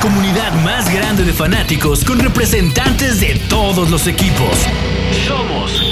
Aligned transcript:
comunidad 0.00 0.52
más 0.64 0.92
grande 0.92 1.24
de 1.24 1.32
fanáticos 1.32 2.04
con 2.04 2.18
representantes 2.18 3.20
de 3.20 3.38
todos 3.50 3.90
los 3.90 4.06
equipos. 4.06 4.66
Somos 5.26 5.82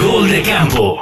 Gol 0.00 0.30
de 0.30 0.42
Campo. 0.42 0.98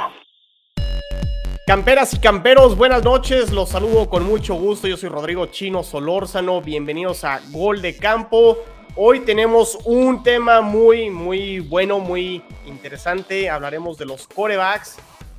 Camperas 1.65 2.13
y 2.13 2.19
camperos, 2.19 2.75
buenas 2.75 3.03
noches, 3.03 3.51
los 3.51 3.69
saludo 3.69 4.09
con 4.09 4.25
mucho 4.25 4.55
gusto, 4.55 4.87
yo 4.87 4.97
soy 4.97 5.07
Rodrigo 5.07 5.45
Chino 5.45 5.81
Solórzano, 5.81 6.61
bienvenidos 6.61 7.23
a 7.23 7.39
Gol 7.51 7.81
de 7.81 7.95
Campo. 7.95 8.57
Hoy 8.95 9.21
tenemos 9.21 9.77
un 9.85 10.21
tema 10.21 10.59
muy, 10.59 11.09
muy 11.09 11.59
bueno, 11.61 11.99
muy 11.99 12.43
interesante, 12.65 13.49
hablaremos 13.49 13.97
de 13.97 14.05
los 14.05 14.27
corebacks, 14.27 14.97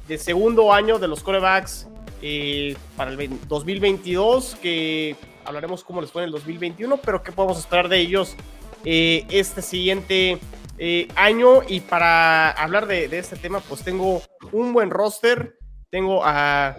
de 0.09 0.17
segundo 0.17 0.73
año 0.73 0.99
de 0.99 1.09
los 1.09 1.23
corebacks 1.23 1.89
eh, 2.23 2.75
para 2.97 3.11
el 3.11 3.39
2022, 3.49 4.57
que 4.63 5.17
hablaremos 5.51 5.85
cómo 5.85 6.01
les 6.01 6.11
fue 6.11 6.23
en 6.23 6.27
el 6.27 6.33
2021, 6.33 6.97
pero 6.99 7.23
qué 7.23 7.33
podemos 7.33 7.59
esperar 7.59 7.89
de 7.89 7.99
ellos 7.99 8.37
eh, 8.85 9.27
este 9.31 9.63
siguiente 9.63 10.39
eh, 10.79 11.09
año. 11.17 11.63
Y 11.69 11.81
para 11.81 12.51
hablar 12.51 12.87
de, 12.87 13.07
este 13.19 13.37
tema, 13.37 13.61
pues 13.61 13.83
tengo 13.83 14.23
un 14.53 14.73
buen 14.73 14.91
roster. 14.91 15.57
Tengo 15.91 16.25
a, 16.25 16.77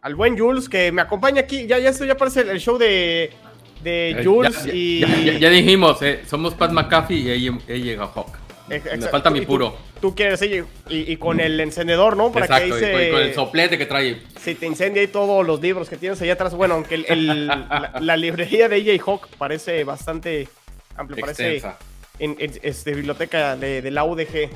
al 0.00 0.14
buen 0.14 0.38
Jules 0.38 0.68
que 0.68 0.90
me 0.90 1.02
acompaña 1.02 1.42
aquí. 1.42 1.66
Ya, 1.66 1.78
ya 1.78 1.90
esto 1.90 2.04
ya 2.04 2.16
parece 2.16 2.40
el 2.40 2.60
show 2.60 2.78
de, 2.78 3.30
de 3.82 4.10
eh, 4.10 4.24
Jules. 4.24 4.66
y... 4.72 5.00
Ya, 5.38 5.50
dijimos, 5.50 5.98
somos 6.26 6.54
Pat 6.54 6.72
McAfee 6.72 7.16
y 7.16 7.30
ella, 7.30 7.58
llega 7.66 8.06
Hawk. 8.06 8.43
Me 8.66 8.80
falta 8.80 9.30
mi 9.30 9.42
puro. 9.42 9.76
Tú, 10.00 10.14
quieres 10.14 10.40
y, 10.42 10.64
y, 10.88 11.16
con 11.16 11.40
el 11.40 11.60
encendedor, 11.60 12.16
¿no? 12.16 12.32
Para 12.32 12.46
que 12.46 12.64
dice, 12.64 13.10
con, 13.10 13.20
el 13.20 13.34
soplete 13.34 13.76
que 13.76 13.86
trae. 13.86 14.22
Si 14.40 14.54
te 14.54 14.66
incendia 14.66 15.02
ahí 15.02 15.08
todos 15.08 15.46
los 15.46 15.60
libros 15.60 15.88
que 15.88 15.96
tienes 15.96 16.20
allá 16.22 16.32
atrás. 16.32 16.54
Bueno, 16.54 16.74
aunque 16.74 16.94
el, 16.94 17.46
la, 17.46 18.16
librería 18.16 18.68
de 18.68 18.76
AJ 18.76 19.02
Hawk 19.06 19.28
parece 19.36 19.84
bastante 19.84 20.48
amplio. 20.96 21.20
Parece 21.20 21.62
en, 22.18 22.36
este, 22.38 22.94
biblioteca 22.94 23.56
de, 23.56 23.90
la 23.90 24.04
UDG. 24.04 24.48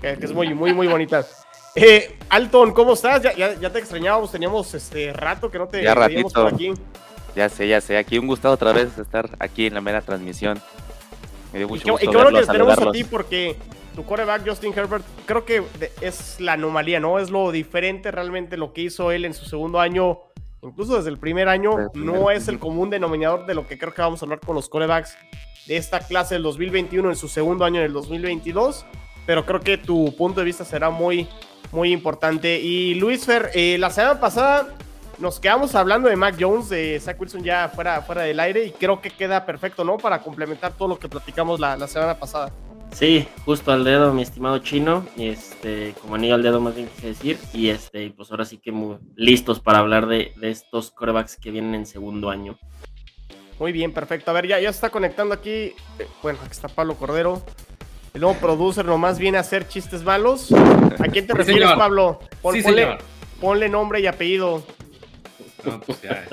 Que, 0.00 0.12
es 0.20 0.32
muy, 0.32 0.54
muy, 0.54 0.72
muy 0.72 0.86
bonita. 0.86 1.26
Eh, 1.74 2.16
Alton, 2.28 2.72
¿cómo 2.72 2.92
estás? 2.92 3.22
Ya, 3.22 3.34
ya, 3.34 3.72
te 3.72 3.78
extrañábamos, 3.78 4.30
teníamos 4.30 4.72
este 4.74 5.12
rato 5.12 5.50
que 5.50 5.58
no 5.58 5.66
te 5.66 5.78
veíamos 5.78 6.32
por 6.32 6.54
aquí. 6.54 6.72
Ya 7.34 7.48
sé, 7.48 7.68
ya 7.68 7.80
sé. 7.80 7.96
Aquí 7.98 8.18
un 8.18 8.26
gusto 8.26 8.50
otra 8.50 8.72
vez 8.72 8.96
estar 8.98 9.28
aquí 9.38 9.66
en 9.66 9.74
la 9.74 9.80
mera 9.80 10.00
transmisión. 10.02 10.60
Me 11.52 11.58
dio 11.58 11.68
mucho 11.68 11.86
y, 11.86 11.90
gusto 11.90 12.04
y 12.04 12.34
que 12.34 12.46
tenemos 12.46 12.78
a 12.78 12.90
ti 12.90 13.04
porque 13.04 13.56
tu 13.94 14.04
coreback 14.04 14.48
Justin 14.48 14.72
Herbert 14.76 15.04
creo 15.26 15.44
que 15.44 15.62
es 16.00 16.40
la 16.40 16.52
anomalía, 16.52 17.00
¿no? 17.00 17.18
Es 17.18 17.30
lo 17.30 17.50
diferente 17.50 18.10
realmente 18.10 18.56
lo 18.56 18.72
que 18.72 18.82
hizo 18.82 19.10
él 19.10 19.24
en 19.24 19.34
su 19.34 19.44
segundo 19.44 19.80
año, 19.80 20.20
incluso 20.62 20.96
desde 20.96 21.10
el 21.10 21.18
primer 21.18 21.48
año, 21.48 21.72
no 21.94 22.30
es 22.30 22.48
el 22.48 22.58
común 22.58 22.90
denominador 22.90 23.46
de 23.46 23.54
lo 23.54 23.66
que 23.66 23.78
creo 23.78 23.92
que 23.94 24.02
vamos 24.02 24.22
a 24.22 24.26
hablar 24.26 24.40
con 24.40 24.54
los 24.54 24.68
corebacks 24.68 25.16
de 25.66 25.76
esta 25.76 26.00
clase 26.00 26.34
del 26.34 26.44
2021 26.44 27.10
en 27.10 27.16
su 27.16 27.28
segundo 27.28 27.64
año 27.64 27.80
en 27.80 27.86
el 27.86 27.92
2022, 27.92 28.86
pero 29.26 29.44
creo 29.44 29.60
que 29.60 29.78
tu 29.78 30.14
punto 30.16 30.40
de 30.40 30.46
vista 30.46 30.64
será 30.64 30.90
muy, 30.90 31.28
muy 31.72 31.92
importante. 31.92 32.60
Y 32.60 32.94
Luis 32.94 33.26
Fer, 33.26 33.50
eh, 33.54 33.78
la 33.78 33.90
semana 33.90 34.20
pasada 34.20 34.74
nos 35.20 35.40
quedamos 35.40 35.74
hablando 35.74 36.08
de 36.08 36.16
Mac 36.16 36.36
Jones, 36.38 36.68
de 36.68 36.98
Zach 37.00 37.20
Wilson 37.20 37.42
ya 37.42 37.68
fuera, 37.68 38.00
fuera 38.02 38.22
del 38.22 38.38
aire 38.40 38.64
y 38.64 38.70
creo 38.70 39.00
que 39.00 39.10
queda 39.10 39.44
perfecto, 39.44 39.84
¿no? 39.84 39.96
Para 39.96 40.20
complementar 40.20 40.72
todo 40.72 40.88
lo 40.88 40.98
que 40.98 41.08
platicamos 41.08 41.60
la, 41.60 41.86
semana 41.88 42.18
pasada. 42.18 42.52
Sí, 42.92 43.28
justo 43.44 43.72
al 43.72 43.84
dedo, 43.84 44.14
mi 44.14 44.22
estimado 44.22 44.58
chino, 44.60 45.06
este, 45.18 45.94
como 46.00 46.14
anillo 46.14 46.34
al 46.34 46.42
dedo 46.42 46.60
más 46.60 46.74
bien 46.74 46.88
que 47.00 47.08
decir, 47.08 47.38
y 47.52 47.68
este, 47.68 48.10
pues 48.16 48.30
ahora 48.30 48.46
sí 48.46 48.58
que 48.58 48.72
muy 48.72 48.96
listos 49.14 49.60
para 49.60 49.80
hablar 49.80 50.06
de, 50.06 50.32
estos 50.40 50.90
corebacks 50.90 51.36
que 51.36 51.50
vienen 51.50 51.74
en 51.74 51.86
segundo 51.86 52.30
año. 52.30 52.58
Muy 53.58 53.72
bien, 53.72 53.92
perfecto. 53.92 54.30
A 54.30 54.34
ver, 54.34 54.46
ya, 54.46 54.60
ya 54.60 54.70
está 54.70 54.88
conectando 54.88 55.34
aquí, 55.34 55.74
eh, 55.98 56.06
bueno, 56.22 56.38
aquí 56.42 56.52
está 56.52 56.68
Pablo 56.68 56.94
Cordero, 56.94 57.42
el 58.14 58.22
nuevo 58.22 58.38
producer 58.38 58.86
nomás 58.86 59.18
viene 59.18 59.36
a 59.36 59.42
hacer 59.42 59.68
chistes 59.68 60.02
malos. 60.02 60.50
¿A 60.52 61.08
quién 61.08 61.26
te 61.26 61.34
refieres, 61.34 61.70
Pablo? 61.72 62.20
ponle 63.40 63.68
nombre 63.68 64.00
y 64.00 64.06
apellido. 64.06 64.64
No, 65.64 65.80
pues 65.80 66.02
ya. 66.02 66.24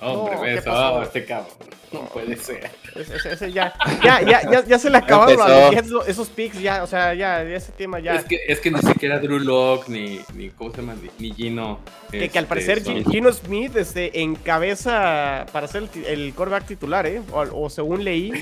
Hombre, 0.00 0.62
no, 0.64 1.02
este 1.02 1.24
cabrón. 1.24 1.76
No 1.92 2.00
puede 2.06 2.36
ser. 2.36 2.68
Ese, 2.94 3.52
ya, 3.52 3.72
ya, 4.02 4.20
ya, 4.22 4.64
ya, 4.64 4.78
se 4.78 4.90
le 4.90 4.98
acabaron 4.98 5.38
esos, 5.72 6.08
esos 6.08 6.28
picks, 6.28 6.60
ya, 6.60 6.82
o 6.82 6.86
sea, 6.86 7.14
ya, 7.14 7.42
ese 7.42 7.72
tema 7.72 8.00
ya. 8.00 8.16
Es 8.16 8.24
que, 8.24 8.40
es 8.48 8.60
que 8.60 8.70
ni 8.70 8.80
siquiera 8.80 9.18
Drew 9.20 9.38
Locke, 9.38 9.88
ni, 9.88 10.20
ni, 10.34 10.50
¿cómo 10.50 10.72
se 10.72 10.78
llama? 10.78 10.96
Ni, 11.18 11.32
Gino. 11.32 11.78
Que, 12.10 12.28
que 12.28 12.38
al 12.38 12.46
parecer 12.46 12.82
Gino 12.82 13.32
Smith 13.32 13.76
este, 13.76 14.20
encabeza 14.20 15.46
para 15.52 15.68
ser 15.68 15.88
el, 15.94 16.04
el 16.06 16.34
quarterback 16.34 16.66
titular, 16.66 17.06
¿eh? 17.06 17.22
O, 17.32 17.70
según 17.70 18.04
leí. 18.04 18.32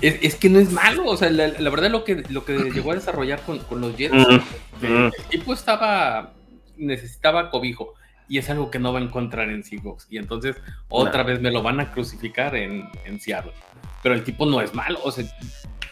Es, 0.00 0.18
es, 0.22 0.34
que 0.36 0.48
no 0.48 0.60
es 0.60 0.70
malo, 0.70 1.06
o 1.06 1.16
sea, 1.16 1.30
la, 1.30 1.48
la, 1.48 1.70
verdad 1.70 1.90
lo 1.90 2.04
que, 2.04 2.22
lo 2.28 2.44
que 2.44 2.52
llegó 2.70 2.92
a 2.92 2.94
desarrollar 2.94 3.40
con, 3.42 3.58
con 3.60 3.80
los 3.80 3.96
Jets, 3.96 4.14
el 4.82 5.12
tipo 5.30 5.54
estaba, 5.54 6.34
necesitaba 6.76 7.50
cobijo 7.50 7.94
y 8.28 8.38
es 8.38 8.48
algo 8.50 8.70
que 8.70 8.78
no 8.78 8.92
va 8.92 8.98
a 8.98 9.02
encontrar 9.02 9.50
en 9.50 9.62
Seahawks. 9.62 10.06
Y 10.10 10.18
entonces 10.18 10.56
otra 10.88 11.22
vez 11.22 11.40
me 11.40 11.50
lo 11.50 11.62
van 11.62 11.80
a 11.80 11.92
crucificar 11.92 12.56
en, 12.56 12.88
en 13.04 13.20
Seattle. 13.20 13.52
Pero 14.02 14.14
el 14.14 14.24
tipo 14.24 14.46
no 14.46 14.60
es 14.60 14.74
malo, 14.74 14.98
o 15.02 15.10
sea, 15.10 15.24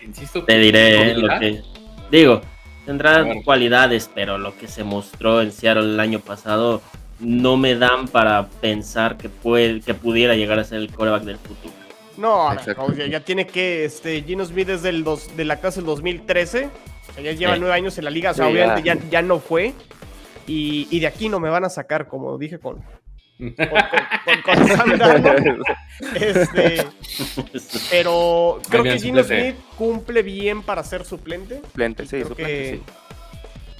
insisto. 0.00 0.44
Te 0.44 0.58
diré 0.58 1.16
lo 1.16 1.28
que. 1.38 1.62
Digo, 2.10 2.42
tendrá 2.84 3.24
cualidades, 3.44 4.10
pero 4.14 4.38
lo 4.38 4.56
que 4.56 4.68
se 4.68 4.84
mostró 4.84 5.40
en 5.40 5.52
Seattle 5.52 5.84
el 5.84 6.00
año 6.00 6.20
pasado 6.20 6.82
no 7.20 7.56
me 7.56 7.76
dan 7.76 8.08
para 8.08 8.48
pensar 8.48 9.16
que, 9.16 9.28
puede, 9.28 9.80
que 9.80 9.94
pudiera 9.94 10.34
llegar 10.34 10.58
a 10.58 10.64
ser 10.64 10.78
el 10.78 10.92
coreback 10.92 11.22
del 11.22 11.38
futuro. 11.38 11.72
No, 12.16 12.54
ya, 13.08 13.20
tiene 13.20 13.46
que. 13.46 13.84
Este, 13.84 14.22
Gino 14.22 14.44
Smith 14.44 14.66
desde 14.66 14.90
el 14.90 15.02
dos, 15.02 15.34
de 15.36 15.44
la 15.44 15.56
clase 15.56 15.80
del 15.80 15.86
2013. 15.86 16.68
O 17.08 17.14
sea, 17.14 17.24
ya 17.24 17.32
lleva 17.32 17.56
nueve 17.56 17.74
años 17.74 17.96
en 17.98 18.04
la 18.04 18.10
liga. 18.10 18.32
O 18.32 18.34
sea, 18.34 18.48
obviamente 18.48 18.82
ya, 18.82 18.98
ya 19.10 19.22
no 19.22 19.38
fue. 19.38 19.74
Y, 20.46 20.98
de 20.98 21.06
aquí 21.06 21.28
no 21.28 21.40
me 21.40 21.48
van 21.48 21.64
a 21.64 21.70
sacar, 21.70 22.08
como 22.08 22.36
dije 22.38 22.58
con, 22.58 22.82
con, 23.38 23.48
este, 26.14 26.86
pero 27.90 28.60
creo 28.68 28.84
que 28.84 28.98
Gino 28.98 29.22
Smith 29.22 29.56
cumple 29.76 30.22
bien 30.22 30.62
para 30.62 30.82
ser 30.84 31.04
suplente. 31.04 31.60
Suplente, 31.60 32.06
sí, 32.06 32.22
suplente, 32.22 32.76
sí. 32.76 32.82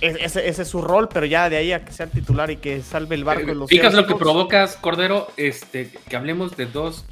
Ese, 0.03 0.49
es 0.49 0.57
su 0.67 0.83
rol, 0.83 1.09
pero 1.09 1.27
ya 1.27 1.49
de 1.49 1.57
ahí 1.57 1.73
a 1.73 1.85
que 1.85 1.93
sea 1.93 2.09
titular 2.09 2.51
y 2.51 2.57
que 2.57 2.83
salve 2.83 3.15
el 3.15 3.23
barco. 3.23 3.53
Eh, 3.53 3.67
Fijas 3.69 3.95
lo 3.95 4.05
que 4.05 4.17
provocas, 4.17 4.77
Cordero, 4.77 5.29
este, 5.37 5.93
que 6.09 6.17
hablemos 6.17 6.57
de 6.57 6.67
dos 6.67 7.05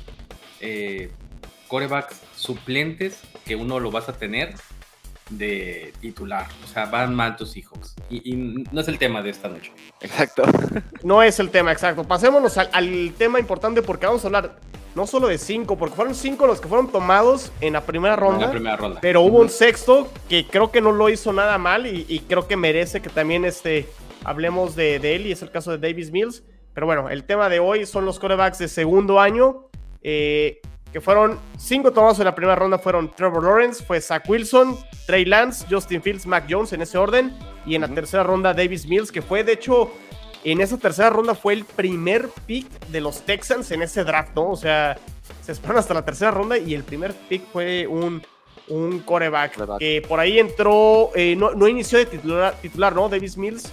eh, 0.60 1.12
corebacks 1.69 2.21
suplentes 2.34 3.21
que 3.44 3.55
uno 3.55 3.78
lo 3.78 3.93
vas 3.93 4.09
a 4.09 4.15
tener 4.15 4.55
de 5.30 5.92
titular. 6.00 6.46
O 6.64 6.68
sea, 6.68 6.86
van 6.86 7.14
mal 7.14 7.36
tus 7.36 7.56
hijos. 7.56 7.94
Y, 8.10 8.64
no 8.70 8.80
es 8.80 8.88
el 8.88 8.98
tema 8.98 9.22
de 9.22 9.30
esta 9.30 9.48
noche. 9.48 9.72
Exacto. 10.00 10.42
No 11.02 11.22
es 11.22 11.41
el 11.41 11.48
tema, 11.48 11.72
exacto. 11.72 12.04
Pasémonos 12.04 12.58
al, 12.58 13.14
tema 13.16 13.41
importante 13.41 13.80
porque 13.80 14.04
vamos 14.04 14.22
a 14.24 14.28
hablar 14.28 14.58
no 14.94 15.06
solo 15.06 15.28
de 15.28 15.38
cinco, 15.38 15.78
porque 15.78 15.96
fueron 15.96 16.14
cinco 16.14 16.46
los 16.46 16.60
que 16.60 16.68
fueron 16.68 16.92
tomados 16.92 17.52
en 17.62 17.72
la 17.72 17.80
primera 17.80 18.16
ronda. 18.16 18.46
la 18.46 18.50
primera 18.50 18.76
ronda. 18.76 19.00
Pero 19.00 19.22
hubo 19.22 19.38
un 19.38 19.48
sexto 19.48 20.12
que 20.28 20.46
creo 20.46 20.70
que 20.70 20.82
no 20.82 20.92
lo 20.92 21.08
hizo 21.08 21.32
nada 21.32 21.56
mal 21.56 21.86
y, 21.86 22.20
creo 22.28 22.47
que 22.47 22.56
merece 22.56 23.00
que 23.00 23.08
también 23.08 23.47
este, 23.47 23.88
hablemos 24.24 24.76
de, 24.76 24.98
de, 24.98 25.16
él 25.16 25.26
y 25.26 25.32
es 25.32 25.41
el 25.41 25.50
caso 25.50 25.70
de 25.70 25.78
Davis 25.78 26.10
Mills. 26.10 26.42
Pero 26.74 26.86
bueno, 26.86 27.08
el 27.08 27.24
tema 27.24 27.48
de 27.48 27.60
hoy 27.60 27.86
son 27.86 28.04
los 28.04 28.18
corebacks 28.18 28.58
de 28.58 28.68
segundo 28.68 29.20
año. 29.20 29.68
Eh, 30.02 30.60
que 30.93 31.01
fueron 31.01 31.39
cinco 31.59 31.93
tomados 31.93 32.19
en 32.19 32.25
la 32.25 32.34
primera 32.34 32.56
ronda 32.56 32.78
fueron 32.78 33.11
Trevor 33.15 33.45
Lawrence, 33.45 33.84
fue 33.84 34.01
Zach 34.01 34.28
Wilson, 34.28 34.77
Trey 35.06 35.25
Lance, 35.25 35.67
Justin 35.71 36.03
Fields, 36.03 36.27
Mac 36.27 36.47
Jones 36.49 36.73
en 36.73 36.83
ese 36.83 36.99
orden 36.99 37.33
y 37.65 37.75
en 37.75 37.83
la 37.83 37.89
tercera 37.89 38.23
ronda 38.23 38.55
Davis 38.55 38.87
Mills 38.87 39.12
que 39.12 39.23
fue 39.23 39.45
de 39.45 39.53
hecho 39.53 39.93
en 40.45 40.61
esa 40.61 40.78
tercera 40.78 41.10
ronda 41.10 41.34
fue 41.34 41.53
el 41.53 41.65
primer 41.65 42.28
pick 42.47 42.66
de 42.89 43.01
los 43.01 43.25
Texans 43.25 43.71
en 43.72 43.83
ese 43.83 44.04
draft, 44.04 44.34
¿no? 44.34 44.51
O 44.51 44.57
sea, 44.57 44.97
se 45.42 45.53
esperan 45.53 45.78
hasta 45.78 45.95
la 45.95 46.04
tercera 46.04 46.31
ronda 46.31 46.57
y 46.57 46.75
el 46.75 46.83
primer 46.83 47.13
pick 47.13 47.43
fue 47.53 47.86
un, 47.86 48.22
un 48.69 49.01
coreback 49.01 49.78
que 49.78 50.03
por 50.07 50.19
ahí 50.19 50.39
entró, 50.39 51.10
eh, 51.15 51.36
no, 51.36 51.69
inició 51.69 51.98
de 51.98 52.07
titular, 52.07 52.54
titular 52.60 52.95
¿no? 52.95 53.09
Davis 53.09 53.36
Mills. 53.36 53.72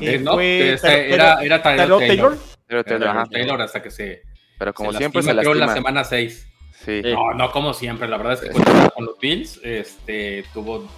Eh, 0.00 0.18
no, 0.18 0.40
era, 0.40 1.42
era 1.42 1.62
Taylor, 1.62 1.98
Taylor, 1.98 2.38
Taylor, 2.84 3.28
Taylor, 3.28 3.60
hasta 3.60 3.82
que 3.82 3.90
se... 3.90 4.22
Pero 4.58 4.72
como 4.72 4.92
siempre 4.92 5.22
se 5.22 5.34
lastima. 5.34 5.66
la 5.66 5.74
semana 5.74 6.04
6. 6.04 6.53
No, 6.86 7.34
no 7.34 7.50
como 7.50 7.74
siempre. 7.74 8.08
La 8.08 8.16
verdad 8.16 8.34
es 8.34 8.40
que 8.40 8.50
con 8.94 9.06
los 9.06 9.18
Bills 9.18 9.60
este, 9.62 10.44
tuvo 10.52 10.88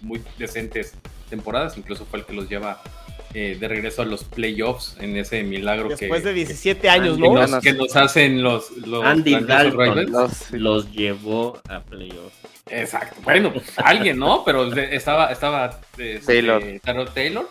muy 0.00 0.22
decentes 0.38 0.94
temporadas. 1.28 1.76
Incluso 1.76 2.04
fue 2.04 2.20
el 2.20 2.24
que 2.24 2.32
los 2.32 2.48
lleva 2.48 2.82
eh, 3.34 3.56
de 3.58 3.66
regreso 3.66 4.02
a 4.02 4.04
los 4.04 4.24
playoffs 4.24 4.96
en 5.00 5.16
ese 5.16 5.42
milagro 5.42 5.88
Después 5.88 6.00
que. 6.00 6.06
Después 6.06 6.24
de 6.24 6.32
17 6.34 6.88
años, 6.90 7.18
¿no? 7.18 7.60
Que 7.60 7.72
nos, 7.72 7.96
hacen 7.96 8.42
los. 8.42 8.70
los 8.76 9.04
Andy 9.04 9.36
Dalton 9.40 10.06
los, 10.52 10.92
llevó 10.92 11.58
a 11.68 11.80
playoffs. 11.80 12.36
Exacto. 12.68 13.16
Bueno, 13.22 13.52
pues, 13.52 13.78
alguien, 13.78 14.18
¿no? 14.18 14.44
Pero 14.44 14.70
estaba, 14.74 15.32
estaba 15.32 15.80
este, 15.98 16.20
Taylor. 16.20 16.62
Taylor 17.14 17.48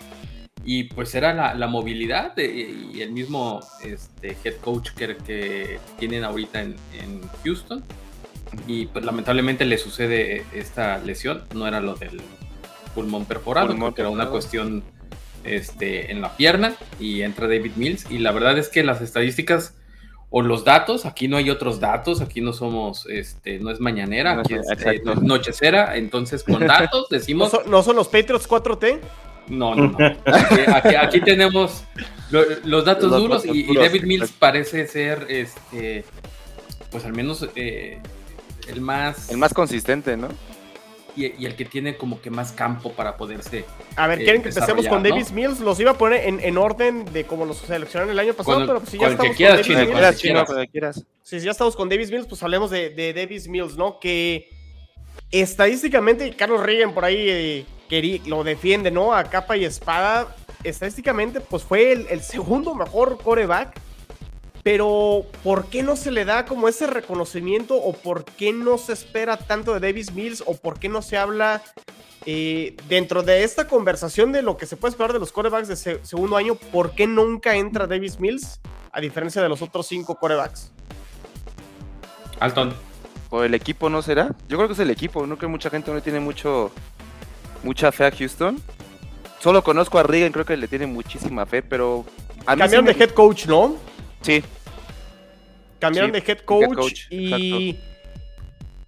y 0.63 0.83
pues 0.85 1.15
era 1.15 1.53
la, 1.55 1.67
movilidad 1.67 2.37
y 2.37 3.01
el 3.01 3.11
mismo 3.11 3.61
este, 3.83 4.37
head 4.43 4.57
coach 4.61 4.91
que, 4.91 5.17
que 5.17 5.79
tienen 5.97 6.23
ahorita 6.23 6.61
en, 6.61 6.75
Houston. 7.43 7.83
Y 8.67 8.87
pues 8.87 9.05
lamentablemente 9.05 9.65
le 9.65 9.77
sucede 9.77 10.43
esta 10.53 10.97
lesión, 10.99 11.43
no 11.55 11.67
era 11.67 11.79
lo 11.79 11.95
del 11.95 12.21
pulmón 12.93 13.25
perforado, 13.25 13.75
porque 13.77 14.01
era 14.01 14.09
una 14.09 14.27
cuestión 14.27 14.83
este, 15.43 16.11
en 16.11 16.21
la 16.21 16.35
pierna 16.35 16.75
y 16.99 17.21
entra 17.21 17.47
David 17.47 17.73
Mills. 17.75 18.11
Y 18.11 18.19
la 18.19 18.31
verdad 18.31 18.57
es 18.57 18.69
que 18.69 18.83
las 18.83 19.01
estadísticas 19.01 19.75
o 20.29 20.41
los 20.41 20.63
datos, 20.63 21.05
aquí 21.05 21.27
no 21.27 21.37
hay 21.37 21.49
otros 21.49 21.79
datos, 21.79 22.21
aquí 22.21 22.39
no 22.39 22.53
somos, 22.53 23.05
este, 23.07 23.59
no 23.59 23.69
es 23.69 23.81
mañanera, 23.81 24.39
aquí 24.39 24.53
es 24.53 24.65
eh, 24.85 25.01
nochecera, 25.21 25.97
entonces 25.97 26.43
con 26.43 26.65
datos 26.65 27.07
decimos... 27.09 27.51
¿No 27.67 27.83
son, 27.83 27.97
los 27.97 28.07
Patriots 28.07 28.47
4T? 28.47 28.99
No, 29.51 29.75
no, 29.75 29.87
no. 29.87 29.97
Aquí, 31.01 31.21
tenemos 31.21 31.83
los 32.63 32.85
datos 32.85 33.11
duros 33.11 33.45
y, 33.45 33.75
David 33.75 34.03
Mills 34.03 34.31
parece 34.31 34.87
ser, 34.87 35.25
este, 35.29 36.05
pues 36.89 37.05
al 37.05 37.13
menos 37.13 37.47
eh, 37.55 37.99
el 38.67 38.81
más... 38.81 39.29
El 39.29 39.37
más 39.37 39.53
consistente, 39.53 40.17
¿no? 40.17 40.29
y, 41.15 41.45
el 41.45 41.55
que 41.55 41.65
tiene 41.65 41.97
como 41.97 42.21
que 42.21 42.29
más 42.29 42.51
campo 42.51 42.91
para 42.93 43.17
poderse. 43.17 43.65
A 43.95 44.07
ver, 44.07 44.19
¿quieren 44.19 44.41
que 44.41 44.49
eh, 44.49 44.51
empecemos 44.55 44.87
con 44.87 45.03
Davis 45.03 45.31
Mills? 45.31 45.59
Los 45.59 45.79
iba 45.79 45.91
a 45.91 45.97
poner 45.97 46.21
en, 46.25 46.57
orden 46.57 47.05
de 47.11 47.25
como 47.25 47.45
los 47.45 47.57
seleccionaron 47.57 48.11
el 48.11 48.19
año 48.19 48.33
pasado, 48.33 48.65
pero 48.65 48.81
si 48.85 48.97
ya 48.97 49.07
estamos 49.09 49.35
con 49.35 49.45
Davis 49.45 50.23
Mills. 50.23 51.05
Si 51.23 51.39
ya 51.39 51.51
estamos 51.51 51.75
con 51.75 51.89
Davis 51.89 52.11
Mills, 52.11 52.27
pues 52.27 52.41
hablemos 52.43 52.71
de, 52.71 52.89
de 52.89 53.13
Davis 53.13 53.47
Mills, 53.47 53.77
¿no? 53.77 53.99
Que 53.99 54.49
estadísticamente, 55.31 56.31
Carlos 56.35 56.61
Reagan 56.61 56.93
por 56.93 57.05
ahí 57.05 57.29
eh, 57.29 57.65
lo 58.25 58.43
defiende, 58.43 58.91
¿no? 58.91 59.13
A 59.13 59.23
capa 59.25 59.57
y 59.57 59.65
espada. 59.65 60.35
Estadísticamente, 60.63 61.41
pues 61.41 61.63
fue 61.63 61.91
el, 61.91 62.07
el 62.09 62.21
segundo 62.21 62.75
mejor 62.75 63.17
coreback 63.17 63.79
pero 64.63 65.25
¿por 65.43 65.65
qué 65.67 65.83
no 65.83 65.95
se 65.95 66.11
le 66.11 66.25
da 66.25 66.45
como 66.45 66.67
ese 66.67 66.87
reconocimiento 66.87 67.75
o 67.75 67.93
por 67.93 68.25
qué 68.25 68.53
no 68.53 68.77
se 68.77 68.93
espera 68.93 69.37
tanto 69.37 69.73
de 69.73 69.79
Davis 69.79 70.13
Mills 70.13 70.43
o 70.45 70.55
por 70.55 70.79
qué 70.79 70.89
no 70.89 71.01
se 71.01 71.17
habla 71.17 71.63
eh, 72.25 72.75
dentro 72.87 73.23
de 73.23 73.43
esta 73.43 73.67
conversación 73.67 74.31
de 74.31 74.43
lo 74.43 74.57
que 74.57 74.67
se 74.67 74.77
puede 74.77 74.91
esperar 74.91 75.13
de 75.13 75.19
los 75.19 75.31
corebacks 75.31 75.67
de 75.67 75.75
segundo 76.05 76.37
año? 76.37 76.55
¿Por 76.55 76.91
qué 76.91 77.07
nunca 77.07 77.55
entra 77.55 77.87
Davis 77.87 78.19
Mills 78.19 78.59
a 78.91 79.01
diferencia 79.01 79.41
de 79.41 79.49
los 79.49 79.61
otros 79.61 79.87
cinco 79.87 80.15
corebacks? 80.15 80.71
Alton. 82.39 82.73
¿O 83.31 83.43
el 83.43 83.53
equipo 83.53 83.89
no 83.89 84.01
será? 84.01 84.35
Yo 84.49 84.57
creo 84.57 84.67
que 84.67 84.73
es 84.73 84.79
el 84.79 84.89
equipo, 84.89 85.21
no 85.21 85.37
creo 85.37 85.47
que 85.49 85.53
mucha 85.53 85.69
gente 85.69 85.91
no 85.91 86.01
tiene 86.01 86.19
mucho 86.19 86.69
mucha 87.63 87.91
fe 87.91 88.05
a 88.05 88.11
Houston. 88.11 88.61
Solo 89.39 89.63
conozco 89.63 89.97
a 89.97 90.03
Reagan, 90.03 90.31
creo 90.31 90.45
que 90.45 90.55
le 90.55 90.67
tiene 90.67 90.85
muchísima 90.85 91.45
fe, 91.45 91.61
pero... 91.61 92.05
A 92.45 92.55
Cambiaron 92.55 92.85
de 92.85 92.91
head 92.91 93.11
coach, 93.11 93.45
¿no? 93.45 93.75
Sí. 94.21 94.43
Cambiaron 95.79 96.11
de 96.11 96.23
head 96.25 96.39
coach, 96.39 97.07
y. 97.09 97.77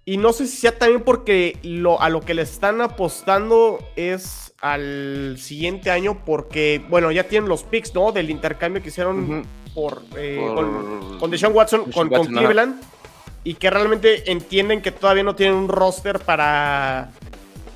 Y 0.06 0.18
no 0.18 0.34
sé 0.34 0.46
si 0.46 0.58
sea 0.58 0.76
también 0.76 1.02
porque 1.02 1.58
lo, 1.62 2.00
a 2.00 2.10
lo 2.10 2.20
que 2.20 2.34
le 2.34 2.42
están 2.42 2.82
apostando 2.82 3.78
es 3.96 4.52
al 4.60 5.36
siguiente 5.38 5.90
año, 5.90 6.22
porque, 6.26 6.82
bueno, 6.90 7.10
ya 7.10 7.24
tienen 7.24 7.48
los 7.48 7.62
picks, 7.62 7.94
¿no? 7.94 8.12
Del 8.12 8.28
intercambio 8.28 8.82
que 8.82 8.88
hicieron 8.88 9.46
por, 9.74 10.02
eh, 10.16 10.38
con, 10.54 11.18
con 11.18 11.30
Deshaun 11.30 11.54
Watson, 11.54 11.90
con, 11.90 12.08
Cleveland, 12.08 12.82
y 13.44 13.54
que 13.54 13.70
realmente 13.70 14.30
entienden 14.30 14.82
que 14.82 14.92
todavía 14.92 15.22
no 15.22 15.34
tienen 15.34 15.56
un 15.56 15.68
roster 15.68 16.20
para, 16.20 17.10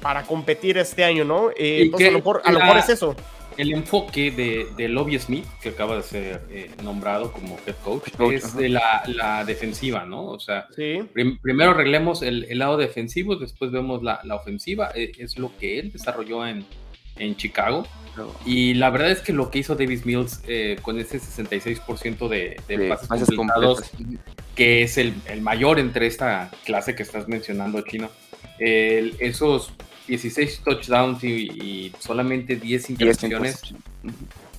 para 0.01 0.23
competir 0.23 0.79
este 0.79 1.05
año, 1.05 1.25
¿no? 1.25 1.51
Eh, 1.51 1.83
entonces, 1.83 2.09
a 2.09 2.13
lo 2.13 2.19
mejor, 2.19 2.43
a 2.45 2.53
lo 2.53 2.61
mejor 2.61 2.79
es 2.79 2.89
eso 2.89 3.17
el 3.59 3.73
enfoque 3.73 4.31
de, 4.31 4.69
de 4.77 4.89
Lobby 4.89 5.19
Smith, 5.19 5.45
que 5.61 5.71
acaba 5.71 5.97
de 5.97 6.03
ser 6.05 6.43
eh, 6.49 6.71
nombrado 6.85 7.33
como 7.33 7.59
head 7.67 7.75
coach, 7.83 8.05
es 8.33 8.57
de 8.57 8.69
la, 8.69 9.45
defensiva, 9.45 10.05
¿no? 10.07 10.27
O 10.27 10.39
sea, 10.39 10.69
primero 11.43 11.73
arreglemos 11.73 12.23
el, 12.23 12.47
lado 12.57 12.77
defensivo, 12.77 13.35
después 13.35 13.73
vemos 13.73 14.03
la, 14.03 14.23
ofensiva. 14.31 14.93
E, 14.95 15.11
es 15.19 15.39
lo 15.39 15.51
que 15.59 15.81
él 15.81 15.93
desarrolló 15.93 16.47
en, 16.47 16.65
Chicago. 17.37 17.85
Y 18.47 18.75
la 18.75 18.91
verdad 18.91 19.11
es 19.11 19.21
que 19.21 19.33
lo 19.33 19.51
que 19.51 19.59
hizo 19.59 19.75
Davis 19.75 20.07
Mills 20.07 20.41
eh, 20.47 20.77
con 20.83 21.01
ese 21.01 21.19
66% 21.19 22.29
de, 22.29 22.61
de 22.69 22.89
pases, 22.89 23.29
completados, 23.35 23.91
que 24.55 24.83
es 24.83 24.99
el, 24.99 25.15
mayor 25.41 25.81
entre 25.81 26.07
esta 26.07 26.49
clase 26.65 26.95
que 26.95 27.03
estás 27.03 27.27
mencionando, 27.27 27.81
Chino, 27.81 28.09
esos 28.61 29.73
16 30.09 30.63
touchdowns 30.65 31.23
y, 31.23 31.93
solamente 31.99 32.57
10 32.57 32.91
intercepciones, 32.91 33.63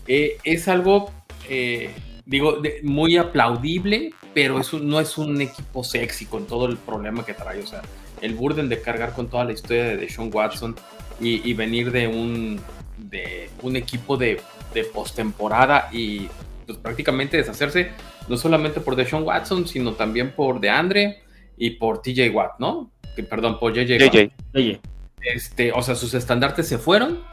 eh, 0.07 0.37
es 0.43 0.67
algo, 0.67 1.11
eh, 1.49 1.91
digo, 2.25 2.61
muy 2.83 3.17
aplaudible, 3.17 4.11
pero 4.33 4.61
no 4.81 4.99
es 4.99 5.17
un 5.17 5.41
equipo 5.41 5.83
sexy 5.83 6.25
con 6.25 6.45
todo 6.45 6.67
el 6.67 6.77
problema 6.77 7.25
que 7.25 7.33
trae. 7.33 7.61
O 7.61 7.67
sea, 7.67 7.81
el 8.21 8.35
burden 8.35 8.69
de 8.69 8.81
cargar 8.81 9.13
con 9.13 9.27
toda 9.27 9.43
la 9.45 9.53
historia 9.53 9.97
de 9.97 10.09
Sean 10.09 10.29
Watson 10.33 10.75
y, 11.19 11.53
venir 11.53 11.91
de 11.91 12.07
un, 12.07 12.61
de 12.97 13.49
un 13.61 13.75
equipo 13.75 14.15
de, 14.15 14.39
de 14.73 14.83
postemporada 14.85 15.89
y 15.91 16.29
pues, 16.65 16.77
prácticamente 16.77 17.35
deshacerse 17.35 17.89
no 18.29 18.37
solamente 18.37 18.79
por 18.79 18.95
Deshaun 18.95 19.23
Watson, 19.23 19.67
sino 19.67 19.93
también 19.93 20.31
por 20.31 20.59
DeAndre 20.61 21.23
y 21.57 21.71
por 21.71 22.01
TJ 22.01 22.29
Watt, 22.31 22.59
¿no? 22.59 22.91
Que, 23.15 23.23
perdón, 23.23 23.59
por 23.59 23.73
JJ. 23.73 24.31
Watt. 24.53 24.79
Este, 25.21 25.71
o 25.71 25.81
sea, 25.81 25.95
sus 25.95 26.13
estandartes 26.13 26.67
se 26.67 26.77
fueron 26.77 27.23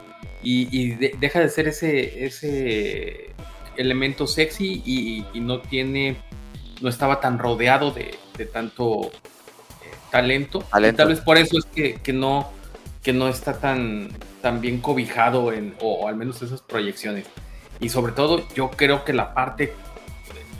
y, 0.43 0.95
deja 0.95 1.39
de 1.39 1.49
ser 1.49 1.67
ese, 1.67 2.25
ese 2.25 3.31
elemento 3.75 4.27
sexy 4.27 4.81
y, 4.85 5.39
no 5.39 5.61
tiene, 5.61 6.17
no 6.81 6.89
estaba 6.89 7.19
tan 7.19 7.39
rodeado 7.39 7.91
de, 7.91 8.17
tanto 8.45 9.05
eh, 9.05 9.09
talento. 10.11 10.63
tal 10.95 11.07
vez 11.07 11.21
por 11.21 11.37
eso 11.37 11.57
es 11.57 11.65
que, 11.65 12.13
no, 12.13 12.51
que 13.03 13.13
no 13.13 13.27
está 13.27 13.59
tan, 13.59 14.09
tan 14.41 14.61
bien 14.61 14.79
cobijado 14.79 15.51
en, 15.53 15.75
o, 15.81 16.07
al 16.07 16.15
menos 16.15 16.41
esas 16.41 16.61
proyecciones. 16.61 17.25
Y 17.79 17.89
sobre 17.89 18.11
todo, 18.11 18.47
yo 18.55 18.71
creo 18.71 19.05
que 19.05 19.13
la 19.13 19.33
parte 19.33 19.73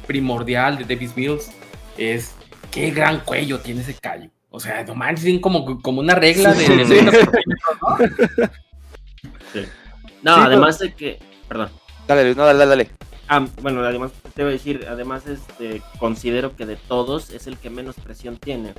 primordial 0.06 0.78
de 0.78 0.86
Davis 0.86 1.18
Mills 1.18 1.50
es 1.98 2.36
qué 2.72 2.92
gran 2.92 3.22
cuello 3.22 3.60
tiene 3.60 3.82
ese 3.82 3.96
callo. 3.96 4.30
O 4.58 4.60
sea, 4.60 4.84
no 4.84 4.96
manches, 4.96 5.40
como, 5.40 5.80
como 5.84 6.00
una 6.00 6.16
regla 6.16 6.52
de... 6.52 7.04
¿no? 10.24 10.36
además 10.36 10.80
de 10.80 10.96
que... 10.96 11.20
Perdón. 11.48 11.70
Dale, 12.08 12.34
no, 12.34 12.44
dale, 12.44 12.66
dale. 12.66 12.90
Ah, 13.28 13.46
bueno, 13.62 13.82
además 13.82 14.14
te 14.34 14.42
voy 14.42 14.50
a 14.50 14.54
decir, 14.54 14.88
además 14.90 15.28
este, 15.28 15.84
considero 16.00 16.56
que 16.56 16.66
de 16.66 16.76
todos 16.76 17.30
es 17.30 17.46
el 17.46 17.58
que 17.58 17.70
menos 17.70 17.98
presión 17.98 18.38
tiene. 18.38 18.74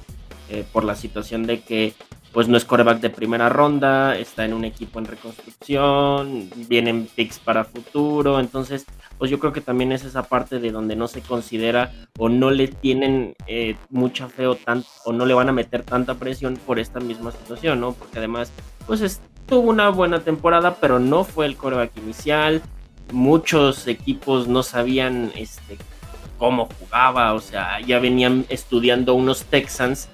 Eh, 0.51 0.65
por 0.73 0.83
la 0.83 0.97
situación 0.97 1.47
de 1.47 1.61
que 1.61 1.95
pues 2.33 2.49
no 2.49 2.57
es 2.57 2.65
coreback 2.65 3.01
de 3.01 3.11
primera 3.11 3.49
ronda, 3.49 4.17
está 4.17 4.45
en 4.45 4.53
un 4.53 4.65
equipo 4.65 4.99
en 4.99 5.07
reconstrucción, 5.07 6.51
vienen 6.69 7.09
picks 7.15 7.39
para 7.39 7.65
futuro, 7.65 8.39
entonces 8.41 8.87
pues 9.19 9.31
yo 9.31 9.39
creo 9.39 9.53
que 9.53 9.61
también 9.61 9.93
es 9.93 10.05
esa 10.05 10.23
parte 10.23 10.61
de 10.61 10.71
donde 10.71 10.95
no 10.95 11.09
se 11.09 11.21
considera 11.21 11.93
o 12.19 12.29
no 12.29 12.51
le 12.51 12.69
tienen 12.69 13.35
eh, 13.47 13.77
mucha 13.91 14.29
fe 14.29 14.47
o, 14.47 14.55
tan, 14.55 14.85
o 15.05 15.13
no 15.13 15.27
le 15.27 15.35
van 15.35 15.49
a 15.49 15.53
meter 15.53 15.83
tanta 15.83 16.15
presión 16.15 16.57
por 16.67 16.79
esta 16.79 17.01
misma 17.01 17.33
situación, 17.33 17.81
¿no? 17.81 17.93
Porque 17.93 18.19
además, 18.19 18.53
pues 18.87 19.21
tuvo 19.47 19.71
una 19.71 19.89
buena 19.89 20.21
temporada, 20.21 20.77
pero 20.81 21.01
no 21.01 21.25
fue 21.25 21.47
el 21.47 21.57
coreback 21.57 21.97
inicial. 21.97 22.63
Muchos 23.13 23.89
equipos 23.89 24.47
no 24.47 24.63
sabían 24.63 25.33
este, 25.35 25.79
cómo 26.39 26.69
jugaba, 26.79 27.35
o 27.35 27.41
sea, 27.41 27.81
ya 27.81 27.99
venían 27.99 28.45
estudiando 28.49 29.15
unos 29.15 29.45
Texans 29.47 30.09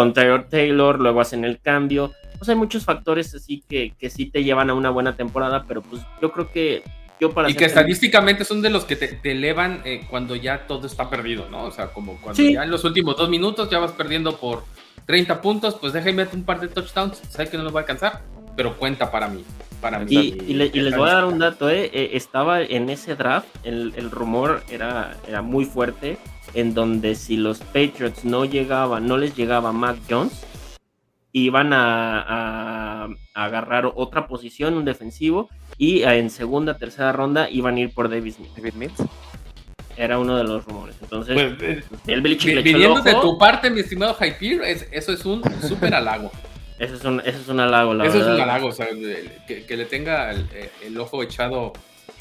con 0.00 0.14
Taylor 0.14 0.44
Taylor, 0.48 0.98
luego 0.98 1.20
hacen 1.20 1.44
el 1.44 1.60
cambio. 1.60 2.12
Pues 2.38 2.48
hay 2.48 2.56
muchos 2.56 2.86
factores 2.86 3.34
así 3.34 3.62
que, 3.68 3.92
que 3.98 4.08
sí 4.08 4.24
te 4.24 4.42
llevan 4.42 4.70
a 4.70 4.74
una 4.74 4.88
buena 4.88 5.14
temporada, 5.14 5.66
pero 5.68 5.82
pues 5.82 6.00
yo 6.22 6.32
creo 6.32 6.50
que 6.50 6.82
y 7.46 7.54
que 7.54 7.66
estadísticamente 7.66 8.46
son 8.46 8.62
de 8.62 8.70
los 8.70 8.86
que 8.86 8.96
te, 8.96 9.20
elevan 9.30 9.82
eh, 9.84 10.06
cuando 10.08 10.34
ya 10.36 10.66
todo 10.66 10.86
está 10.86 11.10
perdido, 11.10 11.50
¿no? 11.50 11.64
O 11.64 11.70
sea, 11.70 11.88
como 11.88 12.18
cuando 12.18 12.42
ya 12.42 12.62
en 12.62 12.70
los 12.70 12.82
últimos 12.84 13.14
dos 13.14 13.28
minutos 13.28 13.68
ya 13.68 13.78
vas 13.78 13.92
perdiendo 13.92 14.38
por 14.38 14.64
30 15.04 15.42
puntos, 15.42 15.76
pues 15.78 15.92
déjame 15.92 16.26
un 16.32 16.44
par 16.44 16.60
de 16.60 16.68
touchdowns, 16.68 17.18
sé 17.18 17.46
que 17.50 17.58
no 17.58 17.64
nos 17.64 17.74
va 17.74 17.80
a 17.80 17.82
alcanzar, 17.82 18.22
pero 18.56 18.78
cuenta 18.78 19.10
para 19.10 19.28
mí. 19.28 19.44
Para 19.80 20.00
mí 20.00 20.06
y, 20.46 20.54
les 20.54 20.96
voy 20.96 21.08
a 21.08 21.14
dar 21.14 21.24
un 21.24 21.38
dato, 21.38 21.70
¿eh? 21.70 21.90
eh 21.92 22.10
estaba 22.12 22.60
en 22.60 22.90
ese 22.90 23.16
draft, 23.16 23.48
el, 23.64 23.94
el, 23.96 24.10
rumor 24.10 24.62
era, 24.70 25.16
era 25.26 25.40
muy 25.40 25.64
fuerte, 25.64 26.18
en 26.54 26.74
donde 26.74 27.14
si 27.14 27.36
los 27.36 27.60
Patriots 27.60 28.24
no 28.24 28.44
llegaban, 28.44 29.06
no 29.06 29.16
les 29.16 29.34
llegaba 29.36 29.72
Mac 29.72 29.96
Jones, 30.08 30.44
iban 31.32 31.72
a, 31.72 33.08
agarrar 33.34 33.90
otra 33.94 34.26
posición, 34.26 34.74
un 34.74 34.84
defensivo, 34.84 35.48
y 35.78 36.02
en 36.02 36.30
segunda, 36.30 36.76
tercera 36.76 37.12
ronda 37.12 37.48
iban 37.48 37.76
a 37.76 37.80
ir 37.80 37.94
por 37.94 38.10
David 38.10 38.34
Mills. 38.74 39.02
Era 39.96 40.18
uno 40.18 40.36
de 40.36 40.44
los 40.44 40.64
rumores. 40.64 40.96
Entonces, 41.02 41.54
pues, 41.58 41.78
eh, 41.78 41.84
el 42.06 42.22
Viniendo 42.22 43.02
de 43.02 43.14
tu 43.14 43.38
parte, 43.38 43.70
mi 43.70 43.80
estimado 43.80 44.16
Hyper, 44.18 44.62
eso 44.92 45.12
es 45.12 45.24
un 45.24 45.42
súper 45.62 45.94
halago. 45.94 46.30
Eso 46.80 46.94
es 46.94 47.04
un, 47.04 47.20
eso 47.20 47.38
es 47.38 47.48
un 47.48 47.60
halago, 47.60 47.94
la 47.94 48.06
Eso 48.06 48.14
verdad. 48.18 48.32
es 48.32 48.34
un 48.36 48.42
halago, 48.42 48.66
o 48.68 48.72
sea, 48.72 48.88
que, 49.46 49.64
que 49.66 49.76
le 49.76 49.84
tenga 49.84 50.30
el, 50.30 50.48
el 50.82 50.98
ojo 50.98 51.22
echado 51.22 51.72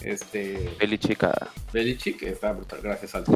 este 0.02 0.70
Belichick 0.80 1.24
a- 1.24 1.48
Belichick, 1.74 2.22
está 2.24 2.52
brutal, 2.52 2.80
gracias 2.84 3.16
al 3.16 3.26
sí. 3.26 3.34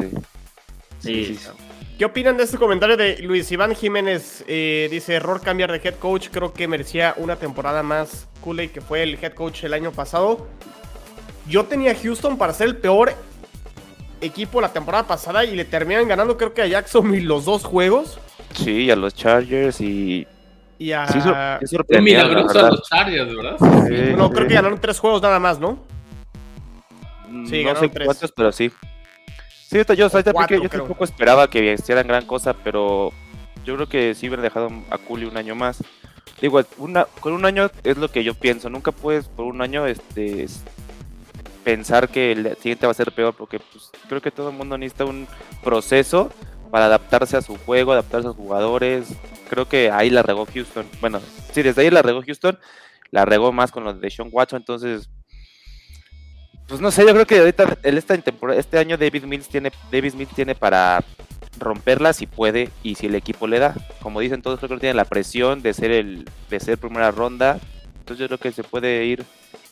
Sí, 1.00 1.25
sí, 1.25 1.36
sí. 1.36 1.50
¿Qué 1.98 2.06
opinan 2.06 2.38
de 2.38 2.44
este 2.44 2.58
comentario 2.58 2.96
de 2.96 3.18
Luis 3.20 3.51
Iván 3.51 3.75
Jiménez? 3.75 4.44
Eh, 4.48 4.88
dice, 4.89 5.15
error 5.15 5.42
cambiar 5.42 5.70
de 5.72 5.82
head 5.84 5.96
coach. 5.96 6.30
Creo 6.32 6.53
que 6.53 6.65
merecía 6.68 7.13
una 7.18 7.36
temporada 7.36 7.84
más 7.84 8.27
Kool-Aid, 8.42 8.72
que 8.72 8.80
fue 8.80 9.03
el 9.03 9.18
head 9.22 9.34
coach 9.34 9.65
el 9.65 9.74
año 9.74 9.92
pasado. 9.92 10.48
Yo 11.48 11.65
tenía 11.65 11.92
a 11.92 11.96
Houston 11.96 12.38
para 12.38 12.53
ser 12.53 12.68
el 12.68 12.77
peor 12.77 13.13
equipo 14.22 14.62
la 14.62 14.72
temporada 14.72 15.06
pasada 15.06 15.44
y 15.44 15.56
le 15.56 15.65
terminan 15.65 16.08
ganando 16.08 16.38
creo 16.38 16.53
que 16.53 16.62
a 16.62 16.68
Jacksonville 16.68 17.25
los 17.27 17.44
dos 17.44 17.65
juegos. 17.65 18.18
Sí, 18.56 18.89
a 18.89 18.96
los 18.96 19.13
Chargers 19.13 19.82
y... 19.82 20.25
Y 20.80 20.92
a... 20.92 21.08
Sí, 21.08 21.22
sor- 21.22 21.86
la 21.88 22.01
milagroso 22.01 22.50
a 22.50 22.53
verdad. 22.53 22.72
los 22.72 22.89
Chargers, 22.89 23.36
¿verdad? 23.36 23.58
Sí, 23.60 24.13
no, 24.18 24.27
sí. 24.27 24.34
creo 24.34 24.48
que 24.48 24.53
ganaron 24.56 24.80
tres 24.80 25.00
juegos 25.00 25.22
nada 25.22 25.39
más, 25.39 25.60
¿no? 25.60 25.80
Sí, 27.48 27.63
no 27.63 27.70
ganaron 27.70 27.80
sé 27.80 27.89
tres. 27.89 28.06
cuántos, 28.06 28.32
pero 28.32 28.51
sí. 28.51 28.72
Sí, 29.68 29.80
yo, 29.96 30.06
ahorita 30.06 30.34
cuatro, 30.34 30.58
porque 30.58 30.62
yo 30.62 30.70
tampoco 30.70 31.03
esperaba 31.03 31.50
que 31.50 31.74
hicieran 31.74 32.08
gran 32.08 32.25
cosa, 32.25 32.53
pero 32.53 33.12
yo 33.65 33.75
creo 33.75 33.88
que 33.88 34.13
sí 34.13 34.27
hubiera 34.27 34.44
dejado 34.44 34.70
a 34.89 34.98
Cooley 34.98 35.25
un 35.27 35.38
año 35.38 35.56
más. 35.56 35.84
Digo, 36.42 36.62
una, 36.77 37.06
con 37.22 37.34
un 37.34 37.46
año 37.46 37.72
es 37.84 37.98
lo 37.98 38.10
que 38.10 38.24
yo 38.24 38.34
pienso. 38.34 38.70
Nunca 38.70 38.92
puedes 38.92 39.27
por 39.27 39.46
un 39.46 39.62
año 39.62 39.86
este 39.88 40.44
es- 40.44 40.63
pensar 41.63 42.10
que 42.10 42.34
el 42.34 42.58
siguiente 42.58 42.86
va 42.86 42.92
a 42.92 42.96
ser 42.96 43.13
peor, 43.13 43.34
porque 43.38 43.60
pues, 43.60 43.89
creo 44.10 44.22
que 44.22 44.32
todo 44.32 44.50
el 44.50 44.56
mundo 44.56 44.77
necesita 44.77 45.06
un 45.06 45.27
proceso 45.63 46.30
para 46.74 46.86
adaptarse 46.86 47.38
a 47.38 47.42
su 47.44 47.56
juego, 47.56 47.92
adaptarse 47.92 48.27
a 48.27 48.32
sus 48.32 48.36
jugadores. 48.36 49.10
Creo 49.48 49.70
que 49.70 49.92
ahí 49.92 50.10
la 50.10 50.24
regó 50.24 50.48
Houston. 50.51 50.88
Bueno, 51.01 51.22
sí, 51.51 51.62
desde 51.62 51.84
ahí 51.84 51.92
la 51.92 52.01
regó 52.01 52.24
Houston, 52.25 52.58
la 53.12 53.25
regó 53.25 53.51
más 53.51 53.72
con 53.72 53.84
lo 53.84 53.94
de 53.94 54.10
Sean 54.10 54.30
Watson, 54.32 54.58
entonces 54.58 55.08
pues 56.68 56.82
no 56.82 56.89
sé, 56.89 57.06
yo 57.06 57.13
creo 57.13 57.27
que 57.27 57.38
ahorita 57.38 57.77
esta 57.84 58.15
este 58.56 58.80
año 58.80 58.98
David 58.98 59.25
Mills 59.25 59.50
tiene 59.50 59.72
David 59.92 60.15
Mills 60.15 60.34
tiene 60.34 60.56
para 60.56 61.03
romperla 61.60 62.12
si 62.12 62.25
puede 62.25 62.72
y 62.82 62.96
si 62.96 63.06
el 63.06 63.13
equipo 63.13 63.46
le 63.46 63.60
da. 63.60 63.75
Como 64.01 64.20
dicen 64.20 64.42
todos, 64.42 64.58
creo 64.58 64.70
que 64.70 64.80
tiene 64.80 64.96
la 64.96 65.06
presión 65.06 65.62
de 65.62 65.75
ser 65.75 65.92
el 65.92 66.27
de 66.50 66.60
ser 66.60 66.80
primera 66.80 67.12
ronda. 67.12 67.60
Entonces 68.00 68.18
yo 68.18 68.25
creo 68.25 68.39
que 68.39 68.51
se 68.51 68.63
puede 68.63 69.06
ir 69.06 69.24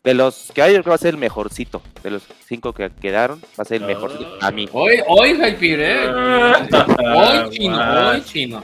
de 0.03 0.15
los 0.15 0.51
que 0.53 0.63
hay, 0.63 0.71
yo 0.71 0.75
creo 0.77 0.83
que 0.85 0.89
va 0.89 0.95
a 0.95 0.99
ser 0.99 1.13
el 1.13 1.19
mejorcito. 1.19 1.81
De 2.01 2.09
los 2.09 2.23
cinco 2.47 2.73
que 2.73 2.89
quedaron, 2.89 3.39
va 3.39 3.61
a 3.61 3.65
ser 3.65 3.81
el 3.81 3.87
mejorcito 3.87 4.35
a 4.41 4.49
mí. 4.51 4.67
Hoy, 4.71 4.99
hoy, 5.07 5.31
Hyper, 5.33 5.79
¿eh? 5.79 6.09
Hoy 6.09 7.49
chino, 7.51 8.09
hoy 8.09 8.23
chino. 8.23 8.63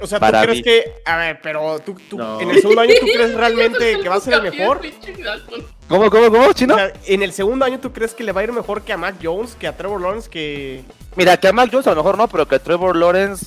O 0.00 0.06
sea, 0.06 0.18
¿tú 0.18 0.20
Para 0.20 0.42
crees 0.42 0.58
mí. 0.58 0.62
que... 0.62 0.84
A 1.04 1.16
ver, 1.18 1.40
pero 1.42 1.78
tú, 1.80 1.94
tú 2.08 2.16
No. 2.16 2.40
en 2.40 2.50
el 2.50 2.60
segundo 2.62 2.80
año 2.80 2.94
tú 3.00 3.06
crees 3.14 3.34
realmente 3.34 3.98
que 4.00 4.08
va 4.08 4.14
a 4.14 4.20
ser 4.20 4.34
el 4.34 4.42
mejor? 4.42 4.80
¿Cómo, 5.88 6.10
cómo, 6.10 6.30
cómo, 6.30 6.52
chino? 6.54 6.74
O 6.74 6.78
sea, 6.78 6.92
en 7.06 7.22
el 7.22 7.32
segundo 7.32 7.64
año 7.66 7.78
tú 7.78 7.92
crees 7.92 8.14
que 8.14 8.24
le 8.24 8.32
va 8.32 8.40
a 8.40 8.44
ir 8.44 8.52
mejor 8.52 8.80
que 8.82 8.94
a 8.94 8.96
Mac 8.96 9.16
Jones, 9.22 9.54
que 9.56 9.66
a 9.66 9.76
Trevor 9.76 10.00
Lawrence, 10.00 10.30
que... 10.30 10.82
Mira, 11.16 11.36
que 11.36 11.48
a 11.48 11.52
Mac 11.52 11.68
Jones 11.70 11.86
a 11.86 11.90
lo 11.90 11.96
mejor 11.96 12.16
no, 12.16 12.28
pero 12.28 12.48
que 12.48 12.54
a 12.54 12.58
Trevor 12.58 12.96
Lawrence 12.96 13.46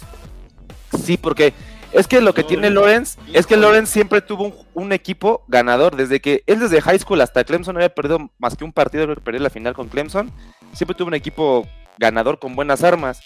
sí, 1.03 1.17
porque 1.17 1.53
es 1.91 2.07
que 2.07 2.21
lo 2.21 2.33
que 2.33 2.43
tiene 2.43 2.69
Lawrence 2.69 3.19
es 3.33 3.47
que 3.47 3.57
Lawrence 3.57 3.91
siempre 3.91 4.21
tuvo 4.21 4.45
un, 4.45 4.53
un 4.73 4.91
equipo 4.91 5.43
ganador. 5.47 5.95
Desde 5.95 6.19
que 6.19 6.43
él 6.47 6.59
desde 6.59 6.81
high 6.81 6.99
school 6.99 7.21
hasta 7.21 7.43
Clemson 7.43 7.73
no 7.73 7.79
había 7.79 7.93
perdido 7.93 8.29
más 8.37 8.55
que 8.55 8.63
un 8.63 8.71
partido, 8.73 9.13
perdió 9.15 9.41
la 9.41 9.49
final 9.49 9.73
con 9.73 9.87
Clemson. 9.89 10.31
Siempre 10.73 10.95
tuvo 10.95 11.07
un 11.07 11.15
equipo 11.15 11.67
ganador 11.97 12.39
con 12.39 12.55
buenas 12.55 12.83
armas. 12.83 13.21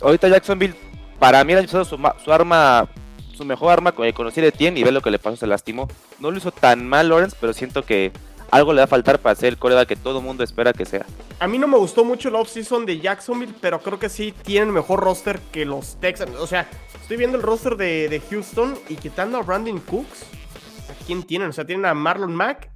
Ahorita 0.00 0.28
Jacksonville, 0.28 0.74
para 1.18 1.42
mí, 1.42 1.52
año 1.52 1.66
pasado 1.66 1.84
su, 1.84 1.98
ma- 1.98 2.14
su 2.24 2.32
arma, 2.32 2.88
su 3.36 3.44
mejor 3.44 3.72
arma 3.72 3.92
que 3.92 4.12
conocí 4.12 4.40
de 4.40 4.52
Tien 4.52 4.76
y 4.78 4.84
ve 4.84 4.92
lo 4.92 5.02
que 5.02 5.10
le 5.10 5.18
pasó, 5.18 5.36
se 5.36 5.46
lastimó. 5.46 5.88
No 6.20 6.30
lo 6.30 6.38
hizo 6.38 6.52
tan 6.52 6.86
mal 6.86 7.08
Lawrence, 7.08 7.36
pero 7.40 7.52
siento 7.52 7.84
que 7.84 8.12
algo 8.50 8.72
le 8.72 8.78
va 8.80 8.84
a 8.84 8.88
faltar 8.88 9.18
para 9.20 9.34
ser 9.34 9.50
el 9.50 9.58
coreback 9.58 9.88
que 9.88 9.96
todo 9.96 10.18
el 10.18 10.24
mundo 10.24 10.42
espera 10.44 10.72
que 10.72 10.84
sea. 10.84 11.04
A 11.38 11.46
mí 11.46 11.58
no 11.58 11.66
me 11.68 11.76
gustó 11.78 12.04
mucho 12.04 12.28
el 12.28 12.34
offseason 12.34 12.86
de 12.86 12.98
Jacksonville, 13.00 13.54
pero 13.60 13.80
creo 13.80 13.98
que 13.98 14.08
sí 14.08 14.32
tienen 14.42 14.70
mejor 14.72 15.00
roster 15.00 15.38
que 15.52 15.64
los 15.64 16.00
Texans. 16.00 16.34
O 16.36 16.46
sea, 16.46 16.68
estoy 17.00 17.16
viendo 17.16 17.36
el 17.36 17.42
roster 17.42 17.76
de, 17.76 18.08
de 18.08 18.20
Houston 18.20 18.74
y 18.88 18.96
quitando 18.96 19.38
a 19.38 19.42
Brandon 19.42 19.78
Cooks, 19.80 20.22
¿a 20.90 21.04
quién 21.06 21.22
tienen? 21.22 21.48
O 21.48 21.52
sea, 21.52 21.64
tienen 21.66 21.86
a 21.86 21.94
Marlon 21.94 22.34
Mack 22.34 22.70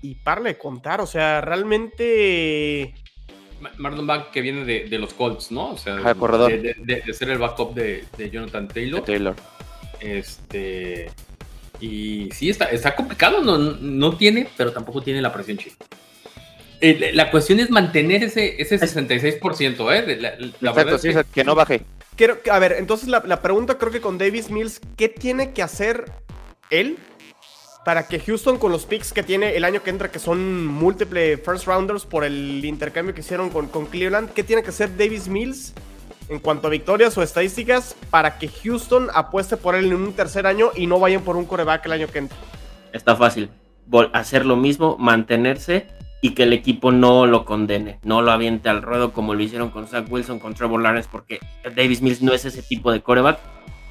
y 0.00 0.14
parle 0.16 0.50
de 0.50 0.58
contar. 0.58 1.00
O 1.00 1.06
sea, 1.06 1.40
realmente... 1.42 2.94
Ma- 3.60 3.70
Marlon 3.76 4.04
Mack 4.06 4.30
que 4.32 4.40
viene 4.40 4.64
de, 4.64 4.88
de 4.88 4.98
los 4.98 5.14
Colts, 5.14 5.52
¿no? 5.52 5.70
O 5.72 5.78
sea, 5.78 5.96
Ajá. 5.96 6.14
De, 6.14 6.58
de- 6.58 6.74
de- 6.78 7.02
de 7.06 7.12
ser 7.14 7.30
el 7.30 7.38
backup 7.38 7.74
de, 7.74 8.04
de 8.16 8.30
Jonathan 8.30 8.66
Taylor. 8.66 9.02
Taylor. 9.04 9.36
Este. 10.00 11.10
Y 11.82 12.28
sí, 12.32 12.48
está, 12.48 12.66
está 12.66 12.94
complicado. 12.94 13.42
No, 13.42 13.58
no 13.58 14.16
tiene, 14.16 14.48
pero 14.56 14.72
tampoco 14.72 15.02
tiene 15.02 15.20
la 15.20 15.32
presión 15.32 15.58
china. 15.58 15.74
Eh, 16.80 17.10
la 17.14 17.30
cuestión 17.30 17.60
es 17.60 17.70
mantener 17.70 18.22
ese, 18.24 18.60
ese 18.60 18.78
66%, 18.78 19.92
¿eh? 19.92 20.16
La, 20.20 20.30
la 20.30 20.36
Exacto, 20.36 20.72
verdad 20.74 20.94
es 20.94 21.00
sí, 21.02 21.08
que- 21.08 21.10
o 21.10 21.12
sea, 21.14 21.24
que 21.24 21.44
no 21.44 21.54
baje. 21.54 21.82
Quiero, 22.16 22.40
que- 22.42 22.50
a 22.50 22.58
ver, 22.58 22.72
entonces 22.78 23.08
la, 23.08 23.22
la 23.26 23.42
pregunta 23.42 23.78
creo 23.78 23.90
que 23.90 24.00
con 24.00 24.18
Davis 24.18 24.50
Mills, 24.50 24.80
¿qué 24.96 25.08
tiene 25.08 25.52
que 25.52 25.62
hacer 25.62 26.04
él 26.70 26.98
para 27.84 28.06
que 28.06 28.20
Houston 28.20 28.58
con 28.58 28.70
los 28.70 28.84
picks 28.86 29.12
que 29.12 29.22
tiene 29.24 29.56
el 29.56 29.64
año 29.64 29.82
que 29.82 29.90
entra, 29.90 30.10
que 30.10 30.20
son 30.20 30.66
múltiple 30.66 31.36
first 31.38 31.66
rounders 31.66 32.04
por 32.06 32.24
el 32.24 32.64
intercambio 32.64 33.12
que 33.14 33.22
hicieron 33.22 33.50
con, 33.50 33.66
con 33.68 33.86
Cleveland, 33.86 34.30
¿qué 34.32 34.44
tiene 34.44 34.62
que 34.62 34.70
hacer 34.70 34.96
Davis 34.96 35.26
Mills 35.26 35.72
en 36.32 36.38
cuanto 36.40 36.66
a 36.66 36.70
victorias 36.70 37.16
o 37.18 37.22
estadísticas 37.22 37.94
para 38.10 38.38
que 38.38 38.48
Houston 38.48 39.08
apueste 39.14 39.56
por 39.56 39.74
él 39.74 39.86
en 39.86 39.94
un 39.94 40.12
tercer 40.14 40.46
año 40.46 40.70
y 40.74 40.86
no 40.86 40.98
vayan 40.98 41.22
por 41.22 41.36
un 41.36 41.44
coreback 41.44 41.84
el 41.86 41.92
año 41.92 42.06
que 42.08 42.20
entra? 42.20 42.36
Está 42.92 43.14
fácil. 43.16 43.50
Vol- 43.88 44.10
hacer 44.14 44.46
lo 44.46 44.56
mismo, 44.56 44.96
mantenerse 44.98 45.86
y 46.22 46.34
que 46.34 46.44
el 46.44 46.52
equipo 46.52 46.92
no 46.92 47.26
lo 47.26 47.44
condene, 47.44 47.98
no 48.04 48.22
lo 48.22 48.30
aviente 48.30 48.68
al 48.68 48.80
ruedo 48.80 49.12
como 49.12 49.34
lo 49.34 49.42
hicieron 49.42 49.70
con 49.70 49.88
Zach 49.88 50.06
Wilson, 50.08 50.38
con 50.38 50.54
Trevor 50.54 50.80
Lawrence, 50.80 51.08
porque 51.10 51.40
Davis 51.76 52.00
Mills 52.00 52.22
no 52.22 52.32
es 52.32 52.44
ese 52.44 52.62
tipo 52.62 52.92
de 52.92 53.02
coreback. 53.02 53.38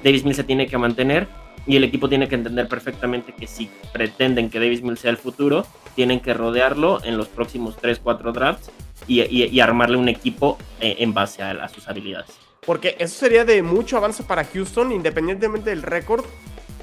Davis 0.02 0.24
Mills 0.24 0.36
se 0.36 0.44
tiene 0.44 0.66
que 0.66 0.78
mantener 0.78 1.28
y 1.66 1.76
el 1.76 1.84
equipo 1.84 2.08
tiene 2.08 2.28
que 2.28 2.34
entender 2.34 2.68
perfectamente 2.68 3.32
que 3.34 3.46
si 3.46 3.70
pretenden 3.92 4.50
que 4.50 4.58
Davis 4.58 4.82
Mills 4.82 5.00
sea 5.00 5.10
el 5.10 5.16
futuro, 5.16 5.66
tienen 5.94 6.20
que 6.20 6.34
rodearlo 6.34 7.02
en 7.04 7.16
los 7.16 7.28
próximos 7.28 7.76
3-4 7.80 8.32
drafts 8.32 8.70
y, 9.06 9.20
y- 9.22 9.44
y 9.46 9.60
armarle 9.60 9.96
un 9.96 10.08
equipo 10.08 10.58
eh, 10.80 10.96
en 10.98 11.12
base 11.14 11.42
a, 11.42 11.50
a 11.50 11.68
sus 11.68 11.88
habilidades. 11.88 12.30
Porque 12.64 12.96
eso 12.98 13.14
sería 13.18 13.44
de 13.44 13.62
mucho 13.62 13.96
avance 13.96 14.22
para 14.22 14.44
Houston, 14.44 14.92
independientemente 14.92 15.70
del 15.70 15.82
récord. 15.82 16.24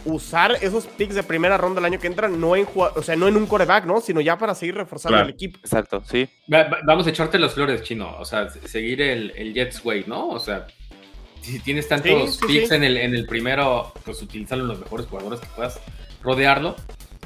Usar 0.06 0.58
esos 0.62 0.86
picks 0.88 1.14
de 1.14 1.24
primera 1.24 1.58
ronda 1.58 1.80
el 1.80 1.86
año 1.86 2.00
que 2.00 2.08
entra, 2.08 2.30
no 2.30 2.56
en, 2.56 2.66
o 2.74 3.02
sea, 3.04 3.18
no 3.18 3.28
en 3.28 3.36
un 3.36 3.46
coreback, 3.46 3.86
¿no? 3.86 4.00
Sino 4.00 4.22
ya 4.22 4.38
para 4.38 4.56
seguir 4.56 4.76
reforzando 4.76 5.16
Claro. 5.18 5.28
el 5.28 5.34
equipo. 5.34 5.60
Exacto, 5.60 6.02
sí. 6.10 6.28
Va- 6.52 6.64
va- 6.70 6.80
Vamos 6.86 7.06
a 7.06 7.10
echarte 7.10 7.38
las 7.38 7.54
flores, 7.54 7.84
chino. 7.84 8.16
O 8.18 8.24
sea, 8.24 8.50
se- 8.50 8.66
seguir 8.66 9.02
el, 9.02 9.32
el 9.36 9.54
Jets 9.54 9.84
Way, 9.84 10.06
¿no? 10.08 10.30
O 10.30 10.40
sea, 10.40 10.68
si 11.42 11.60
tienes 11.60 11.88
tantos 11.88 12.36
Sí, 12.36 12.40
sí, 12.42 12.48
picks 12.48 12.70
sí. 12.70 12.76
En, 12.76 12.84
el, 12.84 12.98
en 12.98 13.16
el 13.16 13.26
primero, 13.26 13.94
pues 14.06 14.22
utilizarlo 14.22 14.64
en 14.66 14.70
los 14.70 14.80
mejores 14.80 15.06
jugadores 15.08 15.40
que 15.40 15.48
puedas 15.56 15.80
rodearlo. 16.22 16.76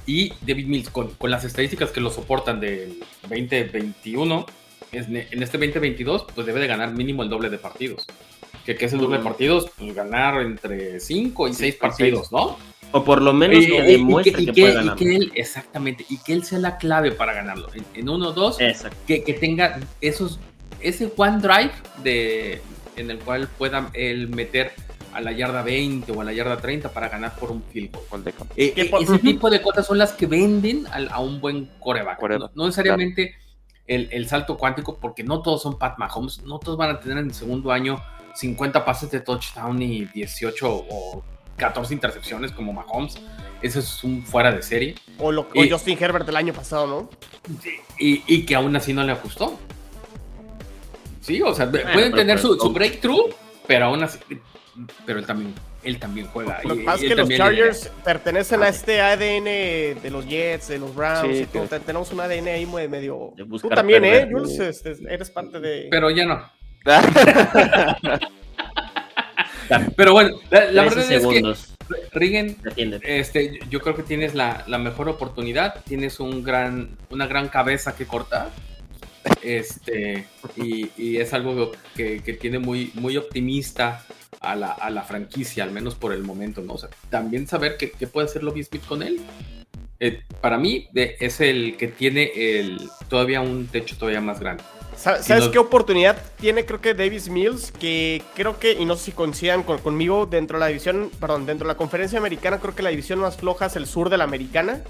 Y 0.06 0.34
David 0.42 0.68
Mills, 0.68 0.90
con, 0.90 1.10
con 1.12 1.32
las 1.32 1.44
estadísticas 1.46 1.92
que 1.92 2.02
lo 2.02 2.10
soportan 2.12 2.60
del 2.60 3.00
2021, 3.30 4.46
es 4.92 5.08
en 5.08 5.44
este 5.44 5.58
2022, 5.58 6.26
pues 6.36 6.46
debe 6.46 6.60
de 6.60 6.68
ganar 6.68 6.92
mínimo 6.94 7.24
el 7.24 7.30
doble 7.30 7.50
de 7.50 7.58
partidos. 7.58 8.06
¿Qué, 8.66 8.76
qué 8.76 8.86
es 8.86 8.94
el 8.94 9.00
doble 9.00 9.18
de 9.18 9.24
partidos? 9.24 9.70
Pues 9.78 9.94
ganar 9.96 10.42
entre 10.42 11.00
5 11.00 11.48
y 11.48 11.54
6 11.54 11.76
partidos, 11.76 12.32
¿no? 12.32 12.58
O 12.92 13.04
por 13.04 13.22
lo 13.22 13.34
menos 13.34 13.64
Y- 13.64 13.68
que 13.68 13.76
y- 13.78 13.80
y 13.80 13.92
demuestre 13.98 14.34
que- 14.36 14.42
y 14.42 14.46
que, 14.46 14.52
que- 14.54 14.62
puede 14.62 14.74
y 14.74 14.76
ganar. 14.76 14.96
que 14.98 15.16
él, 15.16 15.32
exactamente, 15.36 16.06
y 16.10 16.18
que 16.18 16.34
él 16.34 16.44
sea 16.44 16.60
la 16.60 16.78
clave 16.78 17.12
para 17.12 17.34
ganarlo. 17.34 17.70
En, 17.74 17.84
en 17.96 18.10
uno 18.10 18.30
o 18.30 18.34
dos, 18.34 18.62
Exacto. 18.62 18.96
que, 19.08 19.24
que 19.24 19.34
tenga 19.34 19.80
esos 20.00 20.40
ese 20.80 21.10
one 21.16 21.38
drive 21.40 21.72
de 22.04 22.62
en 22.96 23.12
el 23.12 23.20
cual 23.20 23.48
pueda 23.58 23.90
él 23.94 24.28
meter 24.30 24.72
a 25.14 25.22
la 25.22 25.32
yarda 25.32 25.62
20 25.62 26.12
o 26.12 26.22
a 26.22 26.24
la 26.24 26.34
yarda 26.34 26.58
30 26.58 26.90
para 26.90 27.08
ganar 27.10 27.36
por 27.36 27.52
un 27.52 27.62
field 27.72 27.96
goal. 28.10 28.24
Eh, 28.56 28.74
eh, 28.76 28.90
por- 28.90 29.02
ese 29.04 29.20
tipo 29.20 29.50
de 29.50 29.62
cosas 29.62 29.86
son 29.86 29.98
las 30.00 30.14
que 30.14 30.26
venden 30.26 30.88
al- 30.92 31.10
a, 31.10 31.20
un 31.20 31.40
buen 31.40 31.70
coreback. 31.80 32.18
Coreback, 32.20 32.52
No, 32.56 32.64
no 32.64 32.66
necesariamente 32.68 33.36
el, 33.86 34.10
el 34.12 34.28
salto 34.28 34.58
cuántico, 34.58 34.98
porque 35.00 35.24
no 35.24 35.42
todos 35.42 35.62
son 35.62 35.78
Pat 35.78 35.98
Mahomes, 36.00 36.42
no 36.44 36.58
todos 36.58 36.78
van 36.78 36.90
a 36.96 37.00
tener 37.00 37.18
en 37.20 37.26
el 37.26 37.34
segundo 37.34 37.72
año 37.72 38.02
50 38.36 38.84
pases 38.86 39.12
de 39.12 39.20
touchdown 39.20 39.80
y 39.82 40.06
18 40.06 40.68
o 40.90 41.24
14 41.58 41.94
intercepciones 41.94 42.52
como 42.52 42.74
Mahomes. 42.74 43.16
Eso 43.62 43.80
es 43.80 44.04
un 44.04 44.24
fuera 44.24 44.52
de 44.52 44.64
serie. 44.64 44.96
O, 45.20 45.32
lo, 45.32 45.48
o 45.56 45.64
Y- 45.64 45.70
Justin 45.70 45.98
Herbert 46.02 46.28
el 46.28 46.36
año 46.38 46.54
pasado, 46.54 46.88
¿no? 46.88 47.10
Y, 48.00 48.24
y 48.26 48.46
que 48.46 48.56
aún 48.56 48.76
así 48.76 48.94
no 48.94 49.04
le 49.04 49.12
ajustó. 49.12 49.60
Sí, 51.24 51.42
o 51.42 51.54
sea, 51.56 51.72
pueden 51.72 51.88
pero 51.94 52.16
tener 52.16 52.36
pues, 52.36 52.42
su, 52.42 52.60
su 52.60 52.74
breakthrough, 52.74 53.34
pero 53.66 53.86
aún 53.86 54.04
así. 54.04 54.20
Pero 55.06 55.20
él 55.20 55.26
también, 55.26 55.54
él 55.84 56.00
también 56.00 56.28
juega. 56.28 56.60
Lo 56.64 56.76
que 56.76 56.84
pasa 56.84 56.98
es 56.98 57.04
y 57.04 57.08
que 57.08 57.16
los 57.16 57.30
Chargers 57.30 57.92
pertenecen 58.04 58.62
a 58.64 58.68
este 58.68 59.00
ADN 59.02 59.46
de 60.02 60.10
los 60.12 60.28
Jets, 60.28 60.68
de 60.68 60.80
los 60.80 60.94
Browns. 60.94 61.38
Sí, 61.38 61.44
y 61.44 61.46
todo. 61.46 61.70
que- 61.70 61.80
Tenemos 61.80 62.12
un 62.12 62.20
ADN 62.20 62.48
ahí 62.50 62.66
muy 62.66 62.88
medio. 62.88 63.34
Tú 63.38 63.70
también, 63.70 64.04
¿eh. 64.04 64.28
Jules? 64.30 64.60
Este, 64.60 64.98
eres 65.10 65.30
parte 65.32 65.60
de. 65.60 65.88
Pero 65.90 66.10
ya 66.10 66.26
no. 66.26 66.44
Pero 69.96 70.12
bueno, 70.12 70.38
la, 70.50 70.66
la 70.72 70.90
13 70.90 71.20
verdad 71.20 71.56
es 71.56 71.68
que. 71.68 71.74
Rigen, 72.14 72.58
este, 73.04 73.60
yo 73.70 73.80
creo 73.82 73.96
que 73.96 74.04
tienes 74.04 74.36
la, 74.36 74.66
mejor 74.80 75.10
oportunidad, 75.10 75.84
tienes 75.86 76.20
un 76.20 76.44
gran, 76.44 76.98
una 77.10 77.28
gran 77.28 77.50
cabeza 77.50 77.96
que 77.96 78.06
cortar. 78.06 78.50
Este, 79.44 80.26
y, 80.56 81.18
es 81.18 81.34
algo 81.34 81.72
que, 81.96 82.20
tiene 82.40 82.60
muy, 82.60 82.92
muy 82.96 83.18
optimista 83.18 84.06
a 84.40 84.56
la, 84.56 85.04
franquicia, 85.04 85.64
al 85.64 85.72
menos 85.72 85.96
por 85.96 86.14
el 86.14 86.24
momento, 86.24 86.62
¿no? 86.62 86.76
también 87.10 87.48
saber 87.48 87.78
qué 87.78 88.08
puede 88.08 88.28
hacer 88.28 88.44
Lobby 88.44 88.64
Smith 88.64 88.86
con 88.86 89.04
él. 89.04 89.20
Eh, 90.06 90.22
para 90.42 90.58
mí 90.58 90.90
es 90.94 91.40
el 91.40 91.78
que 91.78 91.88
tiene 91.88 92.30
el, 92.36 92.90
todavía 93.08 93.40
un 93.40 93.68
techo 93.68 93.96
todavía 93.98 94.20
más 94.20 94.38
grande. 94.38 94.62
¿Sabes, 94.98 95.48
qué 95.48 95.58
oportunidad 95.58 96.22
tiene 96.42 96.66
creo 96.66 96.82
que 96.82 96.94
Davis 96.94 97.30
Mills? 97.30 97.72
Que 97.72 98.22
creo 98.36 98.60
que, 98.60 98.74
y 98.74 98.84
no 98.84 98.98
sé 98.98 99.06
si 99.06 99.12
coincidan 99.14 99.64
conmigo, 99.64 100.26
dentro 100.26 100.58
de 100.58 100.60
la 100.60 100.68
división, 100.68 101.10
perdón, 101.22 101.46
dentro 101.46 101.66
de 101.66 101.74
la 101.74 101.78
conferencia 101.78 102.20
americana, 102.20 102.60
creo 102.60 102.76
que 102.76 102.84
la 102.84 102.90
división 102.90 103.20
más 103.20 103.38
floja 103.38 103.68
es 103.68 103.78
el 103.78 103.88
sur 103.88 104.10
de 104.10 104.18
la 104.18 104.26
americana. 104.26 104.84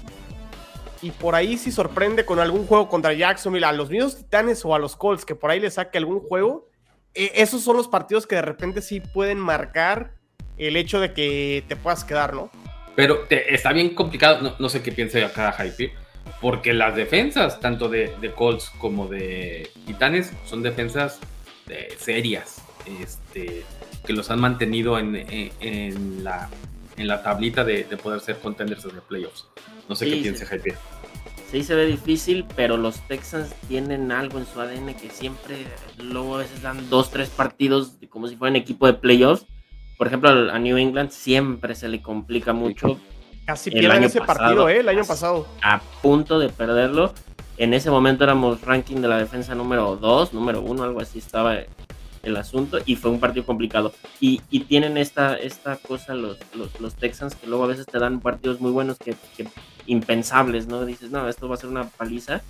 Y 1.04 1.10
por 1.10 1.34
ahí 1.34 1.58
si 1.58 1.70
sorprende 1.70 2.24
con 2.24 2.38
algún 2.38 2.66
juego 2.66 2.88
contra 2.88 3.12
Jacksonville, 3.12 3.66
a 3.66 3.72
los 3.72 3.90
mismos 3.90 4.16
Titanes 4.16 4.64
o 4.64 4.74
a 4.74 4.78
los 4.78 4.96
Colts, 4.96 5.26
que 5.26 5.34
por 5.34 5.50
ahí 5.50 5.60
le 5.60 5.70
saque 5.70 5.98
algún 5.98 6.20
juego. 6.20 6.70
Eh, 7.12 7.30
esos 7.34 7.60
son 7.60 7.76
los 7.76 7.88
partidos 7.88 8.26
que 8.26 8.36
de 8.36 8.40
repente 8.40 8.80
sí 8.80 9.00
pueden 9.00 9.36
marcar 9.36 10.14
el 10.56 10.78
hecho 10.78 11.00
de 11.00 11.12
que 11.12 11.62
te 11.68 11.76
puedas 11.76 12.04
quedar, 12.04 12.32
¿no? 12.32 12.50
Pero 12.96 13.26
está 13.28 13.74
bien 13.74 13.94
complicado, 13.94 14.56
no, 14.58 14.68
sé 14.70 14.82
qué 14.82 14.92
piense 14.92 15.22
acá 15.22 15.52
Hype, 15.52 15.92
porque 16.40 16.72
las 16.72 16.96
defensas, 16.96 17.60
tanto 17.60 17.90
de, 17.90 18.10
Colts 18.34 18.70
como 18.78 19.06
de 19.06 19.68
Titanes, 19.84 20.32
son 20.46 20.62
defensas 20.62 21.20
eh, 21.68 21.94
serias, 21.98 22.62
este, 22.98 23.62
que 24.06 24.12
los 24.14 24.30
han 24.30 24.40
mantenido 24.40 24.98
en, 24.98 26.24
la, 26.24 26.48
en 26.96 27.08
la 27.08 27.22
tablita 27.22 27.62
de, 27.62 27.84
poder 28.02 28.20
ser 28.20 28.38
contenders 28.38 28.84
de 28.84 29.02
playoffs. 29.02 29.48
No 29.86 29.94
sé 29.94 30.06
qué 30.06 30.16
piense 30.16 30.46
Hype. 30.46 30.74
Sí, 31.54 31.62
se 31.62 31.76
ve 31.76 31.86
difícil, 31.86 32.44
pero 32.56 32.76
los 32.76 33.00
Texans 33.06 33.54
tienen 33.68 34.10
algo 34.10 34.38
en 34.38 34.46
su 34.46 34.60
ADN 34.60 34.94
que 34.94 35.08
siempre, 35.08 35.66
luego 35.98 36.34
a 36.34 36.38
veces 36.38 36.62
dan 36.62 36.90
dos, 36.90 37.10
tres 37.10 37.28
partidos 37.28 37.96
como 38.08 38.26
si 38.26 38.34
fueran 38.34 38.56
equipo 38.56 38.86
de 38.86 38.94
playoffs 38.94 39.46
por 39.96 40.08
ejemplo, 40.08 40.30
a 40.30 40.58
New 40.58 40.76
England 40.76 41.10
siempre 41.10 41.74
se 41.74 41.88
le 41.88 42.02
complica 42.02 42.52
mucho. 42.52 42.98
Casi 43.46 43.70
pierden 43.70 44.04
ese 44.04 44.20
partido, 44.20 44.68
¿eh? 44.68 44.80
El 44.80 44.88
año 44.88 45.04
pasado. 45.04 45.46
A 45.62 45.80
punto 46.02 46.38
de 46.38 46.48
perderlo. 46.48 47.12
En 47.56 47.72
ese 47.74 47.90
momento 47.90 48.24
éramos 48.24 48.60
ranking 48.62 48.96
de 48.96 49.08
la 49.08 49.18
defensa 49.18 49.54
número 49.54 49.96
2, 49.96 50.32
número 50.32 50.60
1, 50.62 50.82
algo 50.82 51.00
así 51.00 51.20
estaba 51.20 51.58
el 52.22 52.36
asunto. 52.36 52.78
Y 52.84 52.96
fue 52.96 53.12
un 53.12 53.20
partido 53.20 53.46
complicado. 53.46 53.92
Y, 54.18 54.40
tienen 54.64 54.96
esta, 54.96 55.36
esta 55.36 55.76
cosa 55.76 56.14
los, 56.14 56.38
los, 56.80 56.94
Texans 56.96 57.36
que 57.36 57.46
luego 57.46 57.64
a 57.64 57.68
veces 57.68 57.86
te 57.86 57.98
dan 57.98 58.20
partidos 58.20 58.60
muy 58.60 58.72
buenos 58.72 58.98
que, 58.98 59.14
que 59.36 59.46
impensables, 59.86 60.66
¿no? 60.66 60.84
Dices, 60.84 61.10
no, 61.10 61.28
esto 61.28 61.48
va 61.48 61.54
a 61.54 61.58
ser 61.58 61.70
una 61.70 61.88
paliza 61.88 62.42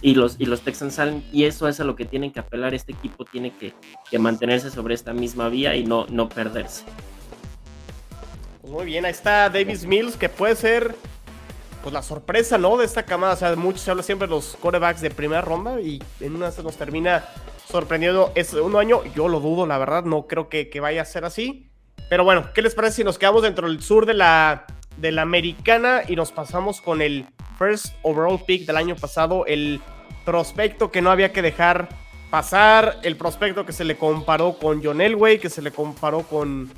y 0.00 0.14
los, 0.14 0.36
y 0.38 0.46
los 0.46 0.60
Texans 0.60 0.94
salen 0.94 1.24
y 1.32 1.44
eso 1.44 1.68
es 1.68 1.80
a 1.80 1.84
lo 1.84 1.96
que 1.96 2.04
tienen 2.04 2.32
que 2.32 2.40
apelar. 2.40 2.74
Este 2.74 2.92
equipo 2.92 3.24
tiene 3.24 3.52
que, 3.56 3.74
mantenerse 4.18 4.70
sobre 4.70 4.94
esta 4.94 5.12
misma 5.12 5.48
vía 5.48 5.74
y 5.76 5.84
no, 5.84 6.06
no 6.08 6.28
perderse. 6.28 6.84
Pues 8.60 8.72
muy 8.72 8.86
bien, 8.86 9.04
ahí 9.04 9.10
está 9.10 9.50
Davis 9.50 9.84
Mills, 9.86 10.16
que 10.16 10.28
puede 10.28 10.54
ser 10.56 10.94
pues 11.82 11.92
la 11.92 12.02
sorpresa, 12.02 12.58
¿no? 12.58 12.76
De 12.76 12.84
esta 12.84 13.04
camada. 13.04 13.34
O 13.34 13.36
sea, 13.36 13.56
muchos 13.56 13.82
se 13.82 13.90
habla 13.90 14.02
siempre 14.02 14.28
de 14.28 14.34
los 14.34 14.56
quarterbacks 14.60 15.00
de 15.00 15.10
primera 15.10 15.40
ronda 15.40 15.80
y 15.80 16.02
en 16.20 16.36
una 16.36 16.50
se 16.50 16.62
nos 16.62 16.76
termina 16.76 17.24
sorprendiendo 17.68 18.32
ese 18.34 18.60
un 18.60 18.76
año. 18.76 19.02
Yo 19.14 19.28
lo 19.28 19.40
dudo, 19.40 19.66
la 19.66 19.78
verdad, 19.78 20.04
no 20.04 20.26
creo 20.26 20.48
que, 20.48 20.70
vaya 20.80 21.02
a 21.02 21.04
ser 21.04 21.24
así. 21.24 21.70
Pero 22.08 22.24
bueno, 22.24 22.50
¿qué 22.54 22.62
les 22.62 22.74
parece 22.74 22.96
si 22.96 23.04
nos 23.04 23.18
quedamos 23.18 23.42
dentro 23.42 23.68
del 23.68 23.82
sur 23.82 24.06
de 24.06 24.14
la, 24.14 24.64
de 24.98 25.12
la 25.12 25.22
americana 25.22 26.02
y 26.06 26.16
nos 26.16 26.32
pasamos 26.32 26.80
con 26.80 27.02
el 27.02 27.26
first 27.58 27.94
overall 28.02 28.40
pick 28.44 28.66
del 28.66 28.76
año 28.76 28.96
pasado, 28.96 29.46
el 29.46 29.80
prospecto 30.24 30.90
que 30.90 31.00
no 31.00 31.10
había 31.10 31.32
que 31.32 31.42
dejar 31.42 31.88
pasar, 32.30 32.98
el 33.02 33.16
prospecto 33.16 33.64
que 33.64 33.72
se 33.72 33.84
le 33.84 33.96
comparó 33.96 34.58
con 34.58 34.82
John 34.82 35.00
Elway, 35.00 35.38
que 35.38 35.48
se 35.48 35.62
le 35.62 35.70
comparó 35.70 36.22
con 36.22 36.70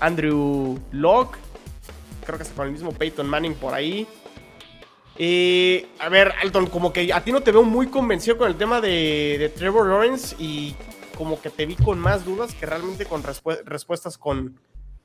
Andrew 0.00 0.78
Locke, 0.90 1.38
creo 2.24 2.38
que 2.38 2.44
es 2.44 2.50
con 2.50 2.66
el 2.66 2.72
mismo 2.72 2.92
Peyton 2.92 3.28
Manning 3.28 3.54
por 3.54 3.74
ahí. 3.74 4.06
Y 5.18 5.86
a 5.98 6.08
ver, 6.08 6.32
Alton, 6.42 6.66
como 6.66 6.92
que 6.92 7.12
a 7.12 7.22
ti 7.22 7.32
no 7.32 7.42
te 7.42 7.52
veo 7.52 7.62
muy 7.62 7.88
convencido 7.88 8.38
con 8.38 8.48
el 8.48 8.56
tema 8.56 8.80
de, 8.80 9.52
Trevor 9.56 9.88
Lawrence 9.88 10.34
y 10.38 10.74
como 11.16 11.40
que 11.40 11.50
te 11.50 11.66
vi 11.66 11.76
con 11.76 11.98
más 11.98 12.24
dudas 12.24 12.54
que 12.54 12.66
realmente 12.66 13.04
con 13.04 13.22
respuestas 13.22 14.16
con, 14.16 14.58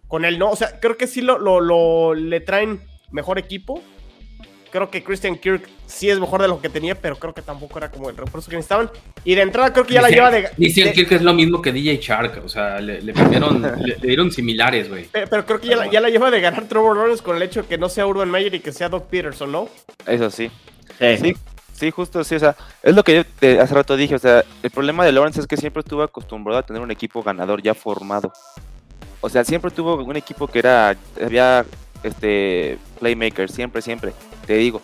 con 0.08 0.26
él, 0.26 0.40
¿no? 0.40 0.50
O 0.50 0.56
sea, 0.56 0.80
creo 0.80 0.98
que 0.98 1.08
sí 1.08 1.22
lo, 1.22 1.38
lo, 1.40 2.14
le 2.14 2.40
traen 2.40 2.82
mejor 3.12 3.40
equipo, 3.40 3.82
Creo 4.72 4.90
que 4.90 5.04
Christian 5.04 5.38
Kirk 5.38 5.68
sí 5.86 6.10
es 6.10 6.20
mejor 6.20 6.42
de 6.42 6.48
lo 6.48 6.60
que 6.60 6.70
tenía, 6.70 6.96
pero 6.96 7.16
creo 7.16 7.34
que 7.34 7.42
tampoco 7.42 7.78
era 7.78 7.90
como 7.90 8.10
el 8.10 8.18
refuerzo 8.18 8.50
que 8.50 8.58
necesitaban. 8.58 8.90
Y 9.24 9.36
de 9.36 9.42
entrada 9.42 9.72
creo 9.72 9.86
que 9.86 9.94
ya 9.94 10.02
la 10.02 10.10
lleva 10.10 10.30
de. 10.30 10.50
Christian 10.56 10.94
Kirk 10.94 11.12
es 11.14 11.22
lo 11.22 11.34
mismo 11.34 11.62
que 11.62 11.72
DJ 11.72 11.98
Shark, 11.98 12.42
o 12.44 12.50
sea, 12.50 12.80
le, 12.82 13.02
le, 13.02 13.14
dieron 14.02 14.32
similares, 14.32 14.90
güey. 14.90 15.08
Pero, 15.12 15.46
creo 15.46 15.60
que 15.60 15.68
ya, 15.68 15.78
la, 15.78 15.90
ya, 15.90 16.02
la, 16.02 16.10
lleva 16.10 16.30
de 16.32 16.42
ganar 16.42 16.68
Trevor 16.68 16.98
Lawrence 16.98 17.24
con 17.24 17.38
el 17.38 17.42
hecho 17.44 17.62
de 17.62 17.68
que 17.68 17.78
no 17.78 17.88
sea 17.90 18.06
Urban 18.06 18.30
Meyer 18.30 18.56
y 18.56 18.60
que 18.60 18.72
sea 18.72 18.90
Doc 18.90 19.08
Peterson, 19.08 19.52
¿no? 19.52 19.70
Eso 20.06 20.30
sí. 20.30 20.52
Sí. 21.00 21.34
sí. 21.74 21.92
justo 21.92 22.24
sí, 22.24 22.36
o 22.36 22.40
sea, 22.40 22.56
es 22.84 22.96
lo 22.96 23.04
que 23.04 23.16
yo 23.16 23.24
te, 23.26 23.60
hace 23.60 23.74
rato 23.74 23.96
dije, 23.96 24.16
o 24.16 24.20
sea, 24.20 24.44
el 24.64 24.72
problema 24.72 25.06
de 25.06 25.12
Lawrence 25.12 25.40
es 25.40 25.48
que 25.48 25.58
siempre 25.58 25.80
estuvo 25.80 26.04
acostumbrado 26.04 26.60
a 26.60 26.64
tener 26.64 26.82
un 26.82 26.92
equipo 26.92 27.24
ganador 27.24 27.62
ya 27.62 27.74
formado. 27.74 28.34
O 29.22 29.30
sea, 29.30 29.44
siempre 29.44 29.72
tuvo 29.72 29.96
un 29.96 30.16
equipo 30.16 30.48
que 30.48 30.60
era, 30.60 30.96
había 31.24 31.66
este 32.04 32.78
playmaker, 33.00 33.50
siempre, 33.50 33.82
siempre. 33.82 34.14
Te 34.46 34.56
digo, 34.56 34.82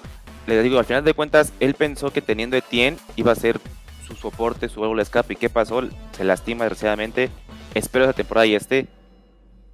le 0.47 0.61
digo, 0.61 0.79
al 0.79 0.85
final 0.85 1.03
de 1.03 1.13
cuentas, 1.13 1.53
él 1.59 1.73
pensó 1.73 2.11
que 2.11 2.21
teniendo 2.21 2.57
Etienne 2.57 2.97
iba 3.15 3.31
a 3.31 3.35
ser 3.35 3.59
su 4.05 4.15
soporte, 4.15 4.69
su 4.69 4.81
válvula 4.81 5.01
escape. 5.01 5.33
¿Y 5.33 5.37
qué 5.37 5.49
pasó? 5.49 5.81
Se 6.11 6.23
lastima 6.23 6.65
desgraciadamente. 6.65 7.29
Espero 7.73 8.05
esa 8.05 8.13
temporada 8.13 8.45
y 8.45 8.55
esté. 8.55 8.87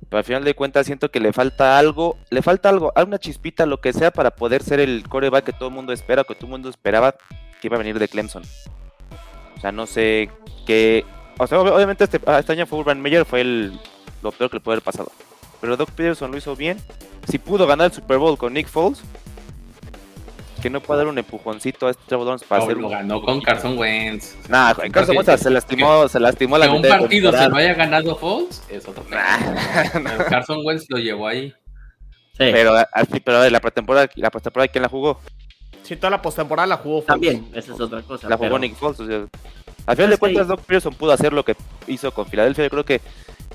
Pero 0.08 0.18
al 0.20 0.24
final 0.24 0.44
de 0.44 0.56
cuentas 0.56 0.86
siento 0.86 1.12
que 1.12 1.20
le 1.20 1.34
falta 1.34 1.78
algo, 1.78 2.18
le 2.30 2.42
falta 2.42 2.70
algo, 2.70 2.92
alguna 2.96 3.20
chispita, 3.20 3.66
lo 3.66 3.82
que 3.82 3.94
sea, 3.94 4.12
para 4.12 4.32
poder 4.32 4.64
ser 4.64 4.80
el 4.80 5.04
coreback 5.08 5.46
que 5.46 5.54
todo 5.54 5.70
el 5.70 5.76
mundo 5.76 5.94
espera, 5.94 6.24
que 6.24 6.36
todo 6.36 6.46
el 6.46 6.52
mundo 6.52 6.70
esperaba 6.70 7.16
que 7.62 7.68
iba 7.68 7.76
a 7.76 7.80
venir 7.80 8.00
de 8.00 8.08
Clemson. 8.08 8.44
O 9.58 9.62
sea, 9.62 9.72
no 9.72 9.86
sé 9.86 10.30
qué. 10.66 11.06
O 11.38 11.48
sea, 11.48 11.60
obviamente 11.60 12.06
este, 12.06 12.20
ah, 12.26 12.40
este 12.40 12.54
año 12.54 12.66
fue 12.66 12.80
Urban 12.80 13.02
Meyer, 13.02 13.26
fue 13.26 13.42
el, 13.42 13.80
lo 14.22 14.32
peor 14.32 14.50
que 14.50 14.58
le 14.58 14.62
puede 14.62 14.76
haber 14.76 14.84
pasado. 14.84 15.12
Pero 15.62 15.78
Doc 15.78 15.92
Peterson 15.92 16.32
lo 16.32 16.38
hizo 16.38 16.56
bien. 16.56 16.78
Si 17.28 17.38
pudo 17.38 17.68
ganar 17.68 17.88
el 17.88 17.94
Super 17.94 18.18
Bowl 18.18 18.38
con 18.38 18.54
Nick 18.54 18.68
Foles, 18.68 19.02
que 20.60 20.70
no 20.70 20.82
puede 20.82 21.00
dar 21.00 21.08
un 21.08 21.18
empujoncito 21.18 21.88
a 21.88 21.92
este 21.92 22.04
Trevor 22.08 22.26
Lawrence 22.26 22.46
para 22.46 22.64
hacerlo. 22.64 22.84
Lo 22.84 22.90
ganó 22.90 23.22
con 23.22 23.42
Carson 23.42 23.78
Wentz. 23.78 24.36
Nah, 24.50 24.74
en 24.84 24.92
Carson 24.92 25.18
Wentz 25.18 25.42
se 25.42 25.50
lastimó, 25.50 26.08
se 26.08 26.20
lastimó 26.20 26.58
la 26.58 26.68
Que 26.68 26.74
un 26.74 26.82
partido 26.82 27.32
se 27.32 27.50
lo 27.50 27.56
haya 27.56 27.74
ganado 27.74 28.16
Foles 28.16 28.62
es 28.70 28.88
otro 28.88 29.04
nah. 29.10 30.18
Carson 30.30 30.60
Wentz 30.64 30.86
lo 30.90 30.98
llevó 30.98 31.28
ahí. 31.28 31.54
Sí. 32.38 32.50
Pero, 32.52 32.74
pero 33.24 33.50
la 33.50 33.60
pretemporada, 33.60 34.10
la 34.16 34.30
pretemporada 34.30 34.68
¿quién 34.68 34.82
la 34.82 34.90
jugó? 34.90 35.20
Sí, 35.84 35.96
toda 35.96 36.12
la 36.12 36.22
postemporada 36.22 36.68
la 36.68 36.78
jugó 36.78 37.02
Foles. 37.02 37.08
También, 37.08 37.50
esa 37.54 37.74
es 37.74 37.80
otra 37.80 38.02
cosa. 38.02 38.30
La 38.30 38.38
jugó 38.38 38.60
Nick 38.60 38.76
Foles. 38.76 39.00
O 39.00 39.08
sea, 39.08 39.26
al 39.86 39.96
final 39.96 40.12
de 40.12 40.18
cuentas, 40.18 40.48
Doc 40.48 40.62
Pearson 40.62 40.94
pudo 40.94 41.12
hacer 41.12 41.34
lo 41.34 41.44
que 41.44 41.56
hizo 41.88 42.12
con 42.14 42.28
Filadelfia. 42.28 42.66
Yo 42.66 42.70
creo 42.70 42.86
que 42.86 43.02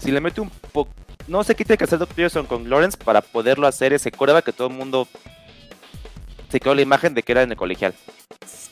si 0.05 0.12
le 0.12 0.21
mete 0.21 0.43
un 0.43 0.51
poco 0.51 0.90
no 1.27 1.43
sé 1.43 1.55
qué 1.55 1.64
tiene 1.64 1.79
que 1.79 1.85
hacer 1.85 1.99
Doc 1.99 2.11
Peterson 2.11 2.45
con 2.45 2.69
Lawrence 2.69 2.99
para 3.03 3.23
poderlo 3.23 3.67
hacer 3.67 3.95
ese 3.95 4.12
coreba 4.12 4.43
que 4.43 4.53
todo 4.53 4.69
el 4.69 4.75
mundo 4.75 5.09
se 6.51 6.61
quedó 6.61 6.75
la 6.75 6.83
imagen 6.83 7.14
de 7.14 7.23
que 7.23 7.33
era 7.33 7.43
en 7.43 7.51
el 7.51 7.57
colegial. 7.57 7.95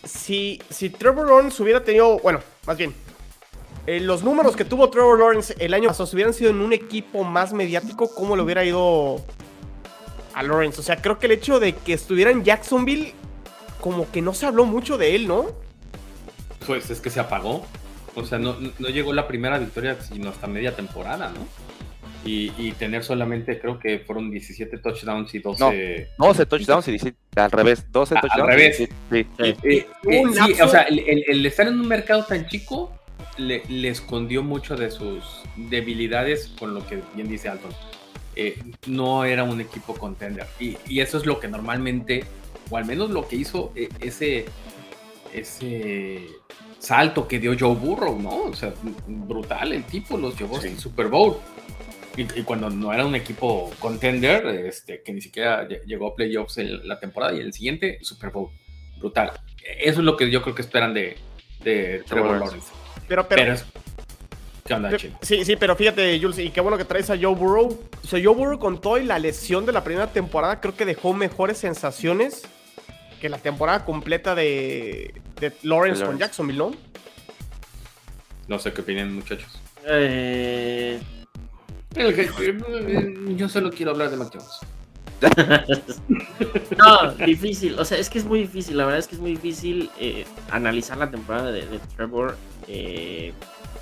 Si, 0.05 0.61
si 0.69 0.91
Trevor 0.91 1.29
Lawrence 1.29 1.63
hubiera 1.63 1.83
tenido, 1.83 2.19
bueno, 2.19 2.41
más 2.67 2.77
bien, 2.77 2.95
eh, 3.87 4.01
los 4.01 4.23
números 4.23 4.55
que 4.55 4.67
tuvo 4.67 4.91
Trevor 4.91 5.19
Lawrence 5.19 5.55
el 5.59 5.73
año 5.73 5.89
pasado, 5.89 6.07
si 6.07 6.15
hubieran 6.17 6.35
sido 6.35 6.51
en 6.51 6.61
un 6.61 6.75
equipo 6.75 7.25
más 7.25 7.55
mediático, 7.55 8.15
¿cómo 8.15 8.37
le 8.37 8.43
hubiera 8.43 8.63
ido 8.65 9.25
a 10.35 10.43
Lawrence? 10.43 10.79
O 10.81 10.83
sea, 10.83 11.01
creo 11.01 11.19
que 11.19 11.27
el 11.27 11.33
hecho 11.33 11.59
de 11.59 11.75
que 11.75 11.95
estuviera 11.95 12.31
en 12.31 12.45
Jacksonville, 12.45 13.15
como 13.81 14.11
que 14.11 14.21
no 14.21 14.35
se 14.35 14.45
habló 14.45 14.67
mucho 14.67 14.99
de 14.99 15.17
él, 15.17 15.27
¿no? 15.27 15.47
Pues 16.67 16.91
es 16.91 17.01
que 17.01 17.09
se 17.09 17.19
apagó. 17.19 17.65
O 18.15 18.25
sea, 18.25 18.39
no, 18.39 18.57
no 18.79 18.89
llegó 18.89 19.13
la 19.13 19.27
primera 19.27 19.59
victoria 19.59 20.01
sino 20.01 20.31
hasta 20.31 20.47
media 20.47 20.77
temporada, 20.77 21.31
¿no? 21.31 21.47
y, 22.25 22.73
tener 22.73 23.03
solamente, 23.03 23.59
creo 23.59 23.79
que 23.79 23.99
fueron 24.01 24.31
17 24.31 24.79
touchdowns 24.79 25.35
y 25.35 25.41
12. 25.41 26.09
No, 26.19 26.27
12 26.27 26.47
touchdowns 26.47 26.89
y 26.89 26.91
17, 26.93 27.19
al 27.37 27.51
revés, 27.51 27.85
12 27.91 28.15
touchdowns. 28.15 28.43
Al 28.43 28.47
revés. 28.47 28.77
sí. 28.77 28.89
Eh, 29.11 29.57
eh, 29.65 29.87
sí, 30.05 30.63
o 30.63 30.69
sea, 30.69 30.83
el, 30.83 31.45
estar 31.45 31.67
en 31.67 31.81
un 31.81 31.89
mercado 31.89 32.25
tan 32.25 32.47
chico 32.47 32.93
le, 33.39 33.63
escondió 33.89 34.43
mucho 34.43 34.77
de 34.77 34.91
sus 34.91 35.25
debilidades, 35.57 36.53
con 36.59 36.75
lo 36.75 36.87
que 36.87 37.03
bien 37.15 37.29
dice 37.29 37.49
Alton. 37.49 37.73
Eh, 38.35 38.59
no 38.87 39.25
era 39.25 39.45
un 39.45 39.61
equipo 39.61 39.95
contender. 39.95 40.47
Y, 40.61 40.77
y, 40.87 41.01
eso 41.01 41.19
es 41.19 41.27
lo 41.27 41.41
que 41.41 41.49
normalmente, 41.49 42.25
o 42.71 42.77
al 42.77 42.85
menos 42.85 43.11
lo 43.11 43.27
que 43.27 43.37
hizo 43.37 43.73
ese, 44.01 44.47
ese 45.33 46.27
salto 46.79 47.29
que 47.29 47.39
dio 47.39 47.57
Joe 47.59 47.75
Burrow, 47.75 48.19
¿no? 48.19 48.45
O 48.45 48.55
sea, 48.55 48.73
brutal 49.07 49.73
el 49.73 49.85
tipo, 49.85 50.17
los 50.19 50.39
llevó 50.39 50.59
al 50.59 50.79
Super 50.79 51.09
Bowl. 51.09 51.37
Y, 52.17 52.43
cuando 52.43 52.69
no 52.69 52.93
era 52.93 53.07
un 53.07 53.15
equipo 53.15 53.71
contender, 53.79 54.45
este, 54.67 55.03
que 55.03 55.13
ni 55.15 55.23
siquiera 55.23 55.67
llegó 55.87 56.09
a 56.09 56.15
playoffs 56.15 56.59
en 56.59 56.87
la 56.87 57.01
temporada 57.01 57.33
y 57.33 57.41
el 57.41 57.55
siguiente, 57.55 57.99
Super 58.03 58.31
Bowl. 58.31 58.51
Brutal. 58.99 59.33
Eso 59.81 60.01
es 60.01 60.05
lo 60.05 60.17
que 60.17 60.31
yo 60.31 60.43
creo 60.43 60.55
que 60.55 60.63
esperan 60.63 60.93
de, 60.93 61.17
de 61.65 62.03
Trevor 62.07 62.39
Lawrence. 62.39 62.69
Pero, 63.09 63.27
pero, 63.27 63.57
¿Qué 64.65 64.75
onda, 64.75 64.91
Sí, 65.23 65.45
sí, 65.45 65.57
pero 65.57 65.75
fíjate, 65.75 66.21
Jules, 66.21 66.39
y 66.39 66.51
qué 66.51 66.61
bueno 66.61 66.77
que 66.77 66.85
traes 66.85 67.09
a 67.11 67.17
Joe 67.17 67.35
Burrow. 67.35 67.81
O 68.05 68.07
sea, 68.07 68.21
Joe 68.23 68.35
Burrow 68.35 68.59
con 68.59 68.81
todo 68.81 68.99
y 68.99 69.05
la 69.05 69.19
lesión 69.19 69.65
de 69.65 69.73
la 69.73 69.83
primera 69.83 70.09
temporada, 70.09 70.61
creo 70.61 70.77
que 70.77 70.85
dejó 70.85 71.15
mejores 71.15 71.59
sensaciones 71.59 72.43
que 73.23 73.29
la 73.29 73.39
temporada 73.39 73.85
completa 73.85 74.35
de, 74.35 75.15
de 75.39 75.53
Lawrence, 75.63 76.05
con 76.05 76.19
Jacksonville, 76.19 76.59
¿no? 76.59 76.73
No 78.49 78.59
sé 78.59 78.73
qué 78.73 78.81
opinan, 78.81 79.15
muchachos. 79.15 79.61
Eh... 79.87 81.01
Yo 83.37 83.49
solo 83.49 83.71
quiero 83.71 83.93
hablar 83.93 84.11
de 84.11 84.17
Mac 84.17 84.37
no, 86.79 87.13
difícil. 87.25 87.79
O 87.79 87.85
sea, 87.85 87.97
es 87.97 88.11
que 88.11 88.19
es 88.19 88.25
muy 88.25 88.41
difícil. 88.41 88.77
La 88.77 88.87
verdad 88.87 88.99
es 88.99 89.07
que 89.07 89.15
es 89.15 89.21
muy 89.21 89.31
difícil 89.31 89.89
eh, 90.01 90.25
analizar 90.51 90.99
la 90.99 91.09
temporada 91.09 91.53
de, 91.53 91.63
Trevor. 91.95 92.37
Eh, 92.67 93.33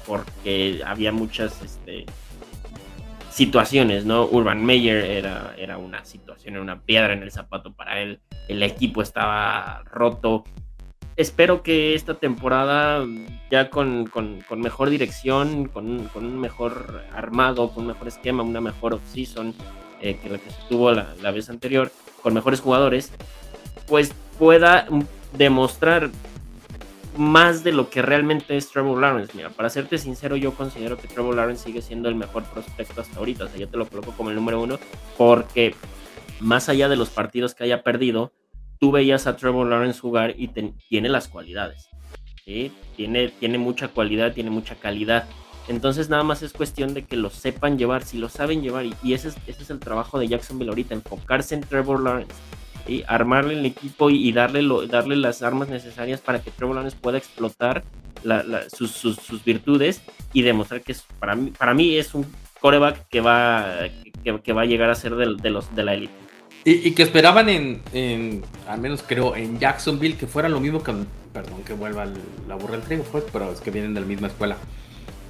porque 0.07 0.83
había 0.85 1.13
muchas 1.13 1.63
este, 1.63 2.05
situaciones, 3.31 4.05
¿no? 4.05 4.27
Urban 4.27 4.65
Meyer 4.65 5.05
era, 5.05 5.55
era 5.57 5.79
una 5.79 6.05
situación, 6.05 6.55
era 6.55 6.63
una 6.63 6.81
piedra 6.81 7.13
en 7.13 7.23
el 7.23 7.31
zapato 7.31 7.73
para 7.73 8.01
él. 8.01 8.21
El 8.49 8.63
equipo 8.63 9.03
estaba 9.03 9.83
roto. 9.85 10.45
Espero 11.17 11.63
que 11.63 11.95
esta 11.95 12.15
temporada, 12.15 13.05
ya 13.51 13.71
con, 13.71 14.11
mejor 14.57 14.91
dirección, 14.91 15.67
con, 15.67 16.09
un 16.15 16.39
mejor 16.39 17.05
armado, 17.15 17.71
con 17.71 17.83
un 17.83 17.89
mejor 17.89 18.09
esquema, 18.09 18.43
una 18.43 18.61
mejor 18.61 18.95
off-season 18.95 19.55
eh, 20.01 20.19
que 20.23 20.29
la 20.31 20.39
que 20.39 20.51
se 20.51 20.63
tuvo 20.69 20.93
la, 20.93 21.15
la 21.21 21.31
vez 21.31 21.51
anterior, 21.51 21.93
con 22.23 22.35
mejores 22.35 22.61
jugadores, 22.61 23.13
pues 23.87 24.15
pueda 24.39 24.87
demostrar 25.37 26.11
más 27.17 27.65
de 27.65 27.73
lo 27.73 27.91
que 27.91 28.03
realmente 28.03 28.57
es 28.57 28.71
Trevor 28.71 29.01
Lawrence. 29.01 29.33
Mira, 29.35 29.51
para 29.51 29.71
serte 29.71 29.99
sincero, 29.99 30.37
yo 30.37 30.55
considero 30.55 30.97
que 30.97 31.09
Trevor 31.09 31.37
Lawrence 31.37 31.65
sigue 31.65 31.83
siendo 31.83 32.09
el 32.09 32.15
mejor 32.15 32.45
prospecto 32.45 33.01
hasta 33.01 33.19
ahorita. 33.19 33.45
O 33.45 33.49
sea, 33.49 33.59
yo 33.59 33.69
te 33.69 33.77
lo 33.77 33.87
coloco 33.87 34.13
como 34.13 34.31
el 34.31 34.37
número 34.37 34.61
uno 34.61 34.79
porque 35.17 35.75
más 36.41 36.69
allá 36.69 36.89
de 36.89 36.97
los 36.97 37.11
partidos 37.11 37.55
que 37.55 37.65
haya 37.65 37.83
perdido, 37.83 38.33
tú 38.79 38.93
veías 38.93 39.27
a 39.27 39.37
Trevor 39.37 39.69
Lawrence 39.69 40.01
jugar 40.01 40.35
y 40.37 40.49
tiene 40.89 41.09
las 41.09 41.29
cualidades. 41.29 41.89
¿sí? 42.45 42.73
Tiene, 42.97 43.29
tiene 43.29 43.59
mucha 43.59 43.89
cualidad, 43.89 44.33
tiene 44.33 44.51
mucha 44.51 44.77
calidad. 44.77 45.27
Entonces 45.69 46.09
nada 46.09 46.23
más 46.23 46.43
es 46.43 46.53
cuestión 46.53 46.95
de 46.95 47.05
que 47.05 47.17
lo 47.17 47.31
sepan 47.31 47.79
llevar, 47.79 48.03
si 48.05 48.19
lo 48.19 48.29
saben 48.29 48.63
llevar. 48.63 48.87
Y, 48.87 48.95
y 49.03 49.15
ese, 49.15 49.29
es, 49.29 49.37
ese 49.47 49.63
es 49.63 49.71
el 49.71 49.79
trabajo 49.79 50.19
de 50.19 50.29
Jacksonville 50.29 50.71
ahorita, 50.71 50.95
enfocarse 50.95 51.55
en 51.55 51.61
Trevor 51.61 52.03
Lawrence 52.03 52.35
y 52.87 53.05
armarle 53.07 53.55
el 53.55 53.67
equipo 53.67 54.11
y, 54.11 54.33
darle, 54.33 54.67
darle 54.89 55.17
las 55.17 55.43
armas 55.43 55.69
necesarias 55.69 56.21
para 56.21 56.43
que 56.43 56.51
Trevor 56.51 56.77
Lawrence 56.77 56.97
pueda 57.01 57.19
explotar 57.19 57.85
sus, 58.69 59.45
virtudes 59.45 60.03
y 60.33 60.43
demostrar 60.43 60.83
que 60.83 60.93
es, 60.93 61.05
para, 61.19 61.35
mí, 61.35 61.53
para 61.57 61.75
mí 61.75 61.97
es 61.97 62.15
un 62.15 62.27
coreback 62.61 63.09
que 63.09 63.21
va, 63.21 63.89
que, 64.23 64.53
va 64.53 64.63
a 64.63 64.67
llegar 64.67 64.91
a 64.91 64.95
ser 64.95 65.15
de, 65.15 65.51
los, 65.51 65.75
de 65.75 65.85
la 65.85 65.95
élite. 65.95 66.15
Y, 66.65 66.91
que 66.91 67.03
esperaban 67.03 67.49
en, 67.49 68.43
al 68.69 68.81
menos 68.81 69.03
creo, 69.07 69.35
en 69.35 69.59
Jacksonville 69.59 70.17
que 70.17 70.27
fuera 70.27 70.49
lo 70.49 70.61
mismo 70.61 70.83
que, 70.83 70.93
perdón 71.33 71.63
que 71.65 71.73
vuelva 71.73 72.07
la 72.47 72.55
burra 72.57 72.73
del 72.73 72.83
trigo, 72.83 73.05
pues, 73.05 73.25
pero 73.33 73.51
es 73.51 73.61
que 73.61 73.71
vienen 73.71 73.95
de 73.95 74.01
la 74.01 74.07
misma 74.07 74.29
escuela, 74.29 74.57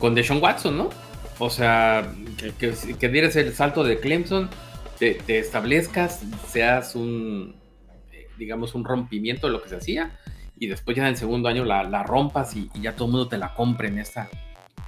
con 0.01 0.15
Deshaun 0.15 0.43
Watson, 0.43 0.77
¿no? 0.77 0.91
O 1.39 1.49
sea, 1.49 2.13
que, 2.59 2.75
que 2.99 3.09
dieras 3.09 3.37
el 3.37 3.55
salto 3.55 3.85
de 3.85 4.01
Clemson, 4.01 4.51
te, 5.01 5.39
establezcas, 5.39 6.21
seas 6.49 6.95
un, 6.95 7.57
eh, 8.13 8.27
digamos, 8.39 8.75
un 8.75 8.85
rompimiento 8.85 9.47
de 9.47 9.55
lo 9.55 9.63
que 9.63 9.71
se 9.71 9.77
hacía, 9.77 10.19
y 10.59 10.67
después 10.67 10.97
ya 10.97 11.05
en 11.05 11.09
el 11.09 11.17
segundo 11.17 11.49
año 11.49 11.65
la, 11.65 12.03
rompas 12.03 12.55
y, 12.55 12.71
ya 12.81 12.95
todo 12.95 13.07
el 13.07 13.13
mundo 13.13 13.29
te 13.29 13.39
la 13.39 13.55
compre 13.55 13.89
en 13.89 13.99
esta, 13.99 14.29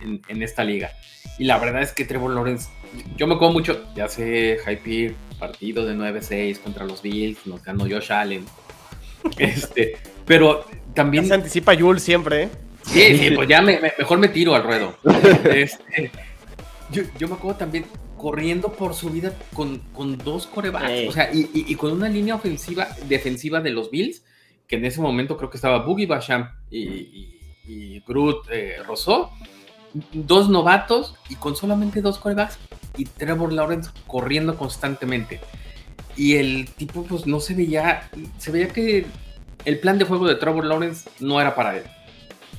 en, 0.01 0.43
esta 0.43 0.65
liga. 0.65 0.91
Y 1.39 1.45
la 1.45 1.59
verdad 1.59 1.81
es 1.81 1.93
que 1.93 2.05
Trevor 2.05 2.35
Lawrence, 2.35 2.69
yo 3.17 3.27
me 3.27 3.35
acuerdo 3.35 3.55
mucho, 3.55 3.87
ya 3.95 4.07
sé, 4.07 4.59
Hype 4.67 5.15
partido 5.39 5.87
de 5.87 5.95
9-6 5.95 6.59
contra 6.59 6.85
los 6.85 7.01
Bills, 7.01 7.47
nos 7.47 7.63
ganó 7.65 7.85
Josh 7.85 8.13
Allen. 8.13 8.45
Este, 9.39 9.97
pero 10.27 10.67
también. 10.95 11.25
se 11.27 11.35
anticipa 11.35 11.77
Jules 11.79 12.03
siempre, 12.03 12.43
¿eh? 12.43 12.49
Sí, 12.83 13.17
sí, 13.17 13.31
pues 13.31 13.49
ya 13.49 13.63
mejor 13.63 14.19
me 14.19 14.27
tiro 14.29 14.57
al 14.57 14.65
ruedo. 14.65 14.99
Este, 15.45 16.11
yo, 16.91 17.05
yo, 17.17 17.29
me 17.29 17.35
acuerdo 17.35 17.57
también, 17.57 17.85
corriendo 18.23 18.73
por 18.73 18.95
su 18.95 19.11
vida 19.11 19.35
con, 19.53 19.81
con 19.93 20.17
dos 20.17 20.47
corebacks, 20.47 21.09
o 21.09 21.13
sea, 21.13 21.35
y, 21.35 21.51
y, 21.53 21.75
con 21.75 21.91
una 21.91 22.09
línea 22.09 22.37
ofensiva, 22.37 22.87
defensiva 23.09 23.61
de 23.61 23.71
los 23.71 23.91
Bills, 23.91 24.23
que 24.69 24.77
en 24.77 24.85
ese 24.85 25.01
momento 25.01 25.37
creo 25.37 25.51
que 25.51 25.57
estaba 25.57 25.85
Boogie 25.85 26.07
Basham 26.07 26.49
y, 26.71 27.37
y 27.67 28.01
Groot 28.07 28.47
eh, 28.53 28.77
dos 30.13 30.49
novatos 30.49 31.17
y 31.29 31.35
con 31.35 31.57
solamente 31.57 32.01
dos 32.01 32.21
corebacks 32.21 32.61
y 32.97 33.07
Trevor 33.07 33.53
Lawrence 33.53 33.91
corriendo 34.07 34.57
constantemente. 34.57 35.41
Y 36.17 36.37
el 36.37 36.71
tipo 36.71 37.03
pues 37.03 37.27
no 37.27 37.41
se 37.41 37.55
veía, 37.55 38.09
se 38.39 38.53
veía 38.53 38.69
que 38.69 39.05
el 39.65 39.81
plan 39.81 39.99
de 39.99 40.05
juego 40.05 40.29
de 40.29 40.37
Trevor 40.37 40.65
Lawrence 40.65 41.11
no 41.19 41.41
era 41.41 41.57
para 41.57 41.77
él. 41.77 41.85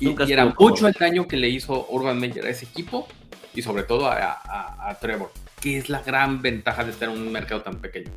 Y, 0.02 0.10
y 0.10 0.34
era 0.34 0.54
mucho 0.60 0.88
el 0.90 0.94
daño 0.94 1.26
que 1.26 1.38
le 1.38 1.48
hizo 1.48 1.88
Urban 1.90 2.20
Meyer 2.20 2.46
a 2.46 2.50
ese 2.50 2.66
equipo 2.66 3.08
y 3.56 3.62
sobre 3.62 3.84
todo 3.84 4.08
a 4.08 4.98
Trevor 5.00 5.32
que 5.64 5.78
es 5.78 5.88
la 5.88 6.02
gran 6.02 6.42
ventaja 6.42 6.84
de 6.84 6.92
estar 6.92 7.08
en 7.08 7.18
un 7.18 7.32
mercado 7.32 7.62
tan 7.62 7.80
pequeño. 7.80 8.12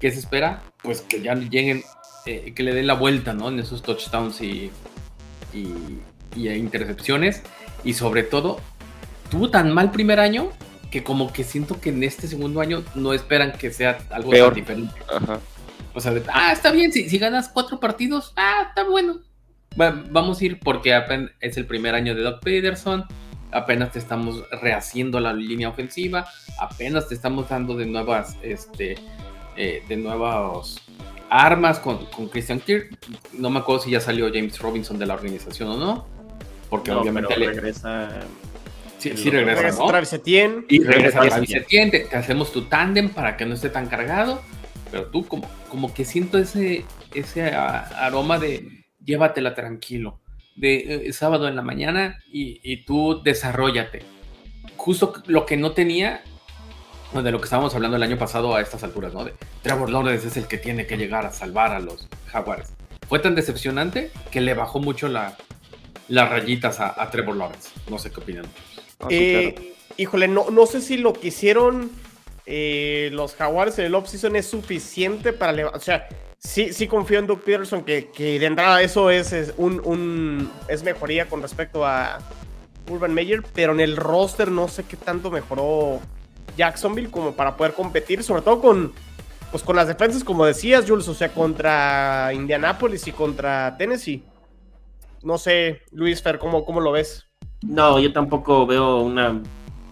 ¿Qué 0.00 0.10
se 0.10 0.18
espera? 0.18 0.60
Pues 0.82 1.02
que 1.02 1.22
ya 1.22 1.36
lleguen, 1.36 1.84
eh, 2.26 2.52
que 2.52 2.64
le 2.64 2.74
den 2.74 2.88
la 2.88 2.94
vuelta, 2.94 3.32
¿no? 3.32 3.48
En 3.48 3.60
esos 3.60 3.80
touchdowns 3.82 4.40
y, 4.40 4.72
y, 5.54 6.48
intercepciones. 6.48 7.42
Y 7.84 7.92
sobre 7.92 8.24
todo, 8.24 8.58
tuvo 9.30 9.50
tan 9.50 9.72
mal 9.72 9.92
primer 9.92 10.18
año 10.18 10.50
que 10.90 11.04
como 11.04 11.32
que 11.32 11.44
siento 11.44 11.80
que 11.80 11.90
en 11.90 12.02
este 12.02 12.26
segundo 12.26 12.60
año 12.60 12.82
no 12.96 13.12
esperan 13.12 13.52
que 13.52 13.70
sea 13.72 13.98
algo 14.10 14.32
Peor. 14.32 14.52
diferente. 14.52 14.94
O 15.94 16.00
sea, 16.00 16.12
ah, 16.32 16.50
está 16.50 16.72
bien, 16.72 16.92
si, 16.92 17.08
si 17.08 17.18
ganas 17.18 17.48
cuatro 17.48 17.78
partidos, 17.78 18.32
ah, 18.34 18.66
está 18.68 18.82
bueno. 18.82 19.20
vamos 19.76 20.40
a 20.40 20.44
ir 20.44 20.58
porque 20.58 20.92
es 21.38 21.56
el 21.56 21.66
primer 21.66 21.94
año 21.94 22.16
de 22.16 22.22
Doug 22.22 22.40
Peterson 22.40 23.06
apenas 23.52 23.92
te 23.92 23.98
estamos 23.98 24.44
rehaciendo 24.62 25.20
la 25.20 25.32
línea 25.32 25.68
ofensiva, 25.68 26.26
apenas 26.58 27.08
te 27.08 27.14
estamos 27.14 27.48
dando 27.48 27.76
de 27.76 27.86
nuevas, 27.86 28.36
este, 28.42 28.96
eh, 29.56 29.82
de 29.88 29.96
nuevas 29.96 30.76
armas 31.28 31.78
con, 31.78 32.06
con, 32.06 32.28
Christian 32.28 32.60
Kirk. 32.60 32.98
No 33.32 33.50
me 33.50 33.60
acuerdo 33.60 33.82
si 33.82 33.90
ya 33.90 34.00
salió 34.00 34.28
James 34.32 34.58
Robinson 34.58 34.98
de 34.98 35.06
la 35.06 35.14
organización 35.14 35.70
o 35.70 35.76
no, 35.76 36.06
porque 36.68 36.90
obviamente 36.92 37.36
le... 37.36 37.46
regresa. 37.46 38.20
Sí, 38.98 39.16
sí 39.16 39.30
regresa, 39.30 39.78
¿no? 39.78 39.86
Travis 39.88 40.12
Etienne. 40.12 40.64
Y 40.68 40.84
regresa 40.84 41.20
Travis 41.20 41.54
Etienne, 41.54 41.90
te, 41.90 42.16
hacemos 42.16 42.52
tu 42.52 42.62
tándem 42.62 43.08
para 43.08 43.36
que 43.36 43.46
no 43.46 43.54
esté 43.54 43.70
tan 43.70 43.86
cargado, 43.86 44.42
pero 44.90 45.06
tú 45.06 45.26
como, 45.26 45.48
como 45.70 45.94
que 45.94 46.04
siento 46.04 46.38
ese, 46.38 46.84
ese 47.14 47.54
aroma 47.54 48.38
de 48.38 48.84
llévatela 49.02 49.54
tranquilo 49.54 50.20
de 50.56 51.08
eh, 51.08 51.12
sábado 51.12 51.48
en 51.48 51.56
la 51.56 51.62
mañana 51.62 52.18
y, 52.30 52.84
tú 52.84 53.22
desarrollate. 53.22 54.02
Justo 54.76 55.12
lo 55.26 55.46
que 55.46 55.56
no 55.56 55.72
tenía, 55.72 56.22
de 57.12 57.30
lo 57.30 57.38
que 57.38 57.44
estábamos 57.44 57.74
hablando 57.74 57.96
el 57.96 58.02
año 58.02 58.18
pasado 58.18 58.54
a 58.54 58.60
estas 58.60 58.82
alturas, 58.82 59.12
¿no? 59.12 59.24
De 59.24 59.34
Trevor 59.62 59.90
Lawrence 59.90 60.28
es 60.28 60.36
el 60.36 60.46
que 60.46 60.58
tiene 60.58 60.86
que 60.86 60.96
llegar 60.96 61.26
a 61.26 61.32
salvar 61.32 61.72
a 61.72 61.80
los 61.80 62.08
Jaguares. 62.26 62.72
Fue 63.08 63.18
tan 63.18 63.34
decepcionante 63.34 64.10
que 64.30 64.40
le 64.40 64.54
bajó 64.54 64.78
mucho 64.78 65.08
la, 65.08 65.36
las 66.08 66.30
rayitas 66.30 66.80
a, 66.80 67.10
Trevor 67.10 67.36
Lawrence. 67.36 67.70
No 67.88 67.98
sé 67.98 68.10
qué 68.10 68.20
opinan. 68.20 68.46
Eh, 69.08 69.74
híjole, 69.96 70.28
no, 70.28 70.50
no 70.50 70.66
sé 70.66 70.80
si 70.80 70.96
lo 70.96 71.12
que 71.12 71.28
hicieron 71.28 71.90
eh, 72.46 73.10
los 73.12 73.36
Jaguares 73.36 73.78
en 73.78 73.86
el 73.86 73.94
offseason 73.94 74.34
es 74.34 74.46
suficiente 74.46 75.32
para 75.32 75.52
levantar. 75.52 75.80
O 75.80 75.84
sea, 75.84 76.08
sí, 76.40 76.72
sí 76.72 76.88
confío 76.88 77.20
en 77.20 77.26
Doug 77.26 77.40
Peterson, 77.42 77.84
que, 77.84 78.08
que 78.08 78.40
de 78.40 78.46
entrada 78.46 78.82
eso 78.82 79.10
es, 79.10 79.54
un, 79.56 79.80
un, 79.84 80.50
es 80.68 80.82
mejoría 80.82 81.28
con 81.28 81.42
respecto 81.42 81.86
a 81.86 82.18
Urban 82.90 83.14
Meyer, 83.14 83.42
pero 83.54 83.72
en 83.72 83.80
el 83.80 83.96
roster 83.96 84.50
no 84.50 84.66
sé 84.66 84.84
qué 84.84 84.96
tanto 84.96 85.30
mejoró 85.30 86.00
Jacksonville 86.56 87.10
como 87.10 87.32
para 87.32 87.56
poder 87.56 87.74
competir, 87.74 88.22
sobre 88.24 88.42
todo 88.42 88.60
con, 88.60 88.92
pues 89.50 89.62
con 89.62 89.76
las 89.76 89.86
defensas, 89.86 90.24
como 90.24 90.44
decías, 90.44 90.84
Jules, 90.88 91.06
o 91.08 91.14
sea, 91.14 91.32
contra 91.32 92.32
Indianapolis 92.34 93.06
y 93.06 93.12
contra 93.12 93.76
Tennessee. 93.76 94.24
No 95.22 95.38
sé, 95.38 95.82
Luis 95.92 96.22
Fer, 96.22 96.38
¿cómo, 96.38 96.64
cómo 96.64 96.80
lo 96.80 96.92
ves? 96.92 97.26
No, 97.62 97.98
yo 98.00 98.12
tampoco 98.12 98.66
veo 98.66 99.00
una 99.00 99.42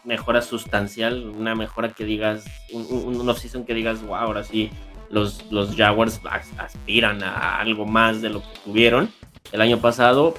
mejora 0.05 0.41
sustancial, 0.41 1.29
una 1.29 1.55
mejora 1.55 1.91
que 1.91 2.05
digas, 2.05 2.45
un, 2.73 3.15
un, 3.15 3.29
off-season 3.29 3.65
que 3.65 3.75
digas, 3.75 4.03
wow, 4.03 4.15
ahora 4.17 4.43
sí 4.43 4.71
los, 5.11 5.45
los 5.51 5.77
Jaguars 5.77 6.21
aspiran 6.59 7.23
a 7.23 7.59
algo 7.59 7.87
más 7.87 8.21
de 8.23 8.31
lo 8.31 8.41
que 8.41 8.59
tuvieron 8.65 9.11
el 9.53 9.61
año 9.61 9.79
pasado. 9.79 10.35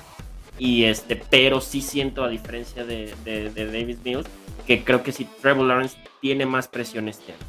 Y 0.58 0.84
este, 0.84 1.16
pero 1.16 1.62
sí 1.62 1.82
siento, 1.82 2.24
a 2.24 2.30
diferencia 2.30 2.84
de, 2.84 3.14
de, 3.24 3.66
Davis 3.66 4.00
Mills, 4.04 4.28
que 4.68 4.84
creo 4.84 5.04
que 5.04 5.14
si 5.14 5.26
Trevor 5.26 5.66
Lawrence 5.66 5.98
tiene 6.22 6.46
más 6.46 6.68
presión 6.68 7.08
este 7.08 7.32
año. 7.32 7.42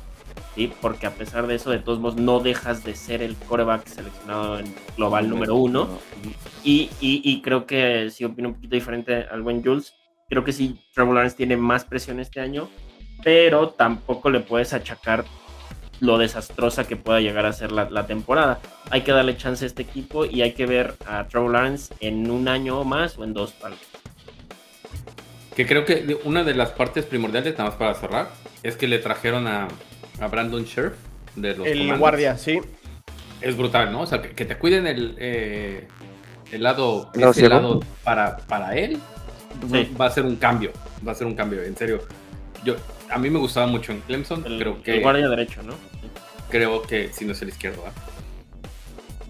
¿sí? 0.54 0.72
Porque 0.80 1.06
a 1.06 1.10
pesar 1.10 1.48
de 1.48 1.56
eso, 1.56 1.70
de 1.70 1.80
todos 1.80 1.98
modos, 1.98 2.16
no 2.16 2.38
dejas 2.38 2.84
de 2.84 2.94
ser 2.94 3.20
el 3.20 3.34
coreback 3.34 3.86
seleccionado 3.86 4.60
en 4.60 4.72
global 4.96 5.28
número 5.28 5.56
uno. 5.56 5.88
Y, 6.62 6.90
y, 7.00 7.20
y 7.24 7.42
creo 7.42 7.66
que, 7.66 8.10
si 8.10 8.24
opino 8.24 8.50
un 8.50 8.54
poquito 8.54 8.76
diferente 8.76 9.26
al 9.28 9.42
buen 9.42 9.64
Jules, 9.64 9.92
creo 10.28 10.44
que 10.44 10.52
sí, 10.52 10.78
Trevor 10.94 11.16
Lawrence 11.16 11.36
tiene 11.36 11.56
más 11.56 11.84
presión 11.84 12.20
este 12.20 12.40
año, 12.40 12.68
pero 13.24 13.70
tampoco 13.70 14.30
le 14.30 14.38
puedes 14.38 14.72
achacar 14.72 15.24
lo 16.00 16.18
desastrosa 16.18 16.84
que 16.84 16.96
pueda 16.96 17.20
llegar 17.20 17.46
a 17.46 17.52
ser 17.52 17.72
la, 17.72 18.06
temporada. 18.06 18.60
Hay 18.90 19.02
que 19.02 19.12
darle 19.12 19.36
chance 19.36 19.64
a 19.64 19.68
este 19.68 19.82
equipo 19.82 20.24
y 20.24 20.42
hay 20.42 20.52
que 20.52 20.66
ver 20.66 20.94
a 21.06 21.26
Trevor 21.28 21.52
Lawrence 21.52 21.94
en 22.00 22.30
un 22.30 22.48
año 22.48 22.80
o 22.80 22.84
más 22.84 23.18
o 23.18 23.24
en 23.24 23.34
dos 23.34 23.52
palos. 23.52 23.78
Que 25.54 25.66
creo 25.66 25.84
que 25.84 26.18
una 26.24 26.42
de 26.42 26.54
las 26.54 26.70
partes 26.70 27.04
primordiales, 27.04 27.52
nada 27.52 27.70
más 27.70 27.78
para 27.78 27.94
cerrar, 27.94 28.30
es 28.62 28.76
que 28.76 28.88
le 28.88 28.98
trajeron 28.98 29.46
a, 29.46 29.68
Brandon 30.30 30.64
Scherf 30.64 30.94
de 31.36 31.56
los 31.56 31.66
El 31.66 31.96
guardia, 31.96 32.36
sí. 32.36 32.60
Es 33.40 33.56
brutal, 33.56 33.92
¿no? 33.92 34.02
O 34.02 34.06
sea, 34.06 34.20
que, 34.20 34.44
te 34.44 34.58
cuiden 34.58 34.86
el, 34.86 35.16
eh, 35.18 35.88
el 36.52 36.62
lado, 36.62 37.10
ese 37.14 37.48
lado 37.48 37.80
para, 38.04 38.36
para 38.38 38.76
él, 38.76 38.98
va 39.98 40.06
a 40.06 40.10
ser 40.10 40.24
un 40.24 40.36
cambio. 40.36 40.72
Va 41.06 41.12
a 41.12 41.14
ser 41.14 41.26
un 41.26 41.34
cambio, 41.34 41.62
en 41.62 41.76
serio. 41.76 42.00
Yo, 42.64 42.76
a 43.10 43.18
mí 43.18 43.30
me 43.30 43.38
gustaba 43.38 43.66
mucho 43.66 43.92
en 43.92 44.00
Clemson. 44.00 44.42
creo 44.42 44.82
que, 44.82 44.96
el 44.96 45.02
guardia 45.02 45.28
derecho, 45.28 45.62
¿no? 45.62 45.74
Creo 46.50 46.82
que, 46.82 47.12
si 47.12 47.24
no 47.24 47.32
es 47.32 47.42
el 47.42 47.48
izquierdo, 47.48 47.84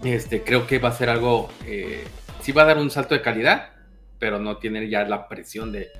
este, 0.03 0.43
creo 0.43 0.67
que 0.67 0.79
va 0.79 0.89
a 0.89 0.93
ser 0.93 1.09
algo. 1.09 1.49
Eh, 1.65 2.03
sí 2.41 2.51
va 2.51 2.63
a 2.63 2.65
dar 2.65 2.77
un 2.77 2.89
salto 2.89 3.13
de 3.13 3.21
calidad, 3.21 3.69
pero 4.19 4.39
no 4.39 4.57
tiene 4.57 4.89
ya 4.89 5.03
la 5.03 5.27
presión 5.27 5.71
de, 5.71 5.91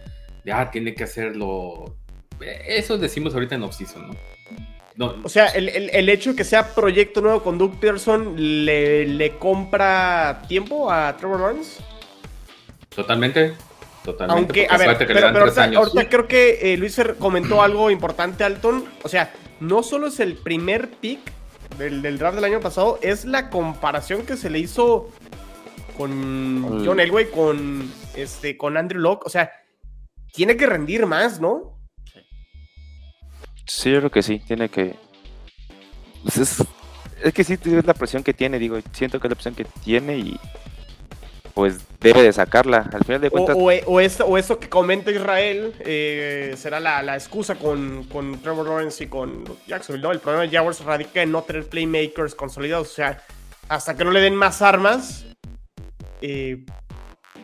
de 0.43 0.51
ah, 0.51 0.69
tiene 0.71 0.93
que 0.93 1.03
hacerlo. 1.03 1.95
Eso 2.39 2.97
decimos 2.97 3.33
ahorita 3.33 3.55
en 3.55 3.63
off-season, 3.63 4.07
¿no? 4.07 4.13
No, 4.95 5.15
o 5.23 5.29
sea, 5.29 5.47
el, 5.47 5.69
el, 5.69 6.09
hecho 6.09 6.31
de 6.31 6.35
que 6.35 6.43
sea 6.43 6.75
proyecto 6.75 7.21
nuevo 7.21 7.41
con 7.41 7.57
Doug 7.57 7.79
Peterson 7.79 8.35
le, 8.65 9.05
le 9.05 9.37
compra 9.37 10.41
tiempo 10.49 10.91
a 10.91 11.15
Trevor 11.15 11.39
Lawrence. 11.39 11.81
Totalmente. 12.93 13.53
Totalmente. 14.03 14.41
Aunque, 14.41 14.67
a 14.69 14.77
ver, 14.77 14.97
pero, 14.97 15.27
ahorita, 15.27 16.09
creo 16.09 16.27
que 16.27 16.73
eh, 16.73 16.77
Luis 16.77 16.99
comentó 17.19 17.61
algo 17.61 17.91
importante, 17.91 18.43
Alton. 18.43 18.85
O 19.03 19.09
sea, 19.09 19.31
no 19.59 19.83
solo 19.83 20.07
es 20.07 20.19
el 20.19 20.35
primer 20.35 20.89
pick 20.89 21.19
del, 21.77 22.17
draft 22.17 22.35
del 22.35 22.45
año 22.45 22.59
pasado, 22.59 22.99
es 23.01 23.25
la 23.25 23.49
comparación 23.49 24.25
que 24.25 24.37
se 24.37 24.49
le 24.49 24.59
hizo 24.59 25.09
con 25.97 26.83
John 26.83 26.99
Elway, 26.99 27.29
con, 27.29 27.91
este, 28.15 28.57
con 28.57 28.75
Andrew 28.75 29.01
Locke. 29.01 29.27
O 29.27 29.29
sea, 29.29 29.51
tiene 30.33 30.57
que 30.57 30.65
rendir 30.65 31.05
más, 31.05 31.39
¿no? 31.39 31.77
Sí, 33.67 33.91
yo 33.91 33.99
creo 33.99 34.11
que 34.11 34.23
sí, 34.23 34.39
tiene 34.39 34.69
que. 34.69 34.95
Pues 36.23 36.37
es, 36.37 36.63
es 37.23 37.33
que 37.33 37.43
sí, 37.43 37.53
es 37.53 37.85
la 37.85 37.93
presión 37.93 38.23
que 38.23 38.33
tiene, 38.33 38.57
digo, 38.57 38.79
siento 38.91 39.19
que 39.19 39.27
es 39.27 39.31
la 39.31 39.35
presión 39.35 39.55
que 39.55 39.65
tiene 39.83 40.17
y 40.17 40.39
pues 41.53 41.79
debe 41.99 42.23
de 42.23 42.33
sacarla. 42.33 42.89
Al 42.91 43.03
final 43.03 43.21
de 43.21 43.29
cuentas. 43.29 43.55
O, 43.57 43.71
o, 43.85 44.37
eso, 44.37 44.59
que 44.59 44.69
comenta 44.69 45.11
Israel 45.11 45.73
eh, 45.79 46.53
será 46.57 46.79
la, 46.79 47.15
excusa 47.15 47.55
con, 47.55 48.07
Trevor 48.41 48.67
Lawrence 48.67 49.03
y 49.03 49.07
con 49.07 49.43
Jacksonville. 49.67 50.03
¿no? 50.03 50.11
El 50.11 50.19
problema 50.19 50.43
de 50.43 50.55
Jaguars 50.55 50.83
radica 50.83 51.21
en 51.21 51.31
no 51.31 51.43
tener 51.43 51.67
playmakers 51.67 52.35
consolidados. 52.35 52.91
O 52.91 52.93
sea, 52.93 53.21
hasta 53.69 53.95
que 53.95 54.03
no 54.03 54.11
le 54.11 54.21
den 54.21 54.35
más 54.35 54.61
armas, 54.61 55.25
eh, 56.21 56.65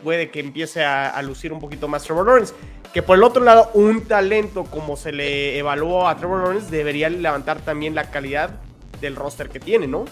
puede 0.04 0.30
que 0.30 0.40
empiece 0.40 0.84
a, 0.84 1.22
lucir 1.22 1.52
un 1.54 1.60
poquito 1.60 1.88
más 1.88 2.04
Trevor 2.04 2.26
Lawrence. 2.26 2.54
Que 2.94 3.04
por 3.04 3.18
el 3.18 3.24
otro 3.24 3.44
lado, 3.44 3.70
un 3.74 4.06
talento 4.06 4.64
como 4.64 4.96
se 4.96 5.12
le 5.12 5.58
evaluó 5.58 6.08
a 6.08 6.16
Trevor 6.18 6.44
Lawrence 6.44 6.72
debería 6.72 7.10
levantar 7.10 7.60
también 7.62 7.94
la 7.94 8.10
calidad 8.10 8.62
del 9.02 9.16
roster 9.16 9.50
que 9.50 9.60
tiene, 9.60 9.88
¿no? 9.88 10.06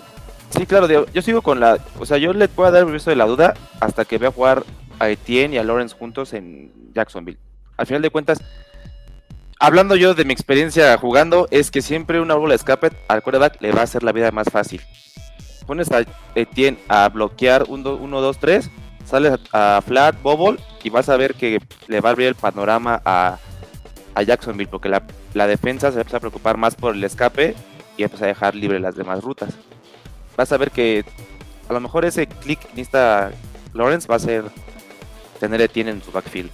Sí, 0.50 0.66
claro, 0.66 0.88
yo 0.88 1.22
sigo 1.22 1.42
con 1.42 1.60
la. 1.60 1.80
O 2.00 2.06
sea, 2.06 2.18
yo 2.18 2.34
le 2.34 2.48
puedo 2.48 2.72
dar 2.72 2.84
el 2.86 2.92
beso 2.92 3.10
de 3.10 3.16
la 3.16 3.26
duda 3.26 3.56
hasta 3.80 4.06
que 4.06 4.18
vea 4.18 4.32
jugar 4.32 4.64
a 5.00 5.10
Etienne 5.10 5.56
y 5.56 5.58
a 5.58 5.64
Lawrence 5.64 5.96
juntos 5.98 6.34
en 6.34 6.72
Jacksonville. 6.94 7.38
Al 7.78 7.86
final 7.86 8.02
de 8.02 8.10
cuentas, 8.10 8.42
hablando 9.60 9.96
yo 9.96 10.14
de 10.14 10.24
mi 10.24 10.34
experiencia 10.34 10.98
jugando, 10.98 11.48
es 11.52 11.72
que 11.72 11.82
siempre 11.82 12.22
una 12.22 12.36
bola 12.36 12.52
de 12.52 12.58
escape 12.58 12.92
al 13.08 13.22
quarterback 13.22 13.62
le 13.62 13.72
va 13.72 13.82
a 13.82 13.84
hacer 13.84 14.04
la 14.04 14.12
vida 14.12 14.32
más 14.32 14.48
fácil. 14.50 14.82
Pones 15.68 15.92
a 15.92 16.06
Etienne 16.36 16.80
a 16.88 17.10
bloquear 17.10 17.66
1, 17.68 17.98
2, 17.98 18.38
3, 18.40 18.70
sales 19.04 19.40
a, 19.52 19.82
flat, 19.86 20.22
bobble 20.22 20.60
y 20.84 20.90
vas 20.90 21.10
a 21.10 21.18
ver 21.18 21.34
que 21.34 21.60
le 21.88 22.02
va 22.02 22.10
a 22.10 22.12
abrir 22.12 22.28
el 22.28 22.36
panorama 22.36 23.02
a, 23.04 23.40
Jacksonville 24.26 24.70
porque 24.70 24.88
la, 24.88 25.04
la 25.34 25.46
defensa 25.46 25.92
se 25.92 25.98
empieza 25.98 26.18
a 26.18 26.22
preocupar 26.22 26.56
más 26.56 26.76
por 26.76 26.96
el 26.96 27.04
escape 27.04 27.54
y 27.98 28.04
empieza 28.04 28.24
a 28.24 28.30
dejar 28.30 28.56
libre 28.56 28.80
las 28.80 28.96
demás 28.96 29.22
rutas 29.22 29.50
vas 30.36 30.52
a 30.52 30.58
ver 30.58 30.72
que 30.72 31.04
a 31.70 31.74
lo 31.74 31.80
mejor 31.80 32.06
ese 32.06 32.28
click 32.28 32.60
en 32.74 32.80
esta 32.80 33.32
Lawrence 33.74 34.08
va 34.08 34.16
a 34.16 34.20
ser 34.20 34.44
tener 35.40 35.62
Etienne 35.62 35.92
en 35.92 36.02
su 36.02 36.12
backfield. 36.12 36.52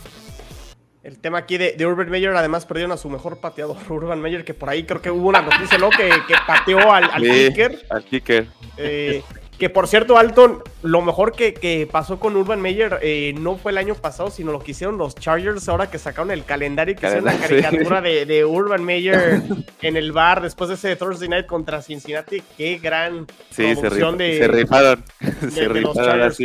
El 1.03 1.17
tema 1.17 1.39
aquí 1.39 1.57
de, 1.57 1.75
Urban 1.85 2.09
Meyer, 2.09 2.35
además 2.35 2.65
perdieron 2.65 2.91
a 2.91 2.97
su 2.97 3.09
mejor 3.09 3.39
pateador, 3.39 3.77
Urban 3.89 4.21
Meyer, 4.21 4.45
que 4.45 4.53
por 4.53 4.69
ahí 4.69 4.83
creo 4.83 5.01
que 5.01 5.09
hubo 5.09 5.29
una 5.29 5.41
noticia, 5.41 5.77
¿no? 5.77 5.89
Que, 5.89 6.09
que 6.27 6.35
pateó 6.45 6.91
al, 6.91 7.05
al 7.05 7.21
kicker. 7.23 7.85
Al 7.89 8.03
kicker. 8.03 8.47
Eh, 8.77 9.23
que 9.61 9.69
por 9.69 9.87
cierto, 9.87 10.17
Alton, 10.17 10.63
lo 10.81 11.03
mejor 11.03 11.33
que, 11.33 11.87
pasó 11.91 12.19
con 12.19 12.35
Urban 12.35 12.59
Meyer 12.59 12.97
eh, 13.03 13.35
no 13.37 13.57
fue 13.57 13.71
el 13.71 13.77
año 13.77 13.93
pasado, 13.93 14.31
sino 14.31 14.51
lo 14.51 14.57
que 14.57 14.71
hicieron 14.71 14.97
los 14.97 15.13
Chargers 15.13 15.69
ahora 15.69 15.87
que 15.87 15.99
sacaron 15.99 16.31
el 16.31 16.43
calendario 16.45 16.93
y 16.93 16.97
que 16.97 17.05
hicieron 17.05 17.25
la 17.25 17.37
caricatura 17.37 18.01
de, 18.01 18.43
Urban 18.43 18.83
Meyer 18.83 19.43
en 19.83 19.97
el 19.97 20.13
bar 20.13 20.41
después 20.41 20.69
de 20.69 20.73
ese 20.73 20.95
Thursday 20.95 21.29
Night 21.29 21.45
contra 21.45 21.83
Cincinnati. 21.83 22.41
Qué 22.57 22.79
gran 22.79 23.27
sí, 23.51 23.75
producción 23.75 24.17
se 24.17 24.23
de, 24.23 24.37
se 24.39 24.47
rifaron. 24.47 25.03
se 25.51 25.67
los 25.67 25.95
Chargers 25.95 26.37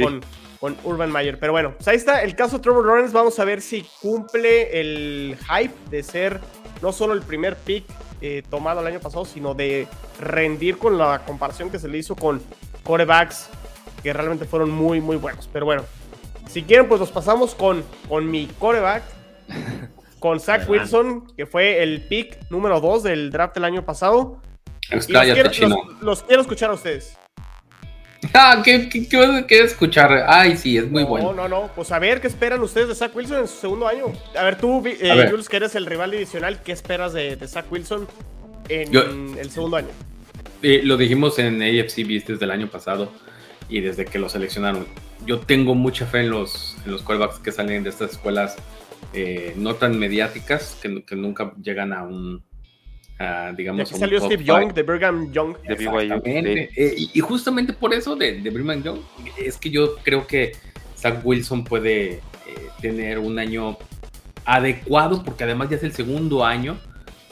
con, 0.61 0.77
Urban 0.85 1.11
Meyer. 1.11 1.39
Pero 1.39 1.53
bueno, 1.53 1.73
pues 1.75 1.89
ahí 1.89 1.97
está 1.97 2.21
el 2.23 2.37
caso 2.37 2.61
Trevor 2.61 2.85
Lawrence. 2.85 3.15
Vamos 3.15 3.39
a 3.39 3.47
ver 3.47 3.63
si 3.63 3.87
cumple 4.03 4.79
el 4.79 5.39
hype 5.49 5.73
de 5.89 6.03
ser 6.03 6.39
no 6.83 6.93
solo 6.93 7.15
el 7.15 7.23
primer 7.23 7.57
pick 7.57 7.85
eh, 8.21 8.43
tomado 8.51 8.81
el 8.81 8.87
año 8.87 9.01
pasado, 9.01 9.25
sino 9.25 9.55
de 9.55 9.87
rendir 10.21 10.79
con 10.79 10.97
la 10.97 11.23
comparación 11.27 11.71
que 11.71 11.79
se 11.79 11.87
le 11.87 11.99
hizo 11.99 12.17
con 12.17 12.43
corebacks 12.87 13.49
que 14.03 14.13
realmente 14.13 14.45
fueron 14.45 14.71
muy, 14.71 15.01
muy 15.01 15.17
buenos. 15.17 15.49
Pero 15.53 15.67
bueno, 15.67 15.85
si 16.49 16.63
quieren, 16.63 16.89
pues 16.89 17.01
los 17.01 17.11
pasamos 17.11 17.55
con, 17.55 17.85
con 18.09 18.31
mi 18.31 18.47
coreback, 18.59 19.03
con 20.21 20.41
Zach 20.41 20.69
Wilson, 20.69 21.33
que 21.37 21.45
fue 21.47 21.83
el 21.83 22.03
pick 22.03 22.39
número 22.51 22.81
2 22.81 23.03
del 23.03 23.31
draft 23.31 23.55
del 23.55 23.65
año 23.65 23.85
pasado. 23.85 24.41
los, 24.91 25.07
quiero, 25.07 26.41
escuchar 26.41 26.71
a 26.71 26.75
ustedes. 26.75 27.19
Ah, 28.33 28.63
¿qué, 28.65 28.89
qué, 28.89 29.61
escuchar? 29.61 30.25
Ay, 30.27 30.57
sí, 30.57 30.79
es 30.79 30.91
muy 30.91 31.05
bueno. 31.05 31.33
No, 31.33 31.49
no, 31.49 31.49
no. 31.49 31.71
Pues 31.75 31.93
a 31.93 31.99
ver, 31.99 32.21
¿qué 32.21 32.27
esperan 32.29 32.61
ustedes 32.61 32.89
de 32.89 32.95
Zach 32.95 33.15
Wilson 33.15 33.41
en 33.41 33.49
su 33.49 33.57
segundo 33.57 33.87
año? 33.87 34.07
A 34.37 34.43
ver, 34.43 34.57
tú, 34.57 34.83
eh, 34.87 35.29
Jules, 35.31 35.49
que 35.49 35.57
eres 35.57 35.75
el 35.75 35.87
rival 35.87 36.11
divisional, 36.11 36.63
¿qué 36.63 36.73
esperas 36.73 37.13
de, 37.13 37.37
de 37.37 37.49
Zach 37.49 37.67
Wilson 37.71 38.09
en 38.69 39.37
el 39.39 39.51
segundo 39.51 39.77
año? 39.77 39.89
Lo 40.63 40.97
dijimos 40.97 41.39
en 41.39 41.63
AFC 41.63 42.07
Beast 42.07 42.29
desde 42.29 42.45
el 42.45 42.51
año 42.51 42.69
pasado 42.69 43.13
y 43.69 43.81
desde 43.81 44.05
que 44.05 44.19
lo 44.19 44.29
seleccionaron. 44.29 44.87
Yo 45.25 45.41
tengo 45.41 45.75
mucha 45.75 46.07
fe 46.07 46.21
en 46.21 46.31
los, 46.31 46.77
en 46.85 46.93
los 46.93 47.03
quarterbacks 47.03 47.39
que 47.41 47.53
salen 47.53 47.83
de 47.83 47.91
estas 47.91 48.13
escuelas 48.13 48.57
eh, 49.13 49.55
no 49.57 49.75
tan 49.75 49.99
mediáticas, 49.99 50.79
que, 50.81 51.03
que, 51.05 51.17
nunca 51.17 51.53
llegan 51.63 51.93
a 51.93 52.03
un, 52.03 52.43
digamos... 53.57 53.91
aquí 53.91 53.99
salió 53.99 54.21
Steve 54.21 54.45
Young, 54.45 54.73
de 54.73 54.83
Brigham 54.83 55.33
Young. 55.33 55.57
Exactamente. 55.65 56.71
Eh, 56.77 56.95
y, 57.15 57.21
justamente 57.21 57.73
por 57.73 57.95
eso 57.95 58.15
de, 58.15 58.41
de 58.41 58.51
Brigham 58.51 58.83
Young, 58.83 59.01
es 59.39 59.57
que 59.57 59.71
yo 59.71 59.97
creo 60.03 60.27
que 60.27 60.53
Zach 60.97 61.25
Wilson 61.25 61.65
puede 61.65 62.15
eh, 62.15 62.21
tener 62.81 63.19
un 63.19 63.39
año 63.39 63.79
adecuado, 64.45 65.23
porque 65.25 65.45
además 65.45 65.71
ya 65.71 65.77
es 65.77 65.83
el 65.83 65.93
segundo 65.93 66.45
año 66.45 66.79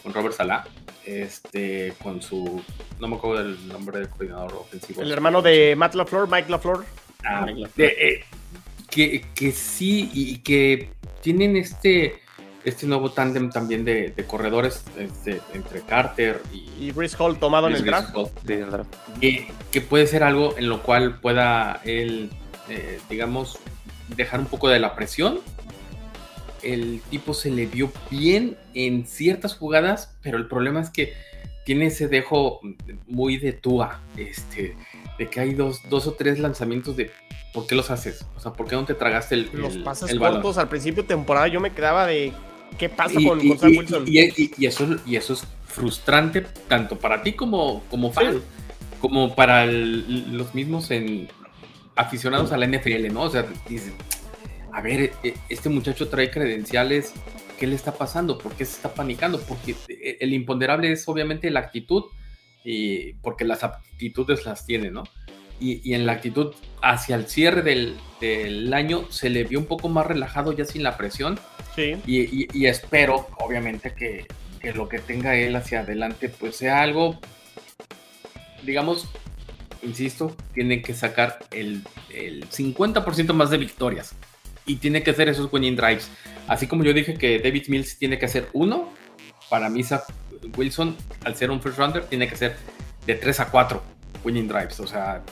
con 0.02 0.12
Robert 0.12 0.34
Salah 0.34 0.64
este, 1.06 1.94
con 2.02 2.22
su, 2.22 2.62
no 3.00 3.08
me 3.08 3.16
acuerdo 3.16 3.44
del 3.44 3.68
nombre 3.68 3.98
del 3.98 4.08
coordinador 4.08 4.54
ofensivo. 4.54 5.02
El 5.02 5.12
hermano 5.12 5.42
de 5.42 5.74
Matt 5.76 5.94
LaFleur, 5.94 6.28
Mike 6.28 6.50
LaFleur. 6.50 6.84
Ah, 7.24 7.46
eh, 7.78 8.24
que, 8.90 9.24
que, 9.34 9.52
sí, 9.52 10.10
y 10.12 10.38
que 10.38 10.90
tienen 11.22 11.56
este, 11.56 12.20
este 12.64 12.86
nuevo 12.86 13.10
tándem 13.10 13.50
también 13.50 13.84
de, 13.84 14.12
corredores 14.26 14.84
este, 14.98 15.40
entre 15.52 15.80
Carter 15.82 16.40
y, 16.52 16.70
y 16.78 16.90
Brice 16.92 17.16
Hall 17.18 17.38
tomado 17.38 17.68
en 17.68 17.74
el 17.74 17.84
draft. 17.84 18.14
que, 19.20 19.80
puede 19.80 20.06
ser 20.06 20.22
algo 20.22 20.56
en 20.58 20.68
lo 20.68 20.82
cual 20.82 21.20
pueda 21.20 21.80
él, 21.84 22.30
eh, 22.68 23.00
digamos, 23.08 23.58
dejar 24.16 24.40
un 24.40 24.46
poco 24.46 24.68
de 24.68 24.78
la 24.78 24.94
presión 24.94 25.40
el 26.64 27.00
tipo 27.10 27.34
se 27.34 27.50
le 27.50 27.66
vio 27.66 27.92
bien 28.10 28.56
en 28.74 29.06
ciertas 29.06 29.54
jugadas, 29.54 30.16
pero 30.22 30.38
el 30.38 30.46
problema 30.48 30.80
es 30.80 30.90
que 30.90 31.12
tiene 31.64 31.86
ese 31.86 32.08
dejo 32.08 32.60
muy 33.06 33.38
de 33.38 33.52
Tua, 33.52 34.00
este, 34.16 34.76
de 35.18 35.28
que 35.28 35.40
hay 35.40 35.54
dos, 35.54 35.80
dos 35.88 36.06
o 36.06 36.12
tres 36.12 36.38
lanzamientos 36.38 36.96
de 36.96 37.10
¿por 37.52 37.66
qué 37.66 37.74
los 37.74 37.90
haces? 37.90 38.26
O 38.36 38.40
sea, 38.40 38.52
¿por 38.52 38.68
qué 38.68 38.76
no 38.76 38.84
te 38.84 38.94
tragaste 38.94 39.34
el 39.34 39.50
Los 39.54 39.76
pases 39.78 40.14
cortos 40.18 40.58
al 40.58 40.68
principio 40.68 41.02
de 41.02 41.08
temporada 41.08 41.48
yo 41.48 41.60
me 41.60 41.72
quedaba 41.72 42.06
de 42.06 42.32
¿qué 42.78 42.88
pasa 42.88 43.14
con, 43.26 43.40
y, 43.40 43.50
Wilson? 43.50 44.04
Y, 44.06 44.66
eso, 44.66 44.86
y 45.06 45.16
eso 45.16 45.32
es 45.32 45.44
frustrante 45.66 46.42
tanto 46.68 46.98
para 46.98 47.22
ti 47.22 47.32
como, 47.32 47.82
como 47.90 48.12
fan, 48.12 48.42
como 49.00 49.34
para 49.34 49.66
los 49.66 50.54
mismos 50.54 50.90
en, 50.90 51.28
aficionados 51.96 52.52
a 52.52 52.56
la 52.56 52.66
NFL, 52.66 53.12
¿no? 53.12 53.22
O 53.22 53.30
sea, 53.30 53.46
dicen, 53.68 53.94
a 54.74 54.80
ver, 54.80 55.12
e, 55.22 55.34
este 55.48 55.68
muchacho 55.68 56.08
trae 56.08 56.30
credenciales, 56.30 57.12
¿qué 57.58 57.66
le 57.68 57.76
está 57.76 57.92
pasando? 57.92 58.38
¿Por 58.38 58.54
qué 58.54 58.64
se 58.64 58.76
está 58.76 58.92
panicando? 58.92 59.40
Porque 59.40 59.76
e, 59.88 60.18
el 60.20 60.34
imponderable 60.34 60.90
es 60.90 61.08
obviamente 61.08 61.48
la 61.50 61.60
actitud, 61.60 62.04
y 62.64 63.12
porque 63.14 63.44
las 63.44 63.62
aptitudes 63.62 64.44
las 64.44 64.66
tiene, 64.66 64.90
¿no? 64.90 65.04
Y, 65.60 65.94
en 65.94 66.04
la 66.04 66.12
actitud 66.12 66.52
hacia 66.82 67.14
el 67.14 67.28
cierre 67.28 67.62
del, 67.62 68.74
año 68.74 69.06
se 69.10 69.30
le 69.30 69.44
vio 69.44 69.60
un 69.60 69.66
poco 69.66 69.88
más 69.88 70.06
relajado 70.06 70.52
ya 70.52 70.64
sin 70.64 70.82
la 70.82 70.96
presión. 70.96 71.38
Sí. 71.76 71.96
Y, 72.04 72.66
espero, 72.66 73.28
obviamente, 73.38 73.94
que, 73.94 74.26
que, 74.60 74.72
lo 74.72 74.88
que 74.88 74.98
tenga 74.98 75.36
él 75.36 75.54
hacia 75.54 75.80
adelante, 75.80 76.28
pues 76.28 76.56
sea 76.56 76.82
algo, 76.82 77.20
digamos, 78.64 79.08
insisto, 79.84 80.36
tiene 80.52 80.82
que 80.82 80.94
sacar 80.94 81.38
el, 81.52 81.82
el 82.12 82.48
50% 82.50 83.32
más 83.32 83.50
de 83.50 83.58
victorias. 83.58 84.16
Y 84.66 84.76
tiene 84.76 85.02
que 85.02 85.10
hacer 85.10 85.28
esos 85.28 85.52
winning 85.52 85.76
drives. 85.76 86.10
Así 86.46 86.66
como 86.66 86.84
yo 86.84 86.92
dije 86.92 87.14
que 87.14 87.38
David 87.38 87.68
Mills 87.68 87.98
tiene 87.98 88.18
que 88.18 88.26
hacer 88.26 88.48
uno, 88.52 88.92
para 89.48 89.68
mí 89.68 89.82
Wilson, 90.56 90.96
al 91.24 91.36
ser 91.36 91.50
un 91.50 91.60
first 91.60 91.78
rounder, 91.78 92.04
tiene 92.04 92.28
que 92.28 92.36
ser 92.36 92.56
de 93.06 93.14
3 93.14 93.40
a 93.40 93.50
4 93.50 93.82
winning 94.24 94.48
drives. 94.48 94.80
O 94.80 94.86
sea, 94.86 95.22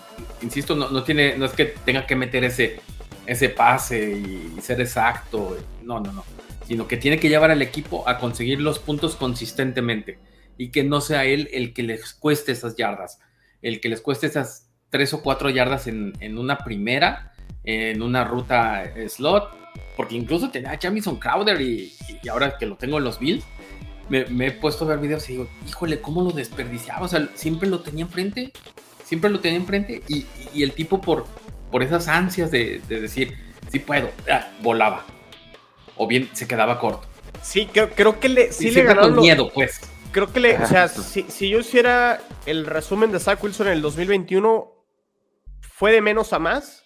insisto, 0.43 0.75
no, 0.75 0.91
no, 0.91 1.03
tiene, 1.03 1.37
no 1.37 1.47
es 1.47 1.53
que 1.53 1.67
tenga 1.67 2.07
que 2.07 2.17
meter 2.17 2.45
ese, 2.45 2.81
ese 3.27 3.49
pase 3.49 4.13
y, 4.13 4.61
ser 4.61 4.81
exacto. 4.81 5.57
No, 5.83 6.01
no, 6.01 6.13
no. 6.13 6.25
Sino 6.67 6.87
que 6.87 6.97
tiene 6.97 7.19
que 7.19 7.29
llevar 7.29 7.51
al 7.51 7.63
equipo 7.63 8.09
a 8.09 8.19
conseguir 8.19 8.61
los 8.61 8.79
puntos 8.79 9.17
consistentemente. 9.17 10.19
Y 10.59 10.71
que 10.71 10.85
no 10.85 11.01
sea 11.01 11.25
él 11.25 11.49
el 11.53 11.73
que 11.73 11.83
les 11.83 12.15
cueste 12.15 12.53
esas 12.53 12.77
yardas. 12.77 13.19
El 13.63 13.81
que 13.81 13.89
les 13.89 14.01
cueste 14.01 14.27
esas 14.27 14.69
3 14.91 15.15
o 15.15 15.23
4 15.23 15.51
yardas 15.51 15.87
en, 15.87 16.13
en 16.21 16.39
una 16.39 16.59
primera, 16.59 17.32
en 17.65 18.03
una 18.03 18.25
ruta 18.25 18.93
slot. 19.09 19.63
Porque 19.97 20.17
incluso 20.17 20.51
tenía 20.51 20.73
a 20.73 20.79
Jamison 20.81 21.17
Crowder 21.17 21.61
y, 21.61 21.93
y 22.23 22.29
ahora 22.29 22.57
que 22.57 22.67
lo 22.67 22.77
tengo 22.77 22.99
en 22.99 23.05
los 23.05 23.19
Bills, 23.19 23.45
me, 24.09 24.47
he 24.47 24.51
puesto 24.51 24.85
a 24.85 24.89
ver 24.89 24.99
videos 24.99 25.29
y 25.29 25.33
digo, 25.33 25.49
híjole, 25.67 26.01
¿cómo 26.01 26.23
lo 26.23 26.31
desperdiciaba? 26.31 27.07
O 27.07 27.09
sea, 27.09 27.29
siempre 27.35 27.69
lo 27.69 27.81
tenía 27.81 28.05
enfrente, 28.05 28.53
siempre 29.05 29.31
lo 29.31 29.41
tenía 29.41 29.59
enfrente 29.59 30.03
y, 30.09 30.27
y 30.53 30.63
el 30.63 30.73
tipo 30.73 31.01
por, 31.01 31.27
por 31.71 31.83
esas 31.83 32.07
ansias 32.09 32.51
de, 32.51 32.81
decir, 32.89 33.37
sí 33.71 33.79
puedo, 33.79 34.11
ah, 34.31 34.49
volaba. 34.61 35.05
O 35.97 36.07
bien 36.07 36.29
se 36.33 36.47
quedaba 36.47 36.79
corto. 36.79 37.09
Sí, 37.43 37.67
creo, 37.73 37.91
creo 37.91 38.21
que 38.21 38.29
le, 38.29 38.53
sí 38.53 38.71
le 38.71 38.83
ganaron 38.83 39.17
miedo, 39.17 39.51
pues. 39.53 39.81
Creo 40.13 40.31
que 40.31 40.41
le, 40.41 40.59
o 40.59 40.67
sea, 40.67 40.89
si, 40.89 41.23
si, 41.29 41.49
yo 41.49 41.61
hiciera 41.61 42.21
el 42.45 42.67
resumen 42.67 43.11
de 43.11 43.19
Zach 43.19 43.43
Wilson 43.43 43.69
en 43.69 43.73
el 43.73 43.83
2021, 43.83 44.71
fue 45.63 45.93
de 45.93 46.03
menos 46.03 46.35
a 46.35 46.39
más 46.39 46.82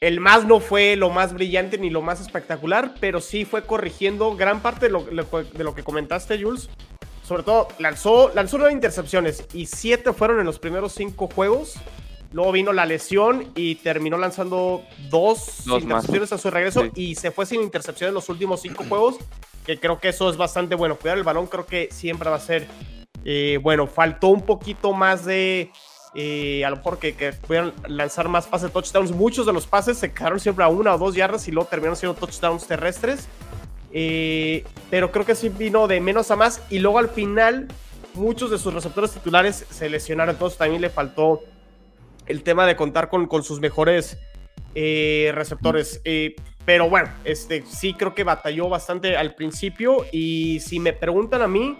el 0.00 0.20
más 0.20 0.46
no 0.46 0.60
fue 0.60 0.96
lo 0.96 1.10
más 1.10 1.34
brillante 1.34 1.76
ni 1.76 1.90
lo 1.90 2.00
más 2.00 2.20
espectacular, 2.20 2.94
pero 3.00 3.20
sí 3.20 3.44
fue 3.44 3.64
corrigiendo 3.64 4.34
gran 4.34 4.60
parte 4.62 4.86
de 4.86 4.92
lo, 4.92 5.04
de 5.04 5.64
lo 5.64 5.74
que 5.74 5.82
comentaste, 5.82 6.42
Jules. 6.42 6.70
Sobre 7.22 7.42
todo, 7.42 7.68
lanzó, 7.78 8.32
lanzó 8.34 8.58
nueve 8.58 8.72
intercepciones 8.72 9.44
y 9.52 9.66
siete 9.66 10.12
fueron 10.12 10.40
en 10.40 10.46
los 10.46 10.58
primeros 10.58 10.94
cinco 10.94 11.28
juegos. 11.28 11.74
Luego 12.32 12.52
vino 12.52 12.72
la 12.72 12.86
lesión 12.86 13.52
y 13.54 13.76
terminó 13.76 14.16
lanzando 14.16 14.82
dos, 15.10 15.66
intercepciones 15.66 16.32
a 16.32 16.38
su 16.38 16.50
regreso 16.50 16.84
y 16.94 17.16
se 17.16 17.30
fue 17.30 17.44
sin 17.44 17.60
intercepción 17.60 18.08
en 18.08 18.14
los 18.14 18.28
últimos 18.28 18.62
cinco 18.62 18.84
juegos, 18.88 19.16
que 19.66 19.78
creo 19.78 19.98
que 20.00 20.08
eso 20.08 20.30
es 20.30 20.36
bastante 20.36 20.76
bueno. 20.76 20.96
Cuidar 20.96 21.18
el 21.18 21.24
balón 21.24 21.46
creo 21.46 21.66
que 21.66 21.88
siempre 21.92 22.30
va 22.30 22.36
a 22.36 22.40
ser 22.40 22.66
eh, 23.24 23.58
bueno. 23.62 23.86
Faltó 23.86 24.28
un 24.28 24.42
poquito 24.42 24.92
más 24.92 25.24
de 25.24 25.70
y 26.14 26.62
a 26.62 26.70
lo 26.70 26.76
mejor 26.76 26.98
que, 26.98 27.12
pudieran 27.46 27.72
lanzar 27.86 28.28
más 28.28 28.46
pases 28.46 28.72
touchdowns. 28.72 29.12
Muchos 29.12 29.46
de 29.46 29.52
los 29.52 29.66
pases 29.66 29.98
se 29.98 30.12
quedaron 30.12 30.40
siempre 30.40 30.64
a 30.64 30.68
una 30.68 30.94
o 30.94 30.98
dos 30.98 31.14
yardas 31.14 31.46
y 31.46 31.52
luego 31.52 31.68
terminaron 31.68 31.96
siendo 31.96 32.18
touchdowns 32.18 32.66
terrestres. 32.66 33.28
Eh, 33.92 34.64
pero 34.88 35.10
creo 35.10 35.24
que 35.24 35.34
sí 35.34 35.48
vino 35.48 35.86
de 35.86 36.00
menos 36.00 36.30
a 36.30 36.36
más. 36.36 36.62
Y 36.70 36.80
luego 36.80 36.98
al 36.98 37.08
final, 37.08 37.68
muchos 38.14 38.50
de 38.50 38.58
sus 38.58 38.74
receptores 38.74 39.12
titulares 39.12 39.66
se 39.70 39.88
lesionaron. 39.88 40.34
Entonces 40.34 40.58
también 40.58 40.82
le 40.82 40.90
faltó 40.90 41.42
el 42.26 42.42
tema 42.42 42.66
de 42.66 42.76
contar 42.76 43.08
con, 43.08 43.26
con 43.26 43.44
sus 43.44 43.60
mejores 43.60 44.18
eh, 44.74 45.30
receptores. 45.34 46.00
Eh, 46.04 46.34
pero 46.64 46.88
bueno, 46.90 47.08
este, 47.24 47.64
sí 47.66 47.94
creo 47.94 48.14
que 48.14 48.24
batalló 48.24 48.68
bastante 48.68 49.16
al 49.16 49.34
principio. 49.34 50.04
Y 50.12 50.60
si 50.60 50.80
me 50.80 50.92
preguntan 50.92 51.42
a 51.42 51.48
mí, 51.48 51.76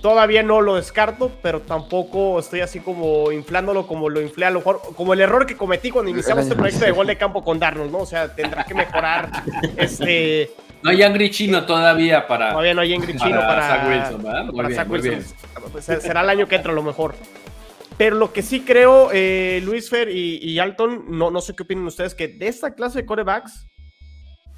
Todavía 0.00 0.44
no 0.44 0.60
lo 0.60 0.76
descarto, 0.76 1.32
pero 1.42 1.60
tampoco 1.62 2.38
estoy 2.38 2.60
así 2.60 2.78
como 2.78 3.32
inflándolo 3.32 3.86
como 3.86 4.08
lo 4.08 4.20
inflé 4.20 4.46
a 4.46 4.50
lo 4.50 4.60
mejor, 4.60 4.80
como 4.94 5.12
el 5.12 5.20
error 5.20 5.44
que 5.44 5.56
cometí 5.56 5.90
cuando 5.90 6.10
iniciamos 6.10 6.44
este 6.44 6.54
proyecto 6.54 6.84
de 6.84 6.92
gol 6.92 7.08
de 7.08 7.16
campo 7.16 7.42
con 7.42 7.58
Darnold, 7.58 7.90
¿no? 7.90 7.98
O 7.98 8.06
sea, 8.06 8.32
tendrá 8.34 8.64
que 8.64 8.74
mejorar 8.74 9.30
este... 9.76 10.50
No 10.82 10.90
hay 10.90 11.02
Angry 11.02 11.30
Chino 11.30 11.66
todavía 11.66 12.28
para... 12.28 12.50
Todavía 12.50 12.74
no 12.74 12.82
hay 12.82 12.94
Angry 12.94 13.16
Chino 13.16 13.40
para... 13.40 13.68
Zach 13.68 13.88
Wilson, 13.88 14.22
¿verdad? 14.22 14.52
Para 14.54 14.70
Zach 14.70 14.88
Wilson. 14.88 15.24
Pues, 15.72 15.84
será 15.84 16.20
el 16.20 16.30
año 16.30 16.46
que 16.46 16.54
entra 16.54 16.70
a 16.70 16.74
lo 16.74 16.84
mejor. 16.84 17.16
Pero 17.96 18.14
lo 18.14 18.32
que 18.32 18.42
sí 18.42 18.60
creo, 18.60 19.10
eh, 19.12 19.60
Luis 19.64 19.90
Fer 19.90 20.08
y, 20.08 20.56
Alton, 20.60 21.06
no, 21.08 21.32
no 21.32 21.40
sé 21.40 21.56
qué 21.56 21.64
opinan 21.64 21.84
ustedes, 21.84 22.14
que 22.14 22.28
de 22.28 22.46
esta 22.46 22.74
clase 22.76 23.00
de 23.00 23.06
corebacks, 23.06 23.66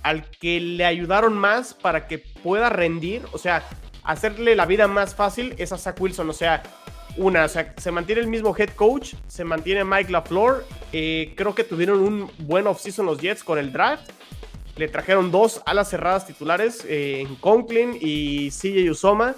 al 0.02 0.28
que 0.30 0.60
le 0.60 0.84
ayudaron 0.84 1.38
más 1.38 1.72
para 1.72 2.06
que 2.06 2.18
pueda 2.18 2.68
rendir, 2.68 3.22
o 3.32 3.38
sea, 3.38 3.64
hacerle 4.04 4.56
la 4.56 4.66
vida 4.66 4.88
más 4.88 5.14
fácil 5.14 5.54
es 5.58 5.72
a 5.72 5.78
Zach 5.78 6.00
Wilson. 6.00 6.28
O 6.30 6.32
sea, 6.32 6.62
una, 7.16 7.44
o 7.44 7.48
sea, 7.48 7.74
se 7.76 7.90
mantiene 7.90 8.20
el 8.20 8.28
mismo 8.28 8.54
head 8.56 8.70
coach, 8.70 9.14
se 9.28 9.44
mantiene 9.44 9.84
Mike 9.84 10.10
LaFleur. 10.10 10.64
Eh, 10.92 11.34
creo 11.36 11.54
que 11.54 11.64
tuvieron 11.64 12.00
un 12.00 12.30
buen 12.38 12.66
offseason 12.66 13.06
los 13.06 13.18
Jets 13.18 13.44
con 13.44 13.58
el 13.58 13.72
draft. 13.72 14.10
Le 14.76 14.88
trajeron 14.88 15.30
dos 15.30 15.60
alas 15.66 15.90
cerradas 15.90 16.26
titulares 16.26 16.84
eh, 16.88 17.20
en 17.20 17.34
Conklin 17.36 17.96
y 18.00 18.50
CJ 18.50 18.90
Usoma. 18.90 19.34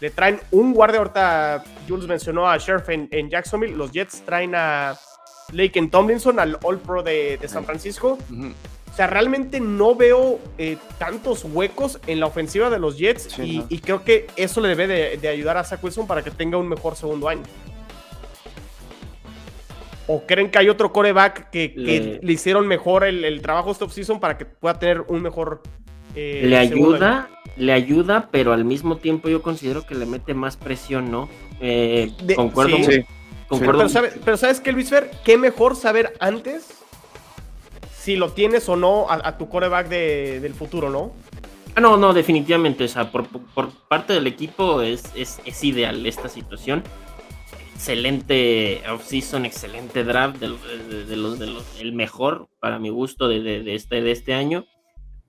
Le 0.00 0.10
traen 0.10 0.40
un 0.50 0.74
guardia, 0.74 0.98
ahorita 0.98 1.64
Jules 1.88 2.08
mencionó 2.08 2.50
a 2.50 2.58
Sheriff 2.58 2.88
en, 2.88 3.30
Jacksonville. 3.30 3.76
Los 3.76 3.92
Jets 3.92 4.22
traen 4.26 4.54
a 4.56 4.98
Lake 5.52 5.80
Tomlinson, 5.88 6.40
al 6.40 6.58
All 6.62 6.78
Pro 6.80 7.04
de, 7.04 7.38
San 7.46 7.64
Francisco. 7.64 8.18
O 8.92 8.94
sea, 8.94 9.06
realmente 9.06 9.58
no 9.58 9.94
veo 9.94 10.38
eh, 10.58 10.76
tantos 10.98 11.46
huecos 11.50 11.98
en 12.06 12.20
la 12.20 12.26
ofensiva 12.26 12.68
de 12.68 12.78
los 12.78 12.98
Jets 12.98 13.38
y, 13.38 13.78
creo 13.78 14.04
que 14.04 14.26
eso 14.36 14.60
le 14.60 14.68
debe 14.68 15.16
de, 15.16 15.28
ayudar 15.28 15.56
a 15.56 15.64
Zach 15.64 15.82
Wilson 15.82 16.06
para 16.06 16.22
que 16.22 16.30
tenga 16.30 16.58
un 16.58 16.68
mejor 16.68 16.94
segundo 16.94 17.26
año. 17.30 17.42
¿O 20.06 20.24
creen 20.26 20.50
que 20.50 20.58
hay 20.58 20.68
otro 20.68 20.92
coreback 20.92 21.48
que, 21.48 21.72
le... 21.74 22.20
hicieron 22.30 22.68
mejor 22.68 23.04
el, 23.04 23.40
trabajo 23.40 23.70
este 23.70 23.84
offseason 23.84 24.20
para 24.20 24.36
que 24.36 24.44
pueda 24.44 24.78
tener 24.78 25.00
un 25.08 25.22
mejor... 25.22 25.62
Eh, 26.14 26.42
le 26.44 26.58
ayuda, 26.58 27.30
le 27.56 27.72
ayuda, 27.72 28.28
pero 28.30 28.52
al 28.52 28.66
mismo 28.66 28.98
tiempo 28.98 29.30
yo 29.30 29.40
considero 29.40 29.86
que 29.86 29.94
le 29.94 30.04
mete 30.04 30.34
más 30.34 30.58
presión, 30.58 31.10
¿no? 31.10 31.30
Eh, 31.62 32.12
concuerdo. 32.36 32.76
Sí. 32.76 33.06
concuerdo. 33.48 33.86
Pero, 33.90 34.08
pero, 34.22 34.36
¿sabes 34.36 34.60
qué, 34.60 34.70
Luis 34.70 34.90
Fer? 34.90 35.10
¿Qué 35.24 35.38
mejor 35.38 35.76
saber 35.76 36.12
antes 36.20 36.81
si 38.02 38.16
lo 38.16 38.32
tienes 38.32 38.68
o 38.68 38.74
no 38.74 39.06
a, 39.08 39.38
tu 39.38 39.48
coreback 39.48 39.88
del 39.88 40.54
futuro, 40.54 40.90
¿no? 40.90 41.12
Ah, 41.76 41.80
no, 41.80 41.96
no, 41.96 42.12
definitivamente. 42.12 42.82
O 42.84 42.88
sea, 42.88 43.12
por, 43.12 43.28
parte 43.88 44.12
del 44.12 44.26
equipo 44.26 44.82
es, 44.82 45.04
es, 45.14 45.64
ideal 45.64 46.04
esta 46.04 46.28
situación. 46.28 46.82
Excelente 47.76 48.82
offseason, 48.90 49.44
excelente 49.44 50.02
draft 50.02 50.38
de, 50.38 50.48
los, 50.48 51.38
de 51.38 51.46
los, 51.46 51.80
el 51.80 51.92
mejor 51.92 52.48
para 52.58 52.80
mi 52.80 52.88
gusto 52.88 53.28
de, 53.28 53.72
este, 53.72 54.02
de 54.02 54.10
este 54.10 54.34
año. 54.34 54.66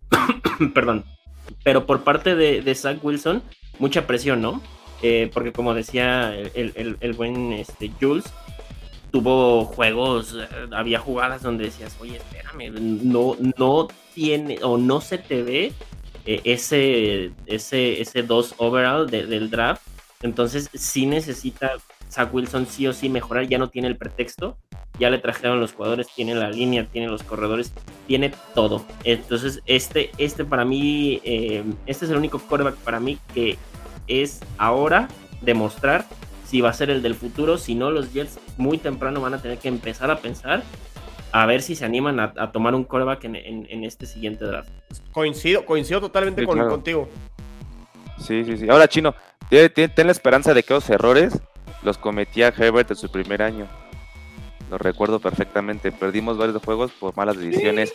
Perdón. 0.73 1.05
Pero 1.63 1.85
por 1.85 2.03
parte 2.03 2.35
de, 2.35 2.75
Zach 2.75 2.97
Wilson, 3.03 3.43
mucha 3.77 4.07
presión, 4.07 4.41
¿no? 4.41 4.63
Eh, 5.03 5.29
porque 5.31 5.51
como 5.51 5.75
decía 5.75 6.35
el, 6.35 6.97
el 6.99 7.13
buen 7.13 7.53
este, 7.53 7.91
Jules, 8.01 8.25
tuvo 9.13 9.65
juegos, 9.65 10.35
eh, 10.35 10.47
había 10.71 10.97
jugadas 10.97 11.43
donde 11.43 11.65
decías, 11.65 11.95
oye, 12.01 12.17
espérame, 12.17 12.73
no, 13.03 13.37
no 13.59 13.87
tiene 14.15 14.57
o 14.63 14.79
no 14.79 15.01
se 15.01 15.19
te 15.19 15.43
ve 15.43 15.71
eh, 16.25 16.41
ese, 16.43 17.31
ese, 17.45 18.01
ese 18.01 18.23
dos 18.23 18.55
overall 18.57 19.07
del 19.07 19.51
draft. 19.51 19.83
Entonces 20.23 20.67
sí 20.73 21.05
necesita 21.05 21.73
Zach 22.09 22.33
Wilson 22.33 22.65
sí 22.65 22.87
o 22.87 22.93
sí 22.93 23.07
mejorar, 23.07 23.47
ya 23.47 23.59
no 23.59 23.69
tiene 23.69 23.87
el 23.87 23.97
pretexto, 23.97 24.57
ya 24.97 25.11
le 25.11 25.19
trajeron 25.19 25.59
los 25.59 25.73
jugadores, 25.73 26.07
tiene 26.15 26.33
la 26.33 26.49
línea, 26.49 26.87
tiene 26.87 27.07
los 27.07 27.21
corredores, 27.21 27.71
tiene 28.07 28.33
todo. 28.55 28.83
Entonces 29.03 29.61
este, 29.67 30.09
este 30.17 30.43
para 30.43 30.65
mí, 30.65 31.21
eh, 31.23 31.63
este 31.85 32.05
es 32.05 32.11
el 32.11 32.17
único 32.17 32.39
quarterback 32.39 32.77
para 32.77 32.99
mí 32.99 33.19
que 33.35 33.59
es 34.07 34.39
ahora 34.57 35.07
demostrar 35.41 36.07
si 36.45 36.61
va 36.61 36.69
a 36.69 36.73
ser 36.73 36.89
el 36.89 37.01
del 37.01 37.15
futuro. 37.15 37.57
Si 37.57 37.75
no, 37.75 37.91
los 37.91 38.13
Jets 38.13 38.39
muy 38.57 38.77
temprano 38.77 39.21
van 39.21 39.33
a 39.33 39.41
tener 39.41 39.57
que 39.57 39.67
empezar 39.67 40.11
a 40.11 40.19
pensar 40.19 40.63
a 41.33 41.47
ver 41.47 41.63
si 41.63 41.75
se 41.75 41.83
animan 41.83 42.19
a, 42.19 42.51
tomar 42.51 42.75
un 42.75 42.83
coreback 42.83 43.23
en, 43.23 43.83
este 43.83 44.05
siguiente 44.05 44.45
draft. 44.45 44.69
Coincido, 45.11 45.65
coincido 45.65 45.99
totalmente 45.99 46.45
con, 46.45 46.59
contigo. 46.69 47.09
Sí, 48.19 48.45
sí, 48.45 48.57
sí. 48.57 48.69
Ahora, 48.69 48.87
Chino, 48.87 49.15
ten, 49.49 49.91
la 50.05 50.11
esperanza 50.11 50.53
de 50.53 50.61
que 50.61 50.75
los 50.75 50.87
errores 50.91 51.39
los 51.81 51.97
cometía 51.97 52.53
Herbert 52.55 52.91
en 52.91 52.97
su 52.97 53.09
primer 53.09 53.41
año. 53.41 53.67
Lo 54.69 54.77
recuerdo 54.77 55.19
perfectamente. 55.19 55.91
Perdimos 55.91 56.37
varios 56.37 56.61
juegos 56.63 56.91
por 56.91 57.17
malas 57.17 57.37
decisiones, 57.37 57.93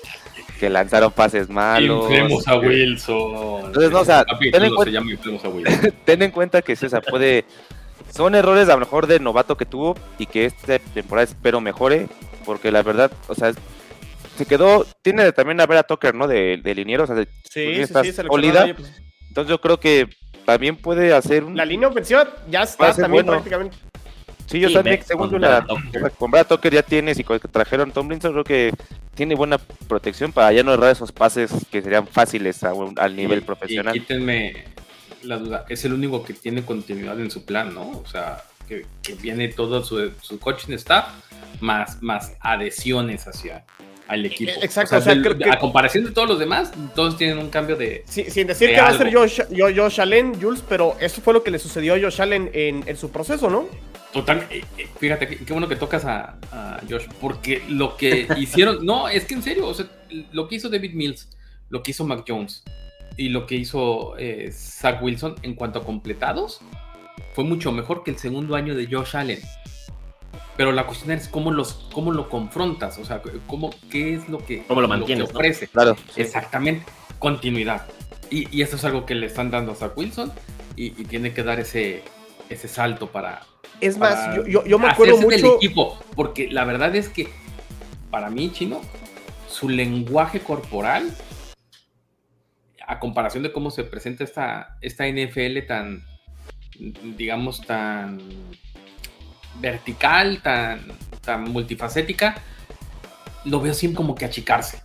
que 0.58 0.68
lanzaron 0.68 1.12
pases 1.12 1.48
malos. 1.48 2.10
a 2.46 2.56
Wilson. 2.56 3.66
Entonces, 3.66 3.90
no, 3.92 4.00
o 4.00 4.04
sea, 4.04 4.24
ten 4.24 4.64
en, 4.64 4.74
cuenta, 4.74 5.00
ten 6.04 6.22
en 6.22 6.30
cuenta 6.32 6.60
que 6.60 6.74
César 6.74 7.04
puede 7.08 7.44
son 8.10 8.34
errores 8.34 8.68
a 8.68 8.74
lo 8.74 8.80
mejor 8.80 9.06
de 9.06 9.20
novato 9.20 9.56
que 9.56 9.66
tuvo 9.66 9.96
y 10.18 10.26
que 10.26 10.44
esta 10.46 10.78
temporada 10.78 11.24
espero 11.24 11.60
mejore, 11.60 12.08
porque 12.44 12.72
la 12.72 12.82
verdad, 12.82 13.10
o 13.28 13.34
sea, 13.34 13.52
se 14.36 14.46
quedó, 14.46 14.86
tiene 15.02 15.32
también 15.32 15.60
a 15.60 15.66
ver 15.66 15.78
a 15.78 15.82
Tucker, 15.82 16.14
¿no? 16.14 16.28
De, 16.28 16.60
de 16.62 16.74
liniero, 16.74 17.04
o 17.04 17.06
sea, 17.06 17.16
de, 17.16 17.26
sí, 17.50 17.86
sí, 17.86 18.12
sí, 18.12 18.20
Entonces 18.20 19.48
yo 19.48 19.60
creo 19.60 19.78
que 19.78 20.08
también 20.44 20.76
puede 20.76 21.12
hacer 21.12 21.44
un... 21.44 21.56
La 21.56 21.64
línea 21.64 21.88
ofensiva 21.88 22.28
ya 22.48 22.62
está 22.62 22.94
también 22.94 23.26
prácticamente. 23.26 23.76
Sí, 24.46 24.60
yo 24.60 24.72
también, 24.72 25.02
según 25.04 25.34
una, 25.34 25.66
con 26.16 26.30
Brad 26.30 26.46
Tucker 26.46 26.72
ya 26.72 26.82
tienes 26.82 27.18
y 27.18 27.24
con 27.24 27.38
que 27.38 27.48
trajeron 27.48 27.92
Tomlinson, 27.92 28.32
creo 28.32 28.44
que 28.44 28.72
tiene 29.14 29.34
buena 29.34 29.58
protección 29.58 30.32
para 30.32 30.50
ya 30.52 30.62
no 30.62 30.72
errar 30.72 30.90
esos 30.90 31.12
pases 31.12 31.52
que 31.70 31.82
serían 31.82 32.06
fáciles 32.06 32.62
al 32.64 33.14
nivel 33.14 33.42
profesional. 33.42 33.92
quítenme 33.92 34.64
la 35.28 35.38
duda, 35.38 35.64
es 35.68 35.84
el 35.84 35.92
único 35.92 36.24
que 36.24 36.32
tiene 36.32 36.64
continuidad 36.64 37.20
en 37.20 37.30
su 37.30 37.44
plan, 37.44 37.74
¿no? 37.74 37.90
O 37.90 38.06
sea, 38.06 38.44
que, 38.66 38.86
viene 39.20 39.48
todo 39.48 39.84
su, 39.84 40.10
su, 40.22 40.38
coaching 40.38 40.72
staff 40.74 41.06
más, 41.60 42.02
más 42.02 42.32
adhesiones 42.40 43.26
hacia 43.26 43.64
al 44.08 44.24
equipo. 44.24 44.52
Exacto, 44.62 44.96
o 44.96 45.00
sea, 45.02 45.14
a 45.52 45.58
comparación 45.58 46.04
de 46.04 46.12
todos 46.12 46.28
los 46.28 46.38
demás, 46.38 46.72
todos 46.94 47.16
tienen 47.18 47.38
un 47.38 47.50
cambio 47.50 47.76
de. 47.76 48.04
sin 48.06 48.46
decir 48.46 48.70
que 48.70 48.80
va 48.80 48.88
a 48.88 48.96
ser 48.96 49.14
Josh, 49.14 49.40
Josh, 49.50 50.00
Allen, 50.00 50.40
Jules, 50.40 50.64
pero 50.66 50.96
eso 50.98 51.20
fue 51.20 51.34
lo 51.34 51.42
que 51.42 51.50
le 51.50 51.58
sucedió 51.58 51.94
a 51.94 52.00
Josh 52.00 52.22
Allen 52.22 52.50
en, 52.54 52.96
su 52.96 53.10
proceso, 53.10 53.50
¿no? 53.50 53.68
Total, 54.12 54.46
eh, 54.50 54.64
eh, 54.78 54.88
fíjate, 54.98 55.28
qué, 55.28 55.52
bueno 55.52 55.68
que 55.68 55.76
tocas 55.76 56.06
a, 56.06 56.38
a, 56.50 56.80
Josh, 56.88 57.04
porque 57.20 57.62
lo 57.68 57.98
que 57.98 58.26
hicieron, 58.38 58.84
no, 58.84 59.10
es 59.10 59.26
que 59.26 59.34
en 59.34 59.42
serio, 59.42 59.66
o 59.66 59.74
sea, 59.74 59.86
lo 60.32 60.48
que 60.48 60.56
hizo 60.56 60.70
David 60.70 60.94
Mills, 60.94 61.28
lo 61.68 61.82
que 61.82 61.90
hizo 61.90 62.06
Mac 62.06 62.24
Jones, 62.26 62.64
y 63.18 63.28
lo 63.28 63.46
que 63.46 63.56
hizo 63.56 64.16
eh, 64.16 64.50
Zach 64.52 65.02
Wilson 65.02 65.34
en 65.42 65.54
cuanto 65.54 65.80
a 65.80 65.84
completados 65.84 66.60
fue 67.34 67.44
mucho 67.44 67.72
mejor 67.72 68.04
que 68.04 68.12
el 68.12 68.16
segundo 68.16 68.54
año 68.54 68.74
de 68.74 68.86
Josh 68.86 69.16
Allen. 69.16 69.40
Pero 70.56 70.72
la 70.72 70.86
cuestión 70.86 71.10
es 71.10 71.28
cómo, 71.28 71.50
los, 71.50 71.88
cómo 71.92 72.12
lo 72.12 72.28
confrontas, 72.28 72.98
o 72.98 73.04
sea, 73.04 73.20
cómo, 73.46 73.70
qué 73.90 74.14
es 74.14 74.28
lo 74.28 74.38
que, 74.38 74.62
¿Cómo 74.64 74.80
lo, 74.80 74.88
mantienes, 74.88 75.30
ofrece. 75.30 75.66
Claro. 75.68 75.96
Exactamente, 76.16 76.84
continuidad. 77.18 77.86
Y, 78.30 78.56
y, 78.56 78.62
eso 78.62 78.76
es 78.76 78.84
algo 78.84 79.04
que 79.04 79.14
le 79.14 79.26
están 79.26 79.50
dando 79.50 79.72
a 79.72 79.74
Zach 79.74 79.96
Wilson 79.96 80.32
y, 80.76 80.90
tiene 80.90 81.32
que 81.32 81.42
dar 81.42 81.60
ese, 81.60 82.02
ese 82.48 82.68
salto 82.68 83.08
para... 83.08 83.42
Es 83.80 83.98
más, 83.98 84.36
yo, 84.46 84.64
yo, 84.64 84.78
me 84.78 84.88
acuerdo 84.88 85.16
mucho... 85.16 85.28
Del 85.28 85.46
equipo, 85.56 85.98
porque 86.14 86.48
la 86.48 86.64
verdad 86.64 86.94
es 86.94 87.08
que 87.08 87.28
para 88.10 88.30
mí, 88.30 88.50
Chino, 88.52 88.80
su 89.48 89.68
lenguaje 89.68 90.40
corporal 90.40 91.12
a 92.88 92.98
comparación 92.98 93.42
de 93.42 93.52
cómo 93.52 93.70
se 93.70 93.84
presenta 93.84 94.24
esta, 94.24 94.78
esta 94.80 95.06
NFL 95.06 95.66
tan, 95.68 96.02
digamos, 97.18 97.60
tan 97.60 98.18
vertical, 99.60 100.40
tan, 100.42 100.80
tan 101.20 101.44
multifacética, 101.44 102.40
lo 103.44 103.60
veo 103.60 103.74
siempre 103.74 103.98
como 103.98 104.14
que 104.14 104.24
achicarse. 104.24 104.80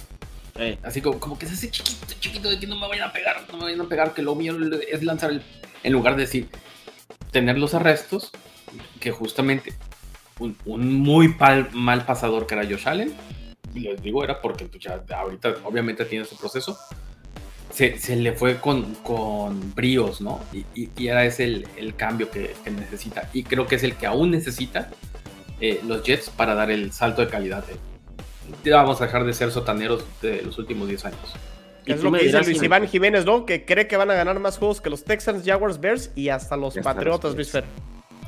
Así 0.83 1.01
como, 1.01 1.17
como 1.17 1.39
que 1.39 1.45
es 1.45 1.53
ese 1.53 1.71
chiquito, 1.71 2.13
chiquito 2.19 2.49
de 2.49 2.59
que 2.59 2.67
no 2.67 2.77
me 2.77 2.89
vayan 2.89 3.09
a 3.09 3.13
pegar, 3.13 3.41
no 3.49 3.57
me 3.57 3.63
vayan 3.63 3.81
a 3.81 3.87
pegar, 3.87 4.13
que 4.13 4.21
lo 4.21 4.35
mío 4.35 4.53
es 4.91 5.01
lanzar 5.01 5.31
el, 5.31 5.41
en 5.81 5.93
lugar 5.93 6.17
de 6.17 6.23
decir, 6.23 6.49
tener 7.31 7.57
los 7.57 7.73
arrestos, 7.73 8.31
que 8.99 9.11
justamente 9.11 9.73
un, 10.39 10.57
muy 10.65 11.33
mal 11.71 12.05
pasador 12.05 12.47
que 12.47 12.55
era 12.55 12.65
Josh 12.65 12.87
Allen, 12.87 13.15
les 13.73 14.01
digo, 14.01 14.25
era 14.25 14.41
porque 14.41 14.69
ya 14.77 15.01
ahorita 15.15 15.55
obviamente 15.63 16.03
tiene 16.03 16.25
su 16.25 16.35
proceso, 16.35 16.77
se, 17.73 18.15
le 18.15 18.33
fue 18.33 18.57
con, 18.59 18.93
con 18.95 19.73
bríos, 19.73 20.21
¿no? 20.21 20.41
Y, 20.53 20.89
y, 20.95 21.07
ahora 21.09 21.25
es 21.25 21.39
el, 21.39 21.65
cambio 21.97 22.29
que, 22.29 22.53
necesita. 22.65 23.29
Y 23.33 23.43
creo 23.43 23.65
que 23.65 23.75
es 23.75 23.83
el 23.83 23.95
que 23.95 24.05
aún 24.05 24.31
necesita 24.31 24.89
eh, 25.59 25.81
los 25.85 26.03
Jets 26.03 26.29
para 26.29 26.53
dar 26.53 26.69
el 26.69 26.91
salto 26.91 27.21
de 27.21 27.29
calidad. 27.29 27.65
vamos 28.65 29.01
a 29.01 29.05
dejar 29.05 29.25
de 29.25 29.33
ser 29.33 29.51
sotaneros 29.51 30.05
de 30.21 30.43
los 30.43 30.57
últimos 30.59 30.87
10 30.87 31.05
años. 31.05 31.33
Es 31.85 32.01
lo 32.01 32.11
que 32.11 32.25
dice 32.25 32.41
Luis 32.43 32.61
Iván 32.61 32.87
Jiménez, 32.87 33.25
¿no? 33.25 33.45
Que 33.45 33.65
cree 33.65 33.87
que 33.87 33.97
van 33.97 34.09
a 34.11 34.13
ganar 34.13 34.39
más 34.39 34.57
juegos 34.57 34.79
que 34.79 34.89
los 34.89 35.03
Texans, 35.03 35.43
Jaguars, 35.45 35.81
Bears 35.81 36.11
y 36.15 36.29
hasta 36.29 36.55
los 36.55 36.75
Patriotas, 36.75 37.35
Luis 37.35 37.51
Fer. 37.51 37.65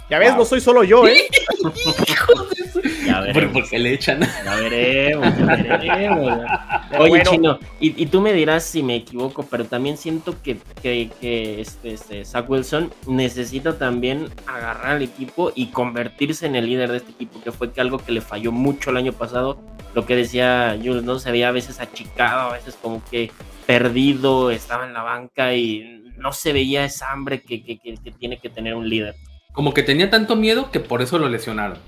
Ya 0.10 0.20
ves, 0.20 0.36
no 0.36 0.46
soy 0.46 0.62
solo 0.62 0.84
yo, 0.84 1.08
¿eh? 1.08 1.24
ya 3.08 3.22
veremos. 3.22 3.54
Porque 3.54 3.80
le 3.80 3.94
echan. 3.94 4.20
Ya 4.22 4.56
veremos, 4.56 5.38
ya 5.38 5.46
veremos. 5.78 6.42
Oye, 7.00 7.24
Chino, 7.24 7.60
y, 7.80 8.06
tú 8.06 8.22
me 8.22 8.32
dirás 8.34 8.66
si 8.66 8.84
me 8.84 8.98
equivoco, 8.98 9.44
pero 9.44 9.66
también 9.66 9.98
siento 9.98 10.40
que, 10.44 10.58
que, 10.82 11.10
que 11.20 11.60
este, 11.60 11.94
este, 11.94 12.24
Zach 12.24 12.48
Wilson 12.48 12.94
necesita 13.08 13.80
también 13.80 14.30
agarrar 14.46 14.98
al 14.98 15.02
equipo 15.02 15.52
y 15.56 15.68
convertirse 15.68 16.46
en 16.46 16.56
el 16.56 16.68
líder 16.68 16.92
de 16.92 16.98
este 16.98 17.12
equipo, 17.12 17.42
que 17.42 17.52
fue 17.52 17.72
que 17.72 17.82
algo 17.82 17.98
que 17.98 18.12
le 18.12 18.22
falló 18.22 18.52
mucho 18.52 18.92
el 18.92 18.98
año 18.98 19.14
pasado. 19.14 19.60
Lo 19.96 20.06
que 20.06 20.16
decía 20.16 20.78
Jules, 20.82 21.04
¿no? 21.04 21.18
Se 21.18 21.32
veía 21.32 21.50
a 21.50 21.52
veces 21.52 21.80
achicado, 21.80 22.52
a 22.52 22.54
veces 22.54 22.78
como 22.80 23.04
que 23.10 23.32
perdido, 23.66 24.52
estaba 24.52 24.86
en 24.86 24.94
la 24.94 25.02
banca 25.02 25.56
y 25.56 26.04
no 26.18 26.32
se 26.32 26.54
veía 26.54 26.86
esa 26.86 27.12
hambre 27.12 27.42
que, 27.42 27.64
que 27.64 27.98
tiene 28.20 28.38
que 28.38 28.50
tener 28.50 28.76
un 28.76 28.88
líder. 28.88 29.16
Como 29.56 29.74
que 29.74 29.84
tenía 29.84 30.10
tanto 30.10 30.36
miedo 30.36 30.70
que 30.70 30.80
por 30.80 31.02
eso 31.02 31.18
lo 31.18 31.30
lesionaron. 31.30 31.80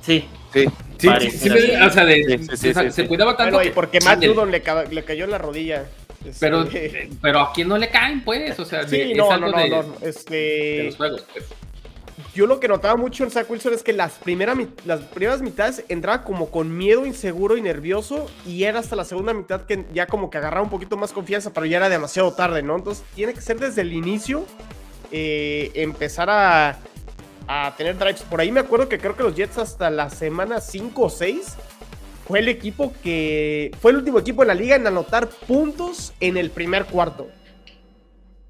Sí. 0.00 0.26
Sí. 0.52 0.66
Sí, 0.98 1.08
sí, 1.30 1.50
o 1.50 1.90
sea, 1.90 2.04
de, 2.04 2.92
se 2.92 3.08
cuidaba 3.08 3.36
tanto. 3.36 3.56
Bueno, 3.56 3.68
y 3.68 3.72
porque 3.72 3.98
Matt 4.00 4.24
Judon 4.24 4.52
le, 4.52 4.62
le, 4.90 5.04
cayó 5.04 5.24
en 5.24 5.30
la 5.32 5.38
rodilla. 5.38 5.86
Pero, 6.38 6.64
pero 7.22 7.40
a 7.40 7.52
quien 7.52 7.66
no 7.68 7.76
le 7.76 7.88
caen, 7.88 8.22
pues. 8.22 8.58
O 8.60 8.64
sea, 8.64 8.86
sí, 8.86 9.12
no, 9.14 9.36
no, 9.36 9.48
no, 9.48 9.66
no, 9.66 9.94
Este... 10.00 10.84
los 10.84 10.96
juegos, 10.96 11.26
pues. 11.32 11.44
Yo 12.34 12.46
lo 12.46 12.60
que 12.60 12.68
notaba 12.68 12.96
mucho 12.96 13.24
en 13.24 13.30
Zach 13.30 13.50
Wilson 13.50 13.74
es 13.74 13.82
que 13.82 13.92
las, 13.92 14.12
primeras 14.12 14.56
las 14.84 15.00
primeras 15.00 15.42
mitades 15.42 15.84
entraba 15.88 16.22
como 16.22 16.50
con 16.50 16.76
miedo, 16.76 17.04
inseguro 17.04 17.56
y 17.56 17.62
nervioso. 17.62 18.30
Y 18.46 18.62
era 18.62 18.78
hasta 18.78 18.94
la 18.94 19.04
segunda 19.04 19.34
mitad 19.34 19.62
que 19.62 19.84
ya 19.92 20.06
como 20.06 20.30
que 20.30 20.38
agarraba 20.38 20.62
un 20.62 20.70
poquito 20.70 20.96
más 20.96 21.12
confianza, 21.12 21.52
pero 21.52 21.66
ya 21.66 21.78
era 21.78 21.88
demasiado 21.88 22.32
tarde, 22.32 22.62
¿no? 22.62 22.76
Entonces 22.76 23.04
tiene 23.16 23.34
que 23.34 23.40
ser 23.40 23.58
desde 23.58 23.82
el 23.82 23.92
inicio 23.92 24.46
eh, 25.10 25.72
empezar 25.74 26.30
a 26.30 26.78
a 27.52 27.76
tener 27.76 27.98
drives. 27.98 28.22
Por 28.22 28.40
ahí 28.40 28.50
me 28.50 28.60
acuerdo 28.60 28.88
que 28.88 28.98
creo 28.98 29.16
que 29.16 29.22
los 29.22 29.34
Jets 29.34 29.58
hasta 29.58 29.90
la 29.90 30.08
semana 30.10 30.60
5 30.60 31.02
o 31.02 31.10
6 31.10 31.56
fue 32.26 32.38
el 32.38 32.48
equipo 32.48 32.94
que 33.02 33.70
fue 33.80 33.90
el 33.90 33.98
último 33.98 34.18
equipo 34.18 34.42
en 34.42 34.48
la 34.48 34.54
liga 34.54 34.76
en 34.76 34.86
anotar 34.86 35.28
puntos 35.28 36.14
en 36.20 36.36
el 36.36 36.50
primer 36.50 36.86
cuarto. 36.86 37.28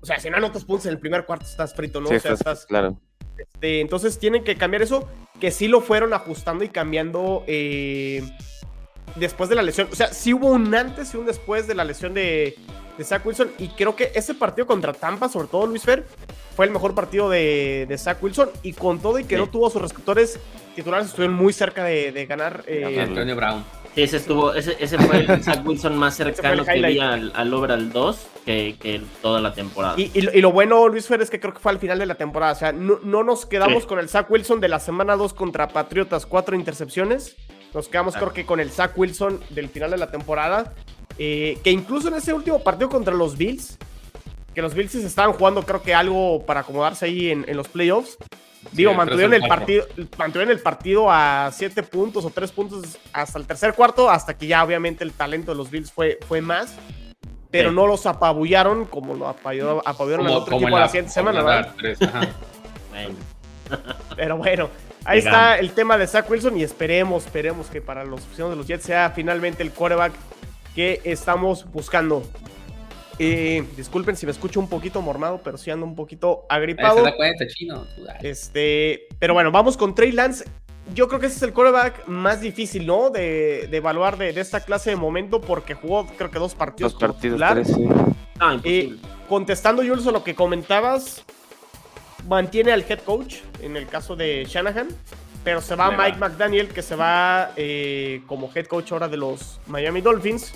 O 0.01 0.07
sea, 0.07 0.19
si 0.19 0.31
no 0.31 0.37
anotas 0.37 0.65
puntos 0.65 0.87
en 0.87 0.93
el 0.93 0.99
primer 0.99 1.25
cuarto 1.25 1.47
estás 1.47 1.75
frito, 1.75 2.01
¿no? 2.01 2.11
o 2.11 2.19
sea, 2.19 2.33
estás, 2.33 2.67
claro. 2.67 2.99
Este, 3.37 3.81
entonces 3.81 4.19
tienen 4.19 4.45
que 4.45 4.57
cambiar 4.57 4.83
eso, 4.83 5.09
que 5.41 5.51
sí 5.51 5.69
lo 5.69 5.81
fueron 5.81 6.13
ajustando 6.13 6.65
y 6.65 6.69
cambiando 6.69 7.45
eh, 7.47 8.23
después 9.17 9.49
de 9.49 9.57
la 9.57 9.63
lesión. 9.63 9.89
O 9.91 9.95
sea, 9.95 10.13
sí 10.13 10.33
hubo 10.33 10.49
un 10.49 10.75
antes 10.75 11.15
y 11.15 11.17
un 11.17 11.27
después 11.27 11.67
de 11.67 11.75
la 11.75 11.85
lesión 11.85 12.15
de, 12.15 12.57
de 12.97 13.05
Zach 13.05 13.25
Wilson. 13.25 13.51
Y 13.59 13.69
creo 13.69 13.97
que 13.97 14.13
ese 14.15 14.35
partido 14.35 14.67
contra 14.67 14.93
Tampa, 14.93 15.29
sobre 15.29 15.49
todo 15.49 15.67
Luis 15.67 15.83
Fer, 15.83 16.07
fue 16.55 16.67
el 16.67 16.71
mejor 16.71 16.95
partido 16.95 17.31
de, 17.31 17.87
de 17.89 17.99
Zach 17.99 18.23
Wilson. 18.23 18.51
Y 18.63 18.73
con 18.73 19.01
todo 19.01 19.19
y 19.19 19.25
que 19.25 19.37
no 19.37 19.49
tuvo 19.49 19.71
sus 19.71 19.83
receptores 19.83 20.39
titulares, 20.75 21.09
estuvieron 21.09 21.37
muy 21.37 21.53
cerca 21.53 21.85
de, 21.85 22.27
ganar. 22.27 22.65
Eh, 22.67 23.01
Antonio 23.01 23.37
Brown. 23.37 23.65
Sí, 23.95 24.03
ese, 24.03 24.17
estuvo, 24.17 24.55
ese, 24.55 24.75
ese 24.81 24.99
fue 24.99 25.19
el 25.19 25.45
Zach 25.45 25.67
Wilson 25.67 25.97
más 25.97 26.17
cercano 26.17 26.65
que 26.65 26.81
vi 26.81 26.99
al, 26.99 27.31
al 27.35 27.53
overall 27.53 27.93
2 27.93 28.27
que, 28.47 28.77
que, 28.81 29.03
toda 29.21 29.41
la 29.41 29.53
temporada. 29.53 29.95
Y, 29.99 30.11
y, 30.15 30.41
lo 30.41 30.51
bueno, 30.51 30.89
Luis 30.89 31.07
Fer, 31.07 31.21
es 31.21 31.29
que 31.29 31.39
creo 31.39 31.53
que 31.53 31.61
fue 31.61 31.73
al 31.73 31.79
final 31.79 31.99
de 31.99 32.07
la 32.07 32.15
temporada. 32.15 32.53
O 32.53 32.57
sea, 32.57 32.73
no, 32.73 33.01
no 33.03 33.23
nos 33.23 33.45
quedamos 33.45 33.85
con 33.85 33.99
el 33.99 34.09
Zach 34.09 34.31
Wilson 34.31 34.61
de 34.61 34.69
la 34.69 34.81
semana 34.81 35.17
2 35.17 35.35
contra 35.35 35.69
Patriotas, 35.69 36.25
cuatro 36.25 36.57
intercepciones. 36.57 37.37
Nos 37.75 37.89
quedamos, 37.89 38.15
creo 38.15 38.33
que, 38.33 38.45
con 38.45 38.61
el 38.61 38.71
Zach 38.71 38.93
Wilson 38.97 39.41
del 39.51 39.69
final 39.69 39.91
de 39.91 39.97
la 39.97 40.11
temporada. 40.11 40.75
Eh, 41.19 41.59
que 41.63 41.71
incluso 41.71 42.09
en 42.09 42.15
ese 42.15 42.33
último 42.33 42.63
partido 42.63 42.89
contra 42.89 43.15
los 43.15 43.37
Bills, 43.37 43.79
que 44.55 44.63
los 44.63 44.75
Bills 44.75 44.95
estaban 44.95 45.33
jugando, 45.33 45.63
creo 45.63 45.83
que 45.83 45.95
algo 45.95 46.45
para 46.45 46.61
acomodarse 46.61 47.07
ahí 47.07 47.31
en, 47.31 47.57
los 47.57 47.69
playoffs. 47.69 48.17
Digo, 48.73 48.95
mantuvieron 48.95 49.35
el, 49.35 49.43
partido, 49.43 49.85
mantuvieron 50.17 50.53
el 50.53 50.61
partido 50.61 51.11
a 51.11 51.51
7 51.53 51.83
puntos 51.83 52.25
o 52.25 52.31
3 52.31 52.53
puntos 52.53 52.99
hasta 53.13 53.39
el 53.39 53.47
tercer 53.47 53.75
cuarto, 53.75 54.09
hasta 54.09 54.37
que 54.39 54.47
ya 54.47 54.63
obviamente 54.63 55.05
el 55.05 55.13
talento 55.13 55.51
de 55.53 55.57
los 55.57 55.71
Bills 55.71 55.91
fue, 55.91 56.19
fue 56.29 56.41
más. 56.41 56.75
Pero 57.51 57.71
no 57.71 57.87
los 57.87 58.07
apabullaron 58.07 58.87
como 58.87 59.15
lo 59.15 59.29
apabullaron, 59.29 60.27
al 60.27 60.33
otro 60.33 60.57
equipo 60.57 60.79
la, 60.79 60.89
siguiente 60.89 61.13
semana, 61.13 61.43
¿verdad? 61.43 61.75
Pero 64.17 64.39
bueno, 64.39 64.71
ahí 65.05 65.19
está 65.19 65.59
el 65.59 65.73
tema 65.73 65.99
de 65.99 66.07
Zach 66.07 66.29
Wilson 66.31 66.57
y 66.59 66.63
esperemos, 66.63 67.25
esperemos 67.27 67.69
que 67.69 67.81
para 67.81 68.05
los 68.05 68.21
aficionados 68.21 68.53
de 68.53 68.57
los 68.57 68.67
Jets 68.67 68.85
sea 68.85 69.11
finalmente 69.11 69.63
el 69.63 69.73
quarterback 69.73 70.13
que 70.75 71.01
estamos 71.05 71.71
buscando. 71.71 72.23
Eh, 73.19 73.65
disculpen 73.77 74.17
si 74.17 74.27
me 74.27 74.33
escucho 74.33 74.59
un 74.59 74.69
poquito 74.69 75.03
mormado, 75.03 75.41
pero 75.45 75.59
sí 75.59 75.71
ando 75.71 75.87
un 75.87 75.95
poquito 75.95 76.47
agripado. 76.49 76.99
Se 76.99 77.03
da 77.03 77.17
cuenta, 77.17 77.47
chino. 77.47 77.87
Este, 78.23 79.07
pero 79.19 79.35
bueno, 79.35 79.53
vamos 79.53 79.77
con 79.77 79.95
Trey 79.95 80.13
Lance. 80.13 80.45
Yo 80.95 81.07
creo 81.07 81.21
que 81.21 81.27
ese 81.27 81.37
es 81.37 81.43
el 81.43 81.53
quarterback 81.53 82.09
más 82.09 82.41
difícil, 82.41 82.87
¿no? 82.87 83.11
De, 83.11 83.69
evaluar 83.71 84.19
de, 84.19 84.31
esta 84.31 84.61
clase 84.61 84.91
de 84.91 84.97
momento 84.97 85.41
porque 85.41 85.75
jugó, 85.75 86.07
creo 86.07 86.31
que 86.31 86.39
dos 86.39 86.55
partidos. 86.55 86.93
Dos 86.93 87.01
partidos, 87.01 87.41
ah, 88.41 88.59
eh, 88.65 88.97
contestando, 89.29 89.83
Jules, 89.83 90.07
a 90.07 90.11
lo 90.11 90.25
que 90.25 90.35
comentabas, 90.35 91.25
mantiene 92.29 92.73
al 92.73 92.85
head 92.89 93.01
coach, 93.01 93.37
en 93.61 93.77
el 93.77 93.87
caso 93.87 94.17
de 94.17 94.45
Shanahan, 94.49 94.89
pero 95.45 95.61
se 95.61 95.75
va 95.75 95.91
Mike 95.91 96.19
McDaniel, 96.19 96.69
que 96.69 96.83
se 96.83 96.95
va 96.95 97.51
eh, 97.57 98.23
como 98.27 98.51
head 98.55 98.67
coach 98.67 98.93
ahora 98.93 99.09
de 99.09 99.17
los 99.17 99.61
Miami 99.67 100.01
Dolphins. 100.01 100.53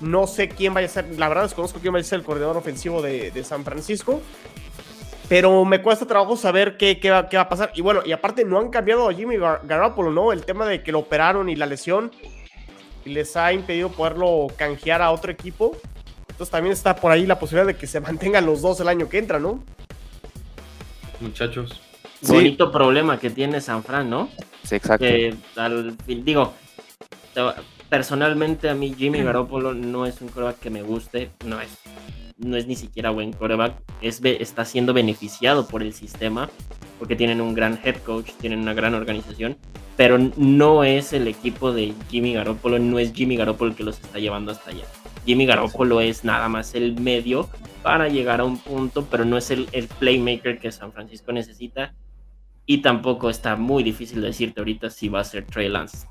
No 0.00 0.26
sé 0.26 0.48
quién 0.48 0.74
vaya 0.74 0.86
a 0.86 0.90
ser, 0.90 1.06
la 1.16 1.28
verdad 1.28 1.44
desconozco 1.44 1.78
quién 1.80 1.92
vaya 1.92 2.04
a 2.04 2.08
ser 2.08 2.18
el 2.18 2.24
coordinador 2.24 2.56
ofensivo 2.56 3.00
de, 3.00 3.44
San 3.44 3.64
Francisco. 3.64 4.20
Pero 5.28 5.64
me 5.64 5.82
cuesta 5.82 6.06
trabajo 6.06 6.36
saber 6.36 6.76
qué, 6.76 7.00
qué, 7.00 7.10
va, 7.10 7.18
a 7.18 7.48
pasar. 7.48 7.72
Y 7.74 7.80
bueno, 7.80 8.02
y 8.04 8.12
aparte 8.12 8.44
no 8.44 8.58
han 8.58 8.68
cambiado 8.68 9.08
a 9.08 9.14
Jimmy 9.14 9.36
Garoppolo, 9.36 10.12
¿no? 10.12 10.32
El 10.32 10.44
tema 10.44 10.66
de 10.66 10.82
que 10.82 10.92
lo 10.92 11.00
operaron 11.00 11.48
y 11.48 11.56
la 11.56 11.66
lesión 11.66 12.12
les 13.04 13.36
ha 13.36 13.52
impedido 13.52 13.90
poderlo 13.90 14.48
canjear 14.56 15.02
a 15.02 15.10
otro 15.10 15.32
equipo. 15.32 15.76
Entonces 16.28 16.50
también 16.50 16.72
está 16.72 16.96
por 16.96 17.10
ahí 17.10 17.26
la 17.26 17.38
posibilidad 17.38 17.66
de 17.66 17.76
que 17.76 17.86
se 17.86 18.00
mantengan 18.00 18.44
los 18.44 18.60
dos 18.60 18.78
el 18.80 18.88
año 18.88 19.08
que 19.08 19.18
entra, 19.18 19.38
¿no? 19.38 19.64
Muchachos. 21.20 21.80
Bonito 22.22 22.72
problema 22.72 23.18
que 23.18 23.30
tiene 23.30 23.60
San 23.60 23.82
Fran, 23.82 24.08
¿no? 24.08 24.28
Sí, 24.62 24.76
exacto. 24.76 25.04
digo, 26.06 26.54
personalmente 27.88 28.68
a 28.68 28.74
mí 28.74 28.94
Jimmy 28.96 29.22
Garoppolo 29.22 29.74
no 29.74 30.06
es 30.06 30.20
un 30.20 30.28
coreback 30.28 30.58
que 30.58 30.70
me 30.70 30.82
guste, 30.82 31.30
no 31.44 31.60
es, 31.60 31.68
no 32.38 32.56
es 32.56 32.66
ni 32.66 32.74
siquiera 32.74 33.10
buen 33.10 33.32
coreback, 33.32 33.74
es, 34.00 34.20
está 34.24 34.64
siendo 34.64 34.92
beneficiado 34.92 35.68
por 35.68 35.82
el 35.82 35.92
sistema 35.92 36.48
porque 36.98 37.16
tienen 37.16 37.40
un 37.40 37.54
gran 37.54 37.78
head 37.84 37.96
coach, 37.98 38.30
tienen 38.40 38.60
una 38.60 38.74
gran 38.74 38.94
organización, 38.94 39.56
pero 39.96 40.18
no 40.36 40.84
es 40.84 41.12
el 41.12 41.28
equipo 41.28 41.72
de 41.72 41.94
Jimmy 42.10 42.34
Garoppolo, 42.34 42.78
no 42.78 42.98
es 42.98 43.12
Jimmy 43.12 43.36
Garoppolo 43.36 43.70
el 43.70 43.76
que 43.76 43.84
los 43.84 44.00
está 44.00 44.18
llevando 44.18 44.52
hasta 44.52 44.70
allá. 44.70 44.84
Jimmy 45.26 45.44
Garoppolo 45.44 46.00
es 46.00 46.24
nada 46.24 46.48
más 46.48 46.74
el 46.76 47.00
medio 47.00 47.48
para 47.82 48.08
llegar 48.08 48.40
a 48.40 48.44
un 48.44 48.58
punto, 48.58 49.04
pero 49.10 49.24
no 49.24 49.36
es 49.36 49.50
el, 49.50 49.66
playmaker 49.98 50.58
que 50.58 50.70
San 50.70 50.92
Francisco 50.92 51.32
necesita. 51.32 51.94
Y 52.64 52.78
tampoco 52.78 53.28
está 53.28 53.56
muy 53.56 53.82
difícil 53.82 54.20
decirte 54.22 54.60
ahorita 54.60 54.90
si 54.90 55.08
va 55.08 55.20
a 55.20 55.24
ser 55.24 55.44
Trey 55.44 55.68
Lance. 55.68 56.06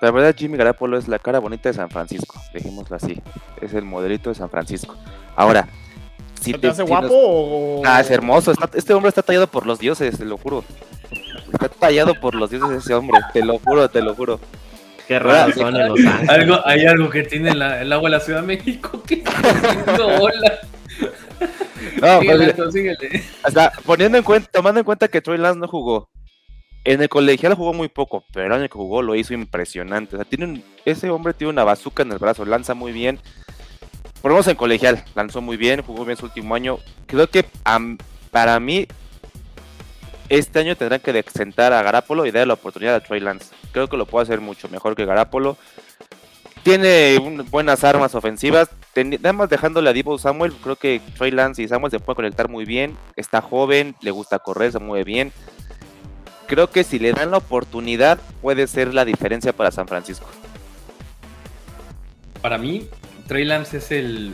La 0.00 0.10
verdad, 0.10 0.34
Jimmy 0.36 0.56
Garoppolo 0.56 0.98
es 0.98 1.06
la 1.06 1.20
cara 1.20 1.38
bonita 1.38 1.68
de 1.68 1.74
San 1.74 1.88
Francisco, 1.88 2.40
dejémoslo 2.52 2.96
así. 2.96 3.20
Es 3.60 3.72
el 3.74 3.84
modelito 3.84 4.30
de 4.30 4.34
San 4.34 4.50
Francisco. 4.50 4.96
Ahora, 5.36 5.68
si 6.40 6.54
te, 6.54 6.68
hace 6.68 6.82
guapo 6.82 7.12
o... 7.12 7.82
Ah, 7.84 8.00
es 8.00 8.10
hermoso. 8.10 8.52
este 8.74 8.92
hombre 8.94 9.10
está 9.10 9.22
tallado 9.22 9.46
por 9.46 9.66
los 9.66 9.78
dioses, 9.78 10.18
te 10.18 10.24
lo 10.24 10.36
juro. 10.36 10.64
Está 11.52 11.68
tallado 11.68 12.14
por 12.14 12.34
los 12.34 12.50
dioses 12.50 12.84
ese 12.84 12.94
hombre, 12.94 13.20
te 13.32 13.44
lo 13.44 13.58
juro, 13.60 13.88
te 13.88 14.02
lo 14.02 14.14
juro. 14.14 14.40
Qué 15.12 15.18
raro 15.18 15.52
son 15.52 15.76
en 15.76 15.88
Los 15.88 16.06
Ángeles. 16.06 16.30
Algo, 16.30 16.60
hay 16.66 16.86
algo 16.86 17.10
que 17.10 17.22
tiene 17.24 17.50
el 17.50 17.92
agua 17.92 18.08
de 18.08 18.16
la 18.16 18.20
Ciudad 18.20 18.40
de 18.40 18.46
México 18.46 19.02
que 19.06 19.22
hola. 20.18 20.60
No, 22.00 22.20
pues, 22.24 22.54
hasta 23.42 23.72
poniendo 23.84 24.16
en 24.16 24.24
cuenta, 24.24 24.48
tomando 24.50 24.80
en 24.80 24.84
cuenta 24.84 25.08
que 25.08 25.20
Troy 25.20 25.36
Lance 25.36 25.60
no 25.60 25.68
jugó. 25.68 26.08
En 26.84 27.02
el 27.02 27.10
colegial 27.10 27.52
jugó 27.54 27.74
muy 27.74 27.88
poco, 27.88 28.24
pero 28.32 28.46
el 28.46 28.52
año 28.52 28.68
que 28.68 28.72
jugó 28.72 29.02
lo 29.02 29.14
hizo 29.14 29.34
impresionante. 29.34 30.16
O 30.16 30.18
sea, 30.18 30.24
tiene 30.24 30.64
ese 30.86 31.10
hombre 31.10 31.34
tiene 31.34 31.50
una 31.50 31.64
bazuca 31.64 32.02
en 32.02 32.12
el 32.12 32.18
brazo, 32.18 32.46
lanza 32.46 32.72
muy 32.72 32.92
bien. 32.92 33.18
Por 34.22 34.30
lo 34.30 34.36
menos 34.36 34.48
en 34.48 34.56
colegial, 34.56 35.04
lanzó 35.14 35.42
muy 35.42 35.58
bien, 35.58 35.82
jugó 35.82 36.06
bien 36.06 36.16
su 36.16 36.24
último 36.24 36.54
año. 36.54 36.78
Creo 37.06 37.26
que 37.26 37.44
para 38.30 38.58
mí 38.60 38.88
este 40.32 40.60
año 40.60 40.74
tendrán 40.76 41.00
que 41.00 41.10
exentar 41.18 41.74
a 41.74 41.82
Garapolo 41.82 42.24
y 42.24 42.30
darle 42.30 42.46
la 42.46 42.54
oportunidad 42.54 42.94
a 42.94 43.00
Trey 43.00 43.20
Lance. 43.20 43.54
Creo 43.70 43.88
que 43.88 43.98
lo 43.98 44.06
puede 44.06 44.22
hacer 44.22 44.40
mucho 44.40 44.66
mejor 44.70 44.96
que 44.96 45.04
Garapolo. 45.04 45.58
Tiene 46.62 47.18
buenas 47.50 47.84
armas 47.84 48.14
ofensivas. 48.14 48.70
Nada 48.96 49.34
más 49.34 49.50
dejándole 49.50 49.90
a 49.90 49.92
Divo 49.92 50.16
Samuel, 50.16 50.54
creo 50.54 50.76
que 50.76 51.02
Trey 51.18 51.32
Lance 51.32 51.62
y 51.62 51.68
Samuel 51.68 51.90
se 51.90 51.98
pueden 51.98 52.16
conectar 52.16 52.48
muy 52.48 52.64
bien. 52.64 52.96
Está 53.14 53.42
joven, 53.42 53.94
le 54.00 54.10
gusta 54.10 54.38
correr, 54.38 54.72
se 54.72 54.78
mueve 54.78 55.04
bien. 55.04 55.32
Creo 56.46 56.70
que 56.70 56.82
si 56.82 56.98
le 56.98 57.12
dan 57.12 57.30
la 57.30 57.36
oportunidad 57.36 58.18
puede 58.40 58.66
ser 58.68 58.94
la 58.94 59.04
diferencia 59.04 59.52
para 59.52 59.70
San 59.70 59.86
Francisco. 59.86 60.26
Para 62.40 62.56
mí, 62.56 62.88
Trey 63.28 63.44
Lance 63.44 63.76
es 63.76 63.92
el, 63.92 64.32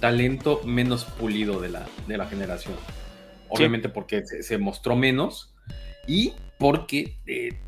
talento 0.00 0.62
menos 0.64 1.04
pulido 1.04 1.60
de 1.60 1.68
la, 1.68 1.86
de 2.06 2.16
la 2.16 2.24
generación 2.24 2.74
obviamente 3.48 3.88
porque 3.88 4.24
se, 4.24 4.58
mostró 4.58 4.96
menos 4.96 5.54
y 6.06 6.32
porque, 6.58 7.16
eh, 7.26 7.58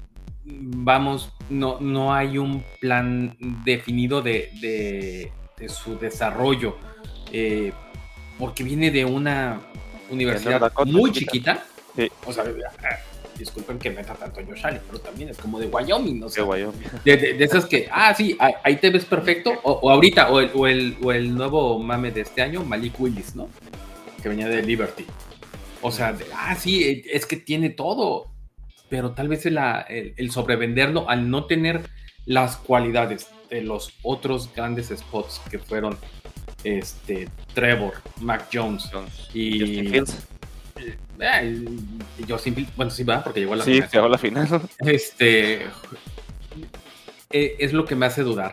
vamos, 0.45 1.33
no, 1.49 1.79
no 1.81 2.13
hay 2.13 2.39
un 2.39 2.65
plan 2.81 3.37
definido 3.65 4.23
de, 4.23 5.31
su 5.69 5.99
desarrollo, 5.99 6.77
eh, 7.33 7.73
porque 8.39 8.65
viene 8.65 8.91
de 8.91 9.05
una 9.05 9.61
universidad 10.11 10.73
muy 10.87 11.13
chiquita. 11.13 11.65
O 12.27 12.33
sea, 12.33 12.45
ah, 12.45 12.97
disculpen 13.41 13.79
que 13.79 13.91
meta 13.91 14.15
tanto 14.15 14.41
Josh 14.47 14.65
Allen, 14.65 14.81
pero 14.87 15.01
también 15.01 15.31
es 15.31 15.39
como 15.39 15.59
de 15.59 15.67
Wyoming, 15.67 16.21
no 16.21 16.29
sé. 16.29 16.43
De, 17.05 17.37
esas 17.45 17.67
que, 17.67 17.89
ah, 17.91 18.15
sí, 18.15 18.37
ahí 18.63 18.77
te 18.77 18.91
ves 18.91 19.05
perfecto, 19.05 19.53
o, 19.63 19.91
ahorita, 19.91 20.31
o 20.31 20.41
el, 20.41 20.51
o, 20.55 20.67
el, 20.67 20.97
o 21.03 21.13
el 21.13 21.35
nuevo 21.35 21.79
mame 21.79 22.11
de 22.11 22.21
este 22.23 22.43
año, 22.43 22.63
Malik 22.63 22.99
Willis, 23.01 23.35
¿no? 23.35 23.49
Que 24.23 24.29
venía 24.29 24.49
de 24.49 24.63
Liberty. 24.63 25.05
O 25.83 25.91
sea, 25.91 26.17
ah, 26.35 26.55
sí, 26.57 26.85
eh, 26.85 27.03
es 27.13 27.27
que 27.27 27.37
tiene 27.37 27.71
todo, 27.71 28.31
pero 28.89 29.13
tal 29.13 29.29
vez 29.29 29.47
el, 29.47 29.59
el, 29.89 30.31
sobrevenderlo 30.31 31.09
al 31.09 31.31
no 31.31 31.47
tener 31.47 31.83
las 32.27 32.57
cualidades 32.57 33.29
de 33.49 33.63
los 33.63 33.93
otros 34.03 34.53
grandes 34.55 34.89
spots 34.89 35.41
que 35.51 35.59
fueron 35.59 35.97
este 36.65 37.29
Trevor, 37.55 37.95
Mac 38.21 38.49
Jones 38.53 38.91
y 39.33 39.61
Justin 39.61 39.91
Fields. 39.91 40.27
Eh, 40.77 40.97
eh, 41.21 42.67
bueno, 42.77 42.91
sí 42.91 43.05
va, 43.05 43.25
porque 43.25 43.41
llegó 43.41 43.55
a 43.55 43.57
la 43.57 43.65
final. 43.65 43.83
Sí, 43.83 43.97
llegó 43.97 44.07
a 44.07 44.11
la 44.11 44.19
final. 44.19 44.63
Este 44.81 45.67
es 47.31 47.73
lo 47.73 47.85
que 47.85 47.95
me 47.95 48.07
hace 48.07 48.23
dudar. 48.23 48.53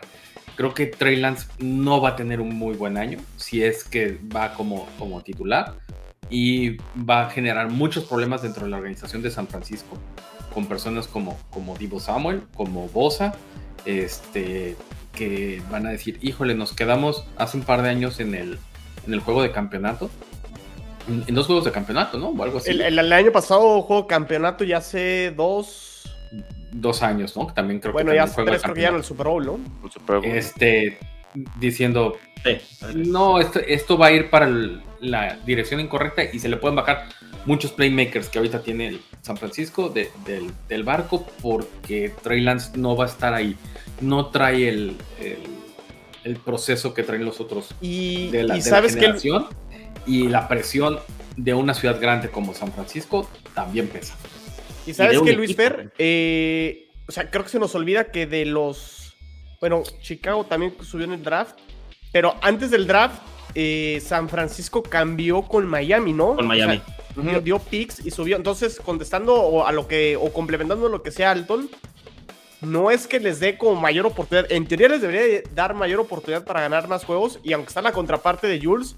Creo 0.56 0.74
que 0.74 0.86
Trey 0.86 1.16
Lance 1.16 1.46
no 1.58 2.00
va 2.00 2.10
a 2.10 2.16
tener 2.16 2.40
un 2.40 2.54
muy 2.54 2.74
buen 2.74 2.96
año 2.96 3.18
si 3.36 3.62
es 3.62 3.84
que 3.84 4.18
va 4.34 4.54
como, 4.54 4.88
como 4.98 5.22
titular 5.22 5.76
y 6.30 6.76
va 6.96 7.26
a 7.26 7.30
generar 7.30 7.70
muchos 7.70 8.04
problemas 8.04 8.42
dentro 8.42 8.64
de 8.64 8.70
la 8.70 8.76
organización 8.76 9.22
de 9.22 9.30
San 9.30 9.46
Francisco, 9.46 9.98
con 10.52 10.66
personas 10.66 11.06
como, 11.06 11.38
como 11.50 11.76
Divo 11.76 12.00
Samuel, 12.00 12.42
como 12.54 12.88
Bosa, 12.88 13.34
este, 13.84 14.76
que 15.12 15.62
van 15.70 15.86
a 15.86 15.90
decir, 15.90 16.18
híjole, 16.22 16.54
nos 16.54 16.72
quedamos 16.72 17.24
hace 17.36 17.56
un 17.56 17.64
par 17.64 17.82
de 17.82 17.90
años 17.90 18.20
en 18.20 18.34
el, 18.34 18.58
en 19.06 19.14
el 19.14 19.20
juego 19.20 19.42
de 19.42 19.52
campeonato. 19.52 20.10
En, 21.26 21.34
dos 21.34 21.46
juegos 21.46 21.64
de 21.64 21.72
campeonato, 21.72 22.18
¿no? 22.18 22.28
O 22.28 22.42
algo 22.42 22.58
así. 22.58 22.70
El, 22.70 23.12
año 23.12 23.32
pasado 23.32 23.80
juego 23.82 24.06
campeonato 24.06 24.64
ya 24.64 24.78
hace 24.78 25.32
dos... 25.34 26.14
Dos 26.70 27.02
años, 27.02 27.34
¿no? 27.34 27.46
También 27.46 27.80
creo 27.80 27.94
bueno, 27.94 28.10
que... 28.10 28.18
Bueno, 28.18 28.26
ya 28.26 28.44
tres 28.44 28.62
creo 28.62 28.74
que 28.74 28.82
ya 28.82 28.88
en 28.88 28.96
el 28.96 29.04
Super 29.04 29.28
Bowl, 29.28 29.46
¿no? 29.46 29.58
El 29.82 29.90
Super 29.90 30.16
Bowl. 30.16 30.26
Este, 30.26 30.98
diciendo, 31.58 32.16
no, 32.94 33.40
esto, 33.40 33.60
esto, 33.60 33.98
va 33.98 34.06
a 34.06 34.12
ir 34.12 34.30
para 34.30 34.48
la 35.00 35.36
dirección 35.44 35.80
incorrecta 35.80 36.24
y 36.24 36.38
se 36.38 36.48
le 36.48 36.56
pueden 36.56 36.76
bajar 36.76 37.08
muchos 37.44 37.72
playmakers 37.72 38.28
que 38.28 38.38
ahorita 38.38 38.62
tiene 38.62 38.88
el 38.88 39.00
San 39.22 39.36
Francisco 39.36 39.88
del, 39.88 40.82
barco 40.84 41.26
porque 41.42 42.12
Trey 42.22 42.40
Lance 42.40 42.76
no 42.76 42.96
va 42.96 43.04
a 43.04 43.08
estar 43.08 43.34
ahí. 43.34 43.56
No 44.00 44.26
trae 44.26 44.68
el, 44.68 44.96
el, 46.24 46.36
proceso 46.36 46.94
que 46.94 47.02
traen 47.02 47.24
los 47.24 47.40
otros 47.40 47.74
y, 47.80 48.30
de 48.30 48.44
la, 48.44 48.60
sabes 48.60 48.94
generación 48.94 49.46
y 50.06 50.28
la 50.28 50.46
presión 50.46 50.98
de 51.36 51.54
una 51.54 51.74
ciudad 51.74 52.00
grande 52.00 52.30
como 52.30 52.54
San 52.54 52.72
Francisco 52.72 53.28
también 53.54 53.88
pesa. 53.88 54.16
Y 54.86 54.94
sabes 54.94 55.20
que 55.20 55.32
Luis 55.32 55.54
Fer, 55.54 55.92
eh, 55.98 56.88
o 57.06 57.12
sea, 57.12 57.30
creo 57.30 57.44
que 57.44 57.50
se 57.50 57.58
nos 57.58 57.74
olvida 57.74 58.10
que 58.10 58.26
de 58.26 58.44
los, 58.44 58.97
bueno, 59.60 59.82
Chicago 60.00 60.44
también 60.44 60.74
subió 60.82 61.04
en 61.04 61.12
el 61.12 61.22
draft 61.22 61.58
pero 62.12 62.34
antes 62.40 62.70
del 62.70 62.86
draft, 62.86 63.20
eh, 63.54 64.00
San 64.04 64.28
Francisco 64.28 64.82
cambió 64.82 65.42
con 65.42 65.66
Miami, 65.66 66.12
¿no? 66.12 66.36
Con 66.36 66.46
Miami. 66.46 66.80
dio, 67.42 67.58
picks 67.58 68.04
y 68.04 68.10
subió. 68.10 68.36
Entonces, 68.36 68.80
contestando 68.80 69.66
a 69.66 69.72
lo 69.72 69.86
que, 69.86 70.16
o 70.16 70.32
complementando 70.32 70.88
lo 70.88 71.02
que 71.02 71.10
sea 71.10 71.32
Alton, 71.32 71.68
no 72.60 72.90
es 72.90 73.06
que 73.06 73.20
les 73.20 73.40
dé 73.40 73.58
como 73.58 73.80
mayor 73.80 74.06
oportunidad. 74.06 74.50
En 74.50 74.66
teoría 74.66 74.88
les 74.88 75.02
debería 75.02 75.42
dar 75.54 75.74
mayor 75.74 76.00
oportunidad 76.00 76.44
para 76.44 76.60
ganar 76.60 76.88
más 76.88 77.04
juegos. 77.04 77.40
Y 77.42 77.52
aunque 77.52 77.68
está 77.68 77.82
la 77.82 77.92
contraparte 77.92 78.46
de 78.46 78.60
Jules, 78.60 78.96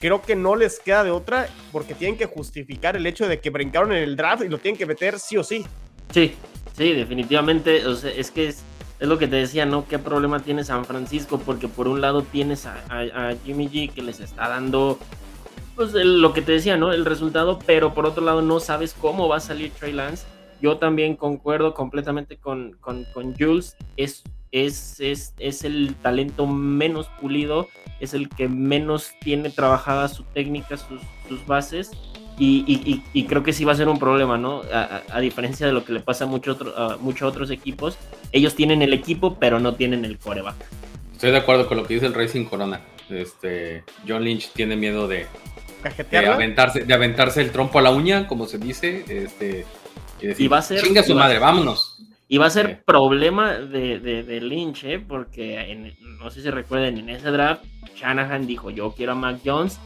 creo 0.00 0.20
que 0.22 0.36
no 0.36 0.56
les 0.56 0.80
queda 0.80 1.04
de 1.04 1.10
otra 1.10 1.48
porque 1.72 1.94
tienen 1.94 2.18
que 2.18 2.26
justificar 2.26 2.96
el 2.96 3.06
hecho 3.06 3.28
de 3.28 3.40
que 3.40 3.50
brincaron 3.50 3.92
en 3.92 4.02
el 4.02 4.16
draft 4.16 4.44
y 4.44 4.48
lo 4.48 4.58
tienen 4.58 4.76
que 4.76 4.86
meter 4.86 5.18
sí 5.18 5.36
o 5.36 5.44
sí. 5.44 5.64
Sí, 6.12 6.34
sí, 6.76 6.92
definitivamente. 6.92 7.86
O 7.86 7.94
sea, 7.94 8.10
es 8.10 8.30
que 8.30 8.48
es, 8.48 8.62
es 9.00 9.08
lo 9.08 9.18
que 9.18 9.28
te 9.28 9.36
decía, 9.36 9.66
¿no? 9.66 9.86
¿Qué 9.86 9.98
problema 9.98 10.40
tiene 10.40 10.64
San 10.64 10.84
Francisco? 10.84 11.38
Porque 11.38 11.68
por 11.68 11.88
un 11.88 12.00
lado 12.00 12.22
tienes 12.22 12.66
a, 12.66 13.34
Jimmy 13.44 13.68
G 13.68 13.92
que 13.92 14.02
les 14.02 14.20
está 14.20 14.48
dando, 14.48 14.98
pues 15.76 15.92
lo 15.94 16.32
que 16.32 16.42
te 16.42 16.52
decía, 16.52 16.76
¿no? 16.76 16.92
El 16.92 17.04
resultado, 17.04 17.58
pero 17.64 17.94
por 17.94 18.06
otro 18.06 18.24
lado 18.24 18.42
no 18.42 18.60
sabes 18.60 18.94
cómo 18.98 19.28
va 19.28 19.36
a 19.36 19.40
salir 19.40 19.70
Trey 19.72 19.92
Lance. 19.92 20.26
Yo 20.60 20.78
también 20.78 21.14
concuerdo 21.14 21.74
completamente 21.74 22.36
con, 22.36 22.72
con, 22.80 23.04
con 23.12 23.34
Jules. 23.36 23.76
Es 23.96 24.24
es, 24.50 24.98
es, 25.00 25.34
es, 25.38 25.64
el 25.64 25.94
talento 25.96 26.46
menos 26.46 27.08
pulido, 27.20 27.68
es 28.00 28.14
el 28.14 28.28
que 28.28 28.48
menos 28.48 29.12
tiene 29.20 29.50
trabajada 29.50 30.08
su 30.08 30.22
técnica, 30.24 30.76
sus, 30.76 31.00
sus 31.28 31.46
bases. 31.46 31.90
Y, 32.40 33.02
y, 33.12 33.24
creo 33.24 33.42
que 33.42 33.52
sí 33.52 33.64
va 33.64 33.72
a 33.72 33.76
ser 33.76 33.88
un 33.88 33.98
problema, 33.98 34.38
¿no? 34.38 34.62
A, 34.72 35.20
diferencia 35.20 35.66
de 35.66 35.72
lo 35.72 35.84
que 35.84 35.92
le 35.92 36.00
pasa 36.00 36.24
a, 36.24 36.26
mucho 36.28 36.52
otro, 36.52 36.76
a 36.76 36.96
muchos 36.98 37.28
otros 37.28 37.50
equipos, 37.50 37.98
ellos 38.30 38.54
tienen 38.54 38.80
el 38.82 38.92
equipo, 38.92 39.36
pero 39.40 39.58
no 39.58 39.74
tienen 39.74 40.04
el 40.04 40.18
coreback. 40.18 40.54
Estoy 41.12 41.32
de 41.32 41.38
acuerdo 41.38 41.66
con 41.66 41.78
lo 41.78 41.84
que 41.84 41.94
dice 41.94 42.06
el 42.06 42.14
Racing 42.14 42.44
Corona. 42.44 42.80
Este, 43.10 43.82
John 44.06 44.22
Lynch 44.22 44.52
tiene 44.52 44.76
miedo 44.76 45.08
de, 45.08 45.26
de 46.10 46.18
aventarse, 46.18 46.84
de 46.84 46.94
aventarse 46.94 47.40
el 47.40 47.50
trompo 47.50 47.78
a 47.78 47.82
la 47.82 47.90
uña, 47.90 48.28
como 48.28 48.46
se 48.46 48.58
dice. 48.58 49.04
Este, 49.08 49.64
y, 50.20 50.26
decir, 50.26 50.52
va 50.52 50.58
a 50.58 50.62
ser. 50.62 50.82
Chinga 50.82 51.02
su 51.02 51.14
madre, 51.14 51.38
vámonos. 51.38 51.96
Y 52.28 52.36
va 52.36 52.46
a 52.46 52.50
ser 52.50 52.82
problema 52.84 53.54
de, 53.54 53.98
de, 54.00 54.40
Lynch, 54.42 54.84
¿eh? 54.84 54.98
porque 55.00 55.94
no 56.20 56.30
sé 56.30 56.42
si 56.42 56.50
recuerden, 56.50 56.98
en 56.98 57.08
ese 57.08 57.30
draft, 57.30 57.64
Shanahan 57.96 58.46
dijo: 58.46 58.70
Yo 58.70 58.92
quiero 58.92 59.12
a 59.12 59.14
Mac 59.14 59.40
Jones, 59.44 59.80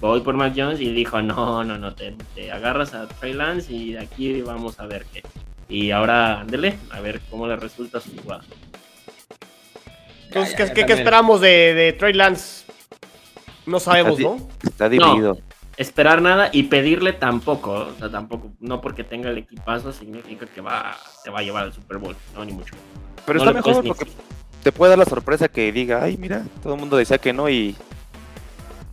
voy 0.00 0.20
por 0.20 0.34
Mac 0.34 0.54
Jones, 0.56 0.80
y 0.80 0.92
dijo: 0.92 1.20
No, 1.22 1.64
no, 1.64 1.78
no, 1.78 1.94
te, 1.94 2.14
agarras 2.50 2.94
a 2.94 3.08
Trey 3.08 3.32
Lance 3.32 3.72
y 3.72 3.92
de 3.92 4.00
aquí 4.00 4.42
vamos 4.42 4.78
a 4.80 4.86
ver 4.86 5.06
qué. 5.12 5.22
Y 5.68 5.90
ahora, 5.90 6.40
ándele, 6.40 6.78
a 6.90 7.00
ver 7.00 7.20
cómo 7.30 7.46
le 7.46 7.56
resulta 7.56 8.00
su 8.00 8.16
jugada. 8.16 8.44
Entonces, 10.26 10.54
¿qué, 10.72 10.84
¿qué, 10.84 10.92
esperamos 10.92 11.40
de, 11.40 11.74
de, 11.74 11.92
Trey 11.94 12.12
Lance? 12.12 12.64
No 13.66 13.80
sabemos, 13.80 14.18
¿no? 14.18 14.36
Está 14.62 14.88
dividido 14.88 15.38
esperar 15.78 16.20
nada 16.20 16.50
y 16.52 16.64
pedirle 16.64 17.12
tampoco, 17.12 17.70
o 17.70 17.94
sea, 17.98 18.10
tampoco, 18.10 18.50
no 18.58 18.80
porque 18.80 19.04
tenga 19.04 19.30
el 19.30 19.38
equipazo 19.38 19.92
significa 19.92 20.44
que 20.46 20.60
va, 20.60 20.96
te 21.22 21.30
va 21.30 21.38
a 21.38 21.42
llevar 21.42 21.64
al 21.64 21.72
Super 21.72 21.98
Bowl, 21.98 22.16
no, 22.34 22.44
ni 22.44 22.52
mucho. 22.52 22.74
Pero 23.24 23.38
está 23.38 23.52
mejor 23.52 23.84
porque 23.86 24.06
te 24.64 24.72
puede 24.72 24.90
dar 24.90 24.98
la 24.98 25.04
sorpresa 25.04 25.48
que 25.48 25.70
diga, 25.70 26.02
ay, 26.02 26.16
mira, 26.16 26.44
todo 26.62 26.74
el 26.74 26.80
mundo 26.80 26.96
decía 26.96 27.18
que 27.18 27.32
no 27.32 27.48
y... 27.48 27.76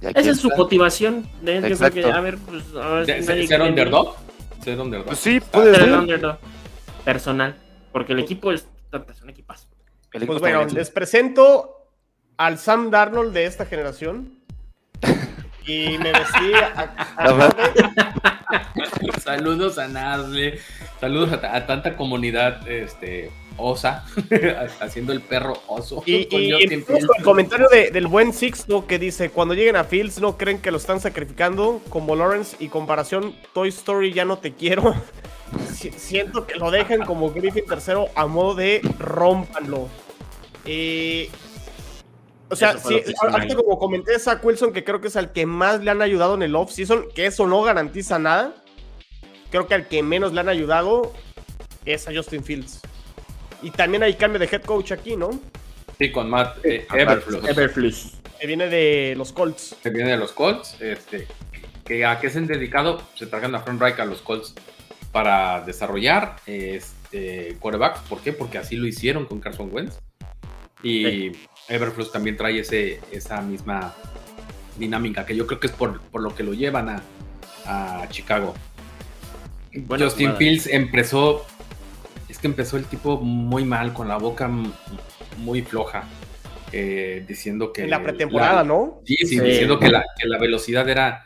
Esa 0.01 0.31
es 0.31 0.39
su 0.39 0.49
motivación, 0.49 1.27
de, 1.41 1.57
a 1.57 2.21
ver, 2.21 2.37
pues... 2.37 2.63
¿Ser 3.47 3.61
underdog? 3.61 4.15
¿Ser 4.63 4.79
underdog? 4.79 5.07
Pues 5.07 5.19
sí, 5.19 5.39
puede 5.39 5.75
ser. 5.75 5.91
underdog. 5.91 6.37
Personal, 7.03 7.55
porque 7.91 8.13
el 8.13 8.19
equipo 8.19 8.51
es, 8.51 8.67
un 9.23 9.29
equipazo. 9.29 9.67
Pues 10.11 10.39
bueno, 10.39 10.65
les 10.65 10.89
presento 10.89 11.89
al 12.37 12.57
Sam 12.57 12.89
Darnold 12.89 13.33
de 13.33 13.45
esta 13.45 13.65
generación. 13.65 14.39
Y 15.67 15.97
me 15.97 16.11
vestí 16.11 16.51
Saludos 19.23 19.79
a 19.79 19.87
Nazle, 19.87 20.59
saludos 21.01 21.33
a, 21.43 21.65
tanta 21.65 21.97
comunidad 21.97 22.69
este, 22.69 23.31
osa, 23.57 24.05
haciendo 24.79 25.13
el 25.13 25.21
perro 25.21 25.61
oso. 25.67 26.03
Y, 26.05 26.27
el 26.31 26.85
comentario 27.23 27.67
del 27.69 28.07
buen 28.07 28.33
Sixto 28.33 28.87
que 28.87 28.99
dice, 28.99 29.29
cuando 29.29 29.53
lleguen 29.53 29.75
a 29.75 29.83
Fields 29.83 30.19
no 30.19 30.37
creen 30.37 30.59
que 30.59 30.71
lo 30.71 30.77
están 30.77 30.99
sacrificando 30.99 31.81
como 31.89 32.15
Lawrence 32.15 32.57
y 32.59 32.67
comparación 32.67 33.35
Toy 33.53 33.69
Story 33.69 34.13
ya 34.13 34.25
no 34.25 34.37
te 34.37 34.53
quiero. 34.53 34.95
Siento 35.73 36.47
que 36.47 36.55
lo 36.55 36.71
dejan 36.71 37.05
como 37.05 37.31
Griffin 37.31 37.65
tercero 37.65 38.07
a 38.15 38.25
modo 38.27 38.55
de 38.55 38.81
rompanlo. 38.99 39.87
Eh, 40.65 41.29
o 42.49 42.55
sea, 42.55 42.77
sí, 42.77 43.01
ahorita 43.21 43.55
como 43.55 43.79
comenté, 43.79 44.17
Zach 44.19 44.43
Wilson, 44.43 44.71
que 44.71 44.83
creo 44.83 45.01
que 45.01 45.07
es 45.07 45.15
al 45.15 45.31
que 45.31 45.45
más 45.45 45.81
le 45.81 45.91
han 45.91 46.01
ayudado 46.01 46.35
en 46.35 46.43
el 46.43 46.55
off-season, 46.55 47.05
que 47.13 47.25
eso 47.25 47.47
no 47.47 47.61
garantiza 47.63 48.19
nada. 48.19 48.55
Creo 49.49 49.67
que 49.67 49.73
al 49.73 49.87
que 49.87 50.03
menos 50.03 50.33
le 50.33 50.41
han 50.41 50.49
ayudado 50.49 51.13
es 51.85 52.07
a 52.07 52.13
Justin 52.13 52.43
Fields. 52.43 52.81
Y 53.61 53.71
también 53.71 54.03
hay 54.03 54.15
cambio 54.15 54.39
de 54.39 54.45
head 54.45 54.63
coach 54.63 54.91
aquí, 54.91 55.15
¿no? 55.15 55.39
Sí, 55.97 56.11
con 56.11 56.29
Matt 56.29 56.63
eh, 56.63 56.87
Everflux. 56.93 58.17
Que 58.39 58.47
viene 58.47 58.67
de 58.67 59.13
los 59.17 59.31
Colts. 59.31 59.75
Que 59.81 59.89
viene 59.89 60.11
de 60.11 60.17
los 60.17 60.31
Colts. 60.33 60.79
Este, 60.81 61.27
que 61.85 62.05
¿A 62.05 62.19
qué 62.19 62.29
se 62.29 62.39
han 62.39 62.47
dedicado? 62.47 63.01
Se 63.15 63.27
trajeron 63.27 63.55
a 63.55 63.61
Frank 63.61 63.79
Reich 63.79 63.99
a 63.99 64.05
los 64.05 64.21
Colts 64.21 64.53
para 65.11 65.61
desarrollar 65.61 66.35
este, 66.45 67.55
quarterbacks. 67.59 68.01
¿Por 68.09 68.19
qué? 68.19 68.33
Porque 68.33 68.57
así 68.57 68.75
lo 68.75 68.87
hicieron 68.87 69.25
con 69.25 69.39
Carson 69.39 69.69
Wentz. 69.71 69.99
Y 70.83 71.31
Everflux 71.69 72.11
también 72.11 72.37
trae 72.37 72.59
ese, 72.59 72.99
esa 73.11 73.41
misma 73.41 73.95
dinámica, 74.77 75.25
que 75.25 75.35
yo 75.35 75.47
creo 75.47 75.59
que 75.59 75.67
es 75.67 75.73
por, 75.73 75.99
lo 76.13 76.35
que 76.35 76.43
lo 76.43 76.53
llevan 76.53 76.89
a, 76.89 78.07
Chicago. 78.09 78.53
Justin 79.89 80.35
Fields 80.37 80.67
empezó, 80.67 81.47
es 82.35 82.41
que 82.41 82.47
empezó 82.47 82.75
el 82.75 82.83
tipo 82.83 83.17
muy 83.21 83.63
mal, 83.63 83.93
con 83.93 84.09
la 84.09 84.17
boca 84.17 84.49
muy 85.37 85.61
floja, 85.61 86.03
eh, 86.73 87.23
diciendo 87.25 87.71
que... 87.71 87.83
En 87.83 87.89
la 87.89 88.03
pretemporada, 88.03 88.61
¿no? 88.61 89.01
Sí, 89.05 89.15
sí, 89.25 89.39
diciendo 89.39 89.79
que 89.79 89.89
la, 89.89 90.03
velocidad 90.37 90.87
era 90.89 91.23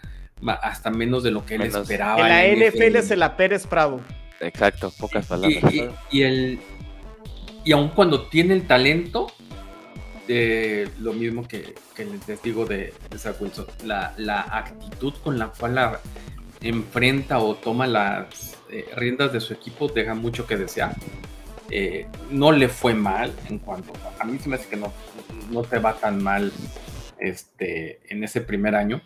hasta 0.61 0.91
menos 0.91 1.23
de 1.23 1.31
lo 1.31 1.43
que 1.43 1.55
él 1.55 1.63
esperaba. 1.63 2.29
En 2.29 2.59
la 2.59 2.67
NFL, 2.67 2.95
es 2.97 3.09
el 3.09 3.23
Pérez 3.35 3.65
Prado. 3.65 4.01
Exacto, 4.39 4.93
pocas 4.99 5.25
palabras. 5.25 5.73
Y, 6.11 6.21
el, 6.21 6.59
y 7.65 7.71
aun 7.71 7.89
cuando 7.89 8.27
tiene 8.27 8.53
el 8.53 8.67
talento, 8.67 9.33
lo 10.27 11.13
mismo 11.13 11.47
que, 11.47 11.73
les 11.97 12.43
digo 12.43 12.67
de, 12.67 12.93
de 13.09 13.55
la, 13.83 14.41
actitud 14.41 15.15
con 15.23 15.39
la 15.39 15.47
cual 15.47 15.73
la 15.73 15.99
enfrenta 16.61 17.39
o 17.39 17.55
toma 17.55 17.87
las 17.87 18.58
eh, 18.71 18.87
riendas 18.95 19.33
de 19.33 19.39
su 19.39 19.53
equipo 19.53 19.87
deja 19.87 20.13
mucho 20.13 20.45
que 20.45 20.57
desear. 20.57 20.95
Eh, 21.71 22.07
no 22.31 22.51
le 22.51 22.67
fue 22.67 22.95
mal 22.95 23.31
en 23.47 23.59
cuanto 23.59 23.93
a 24.19 24.25
mí 24.25 24.39
se 24.39 24.49
me 24.49 24.55
hace 24.55 24.67
que 24.67 24.75
no, 24.75 24.91
no 25.51 25.61
te 25.61 25.77
va 25.77 25.93
tan 25.93 26.21
mal 26.23 26.51
este, 27.19 27.99
en 28.09 28.23
ese 28.23 28.41
primer 28.41 28.75
año 28.75 29.03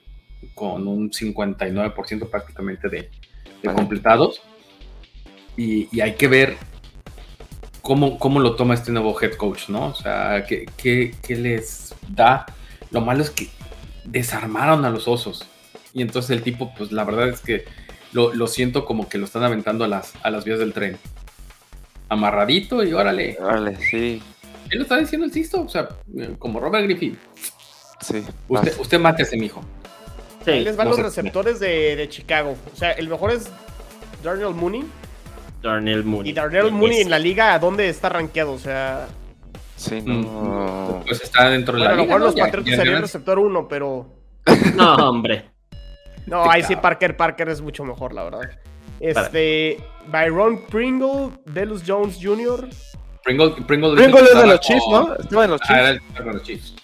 con 0.56 0.88
un 0.88 1.12
59% 1.12 2.30
prácticamente 2.30 2.90
de, 2.90 3.10
completados 3.76 4.42
y, 5.56 6.00
hay 6.02 6.16
que 6.16 6.28
ver 6.28 6.58
cómo, 7.82 8.40
lo 8.40 8.56
toma 8.56 8.74
este 8.74 8.92
nuevo 8.92 9.16
head 9.22 9.34
coach, 9.36 9.70
¿no? 9.70 9.88
O 9.88 9.96
sea, 9.96 10.46
¿qué, 10.46 11.16
les 11.30 11.96
da? 12.10 12.46
Lo 12.92 13.02
malo 13.02 13.22
es 13.22 13.30
que 13.30 13.50
desarmaron 14.04 14.84
a 14.84 14.90
los 14.90 15.08
osos. 15.08 15.48
Y 15.94 16.02
entonces 16.02 16.32
el 16.32 16.42
tipo, 16.42 16.74
pues 16.76 16.92
la 16.92 17.04
verdad 17.04 17.30
es 17.30 17.40
que 17.42 17.66
lo, 18.14 18.48
siento 18.48 18.86
como 18.86 19.10
que 19.10 19.18
lo 19.18 19.26
están 19.26 19.44
aventando 19.44 19.84
a 19.84 19.88
las, 19.88 20.14
a 20.24 20.30
las 20.30 20.46
vías 20.46 20.60
del 20.60 20.74
tren. 20.74 20.98
Amarradito 22.10 22.84
y 22.84 22.94
órale. 22.94 23.38
Órale, 23.40 23.78
sí. 23.78 24.22
Él 24.70 24.78
lo 24.78 24.84
está 24.84 24.98
diciendo 24.98 25.26
el 25.26 25.34
Sisto, 25.34 25.62
o 25.62 25.70
sea, 25.70 25.90
como 26.40 26.60
Robert 26.60 26.86
Griffin. 26.86 27.18
Sí. 28.02 28.24
Usted, 28.48 28.80
usted 28.80 29.00
mate 29.00 29.24
a 29.24 29.26
ese 29.26 29.38
mijo. 29.38 29.62
Sí, 30.46 30.60
les 30.60 30.76
van 30.76 30.90
los 30.90 31.00
receptores 31.00 31.60
de, 31.60 31.96
de, 31.96 32.10
Chicago. 32.10 32.56
O 32.72 32.76
sea, 32.76 32.92
el 32.92 33.08
mejor 33.08 33.32
es 33.32 33.50
Darnell 34.24 34.54
Mooney. 34.54 34.84
Darnell 35.62 36.04
Mooney. 36.04 36.32
Y 36.32 36.34
Darnell 36.34 36.72
Mooney 36.72 37.02
en 37.02 37.10
la 37.10 37.20
liga, 37.20 37.54
¿a 37.54 37.60
dónde 37.60 37.88
está 37.88 38.10
rankeado? 38.10 38.52
O 38.52 38.60
sea. 38.60 39.08
Sí, 39.78 40.02
no. 40.02 41.02
Pues 41.06 41.22
está 41.24 41.50
dentro 41.50 41.78
de 41.78 41.84
la 41.84 41.92
liga. 41.92 41.94
A 41.94 41.98
lo 41.98 42.04
mejor 42.06 42.22
los 42.22 42.36
Patriotas 42.36 42.76
serían 42.76 43.02
receptor 43.02 43.40
1, 43.40 43.68
pero. 43.68 44.08
No, 44.76 44.96
hombre. 45.10 45.53
No, 46.26 46.50
ahí 46.50 46.64
sí 46.64 46.76
Parker 46.76 47.18
Parker 47.18 47.50
es 47.50 47.62
mucho 47.62 47.84
mejor, 47.84 48.14
la 48.14 48.24
verdad. 48.24 48.42
Este. 49.00 49.78
Byron 50.08 50.66
Pringle, 50.68 51.32
Delus 51.46 51.84
Jones 51.86 52.18
Jr. 52.22 52.68
Pringle, 53.24 53.52
Pringle, 53.66 53.96
Pringle 53.96 54.22
es 54.22 54.36
de 54.36 54.48
los 54.48 54.60
Chiefs, 54.60 54.86
¿no? 54.90 55.16
Estaba 55.16 55.46
en 55.46 55.52
los 55.52 55.62
Chiefs. 55.62 55.74
Ah, 55.74 55.80
era 55.80 55.90
el 55.90 56.26
de 56.26 56.34
los 56.34 56.44
Chiefs. 56.44 56.76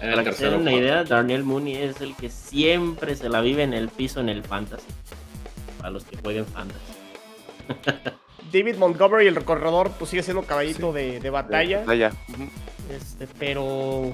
Para 0.00 0.24
que 0.24 0.32
se 0.32 0.50
den 0.50 0.60
una 0.60 0.72
idea, 0.72 1.04
Darnell 1.04 1.42
Mooney 1.42 1.74
es 1.74 2.00
el 2.00 2.14
que 2.14 2.30
siempre 2.30 3.16
se 3.16 3.28
la 3.28 3.40
vive 3.40 3.62
en 3.62 3.72
el 3.72 3.88
piso 3.88 4.20
en 4.20 4.28
el 4.28 4.44
fantasy. 4.44 4.86
Para 5.78 5.90
los 5.90 6.04
que 6.04 6.16
jueguen 6.16 6.46
fantasy. 6.46 6.80
David 8.52 8.76
Montgomery, 8.76 9.26
el 9.26 9.44
corredor, 9.44 9.90
pues 9.98 10.10
sigue 10.10 10.22
siendo 10.22 10.42
caballito 10.42 10.92
de, 10.92 11.30
batalla. 11.30 11.84
Este, 12.90 13.26
pero. 13.38 14.12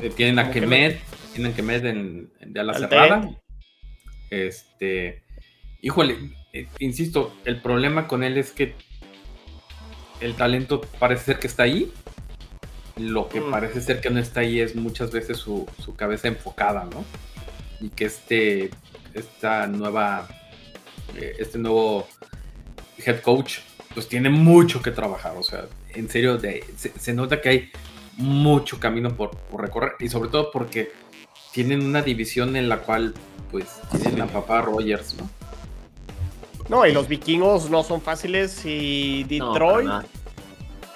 Eh, 0.00 0.10
tienen 0.14 0.38
a 0.38 0.50
Kemet, 0.50 1.00
tienen 1.34 1.52
a 1.52 1.56
Kemet 1.56 1.84
en, 1.84 2.32
de 2.40 2.60
ala 2.60 2.74
cerrada. 2.74 3.30
Este. 4.30 5.22
Híjole, 5.82 6.30
eh, 6.52 6.68
insisto, 6.78 7.34
el 7.44 7.60
problema 7.60 8.06
con 8.06 8.22
él 8.22 8.38
es 8.38 8.52
que 8.52 8.74
el 10.20 10.34
talento 10.34 10.80
parece 10.98 11.24
ser 11.24 11.38
que 11.38 11.46
está 11.46 11.64
ahí. 11.64 11.92
Lo 12.96 13.28
que 13.28 13.40
mm. 13.40 13.50
parece 13.50 13.80
ser 13.80 14.00
que 14.00 14.08
no 14.08 14.20
está 14.20 14.40
ahí 14.40 14.60
es 14.60 14.76
muchas 14.76 15.10
veces 15.10 15.36
su, 15.36 15.66
cabeza 15.96 16.28
enfocada, 16.28 16.84
¿no? 16.84 17.04
y 17.80 17.90
que 17.90 18.04
este, 18.04 18.70
esta 19.12 19.66
nueva, 19.66 20.28
eh, 21.16 21.34
este 21.38 21.58
nuevo 21.58 22.08
head 23.04 23.20
coach, 23.20 23.58
pues 23.92 24.08
tiene 24.08 24.30
mucho 24.30 24.80
que 24.80 24.90
trabajar. 24.90 25.34
O 25.36 25.42
sea, 25.42 25.66
en 25.94 26.08
serio, 26.08 26.38
de, 26.38 26.64
se, 26.76 27.12
nota 27.12 27.40
que 27.40 27.48
hay 27.48 27.70
mucho 28.16 28.78
camino 28.78 29.16
por, 29.16 29.36
recorrer 29.58 29.92
y 30.00 30.08
sobre 30.08 30.30
todo 30.30 30.50
porque 30.50 30.92
tienen 31.54 31.86
una 31.86 32.02
división 32.02 32.56
en 32.56 32.68
la 32.68 32.78
cual, 32.78 33.14
pues, 33.50 33.80
tienen 33.90 34.20
a 34.20 34.26
papá 34.26 34.60
Rogers, 34.60 35.14
¿no? 35.16 35.30
No, 36.68 36.84
y 36.84 36.92
los 36.92 37.06
vikingos 37.06 37.70
no 37.70 37.84
son 37.84 38.00
fáciles 38.00 38.62
y 38.64 39.22
Detroit. 39.24 39.88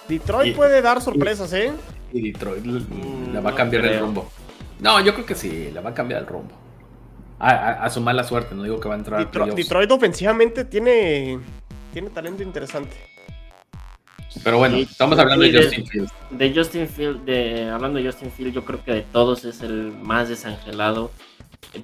Detroit 0.09 0.57
puede 0.57 0.83
dar 0.83 1.01
sorpresas, 1.01 1.53
¿eh? 1.53 1.73
Y 2.13 2.33
Detroit 2.33 2.65
mm, 2.65 3.35
la 3.35 3.41
va 3.41 3.51
a 3.51 3.55
cambiar 3.55 3.85
el 3.85 4.01
rumbo. 4.01 4.29
No, 4.81 4.99
yo 5.01 5.15
creo 5.15 5.27
que 5.27 5.35
sí, 5.35 5.71
la 5.73 5.81
va 5.81 5.91
a 5.91 5.95
cambiar 5.95 6.23
el 6.23 6.27
rumbo. 6.27 6.55
A, 7.39 7.89
su 7.91 8.01
mala 8.01 8.25
suerte, 8.25 8.57
no 8.57 8.65
digo 8.65 8.81
que 8.81 8.89
va 8.89 8.97
a 8.97 8.99
entrar. 8.99 9.21
Detroit, 9.21 9.55
Detroit 9.55 9.91
ofensivamente 9.93 10.65
tiene, 10.65 11.39
tiene 11.93 12.11
talento 12.11 12.43
interesante. 12.43 12.97
Pero 14.45 14.59
bueno, 14.59 14.76
estamos 14.76 15.18
hablando 15.18 15.45
de, 15.45 15.62
Justin 15.62 15.87
Fields. 15.87 16.12
De 16.31 16.55
Justin 16.55 16.89
Field, 16.89 17.24
de, 17.24 17.70
hablando 17.70 17.99
de 17.99 18.07
Justin 18.07 18.31
Field, 18.31 18.55
yo 18.55 18.64
creo 18.64 18.85
que 18.85 18.93
de 18.93 19.03
todos 19.03 19.45
es 19.45 19.62
el 19.62 19.93
más 20.03 20.29
desangelado. 20.29 21.11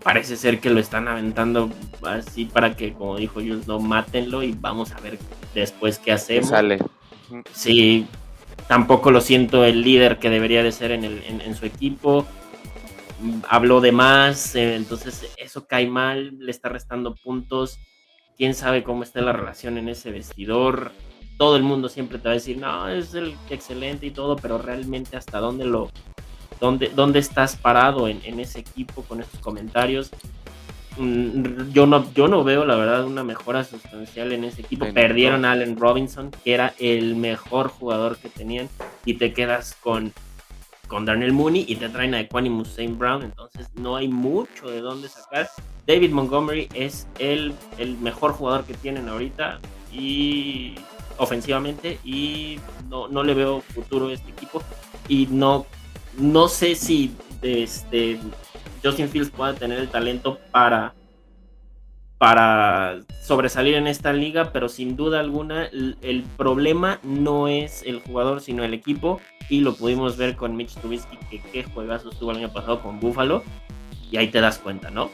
Parece 0.02 0.36
ser 0.36 0.60
que 0.60 0.70
lo 0.70 0.80
están 0.80 1.08
aventando 1.08 1.70
así 2.02 2.44
para 2.44 2.76
que, 2.76 2.92
como 2.92 3.16
dijo 3.16 3.34
Jules, 3.34 3.66
no 3.66 3.80
mátenlo 3.80 4.42
y 4.42 4.52
vamos 4.52 4.92
a 4.92 5.00
ver 5.00 5.18
después 5.54 5.98
qué 5.98 6.12
hacemos. 6.12 6.50
Sale. 6.50 6.78
Sí, 7.52 8.06
tampoco 8.68 9.10
lo 9.10 9.20
siento 9.20 9.64
el 9.64 9.82
líder 9.82 10.18
que 10.18 10.30
debería 10.30 10.62
de 10.62 10.72
ser 10.72 10.92
en, 10.92 11.04
el, 11.04 11.22
en, 11.26 11.54
su 11.54 11.66
equipo. 11.66 12.26
Habló 13.48 13.80
de 13.80 13.92
más, 13.92 14.54
eh, 14.54 14.74
entonces 14.76 15.32
eso 15.36 15.66
cae 15.66 15.86
mal, 15.86 16.38
le 16.38 16.50
está 16.50 16.68
restando 16.68 17.14
puntos. 17.14 17.78
Quién 18.36 18.54
sabe 18.54 18.82
cómo 18.82 19.02
está 19.02 19.20
la 19.20 19.32
relación 19.32 19.78
en 19.78 19.88
ese 19.88 20.10
vestidor. 20.10 20.92
Todo 21.36 21.56
el 21.56 21.62
mundo 21.62 21.88
siempre 21.88 22.18
te 22.18 22.24
va 22.24 22.30
a 22.32 22.34
decir, 22.34 22.58
no, 22.58 22.88
es 22.88 23.14
el 23.14 23.34
excelente 23.50 24.06
y 24.06 24.10
todo, 24.10 24.36
pero 24.36 24.58
realmente 24.58 25.16
hasta 25.16 25.38
dónde 25.38 25.64
lo, 25.64 25.90
dónde, 26.60 26.90
dónde 26.94 27.18
estás 27.18 27.56
parado 27.56 28.08
en, 28.08 28.20
en 28.24 28.40
ese 28.40 28.60
equipo 28.60 29.02
con 29.02 29.20
estos 29.20 29.40
comentarios. 29.40 30.10
Mm, 30.96 31.72
yo 31.72 31.86
no, 31.86 32.12
yo 32.14 32.28
no 32.28 32.44
veo 32.44 32.64
la 32.64 32.76
verdad 32.76 33.04
una 33.04 33.24
mejora 33.24 33.64
sustancial 33.64 34.32
en 34.32 34.44
ese 34.44 34.62
equipo. 34.62 34.86
Perdieron 34.92 35.44
a 35.44 35.52
Allen 35.52 35.76
Robinson, 35.76 36.30
que 36.44 36.54
era 36.54 36.74
el 36.78 37.16
mejor 37.16 37.68
jugador 37.68 38.16
que 38.16 38.28
tenían, 38.28 38.68
y 39.04 39.14
te 39.14 39.32
quedas 39.32 39.76
con, 39.80 40.12
con 40.86 41.04
Darnell 41.04 41.32
Mooney 41.32 41.64
y 41.66 41.76
te 41.76 41.88
traen 41.88 42.14
a 42.14 42.20
Equanimus 42.20 42.68
St. 42.68 42.94
Brown, 42.94 43.22
entonces 43.24 43.68
no 43.74 43.96
hay 43.96 44.08
mucho 44.08 44.70
de 44.70 44.80
dónde 44.80 45.08
sacar. 45.08 45.48
David 45.86 46.12
Montgomery 46.12 46.68
es 46.74 47.08
el, 47.18 47.54
el 47.78 47.98
mejor 47.98 48.32
jugador 48.32 48.64
que 48.64 48.74
tienen 48.74 49.08
ahorita 49.08 49.60
y 49.92 50.76
ofensivamente 51.18 51.98
y 52.04 52.58
no, 52.88 53.08
no 53.08 53.22
le 53.22 53.34
veo 53.34 53.60
futuro 53.60 54.08
a 54.08 54.12
este 54.12 54.30
equipo 54.30 54.62
y 55.08 55.26
no, 55.30 55.66
no 56.18 56.48
sé 56.48 56.74
si 56.74 57.14
este 57.42 58.18
Justin 58.84 59.08
Fields 59.08 59.30
pueda 59.30 59.54
tener 59.54 59.78
el 59.78 59.88
talento 59.88 60.38
para, 60.50 60.94
para 62.18 63.00
sobresalir 63.22 63.74
en 63.76 63.86
esta 63.86 64.12
liga, 64.12 64.52
pero 64.52 64.68
sin 64.68 64.94
duda 64.94 65.20
alguna 65.20 65.64
el, 65.66 66.24
problema 66.36 67.00
no 67.02 67.48
es 67.48 67.82
el 67.84 68.00
jugador, 68.00 68.42
sino 68.42 68.62
el 68.62 68.74
equipo. 68.74 69.20
Y 69.48 69.60
lo 69.60 69.74
pudimos 69.74 70.16
ver 70.16 70.36
con 70.36 70.56
Mitch 70.56 70.74
Trubisky, 70.74 71.16
que 71.30 71.40
qué 71.40 71.64
juegazo 71.64 72.10
estuvo 72.10 72.30
el 72.30 72.38
año 72.38 72.52
pasado 72.52 72.82
con 72.82 73.00
Buffalo. 73.00 73.42
Y 74.10 74.16
ahí 74.18 74.28
te 74.28 74.40
das 74.40 74.58
cuenta, 74.58 74.90
¿no? 74.90 75.10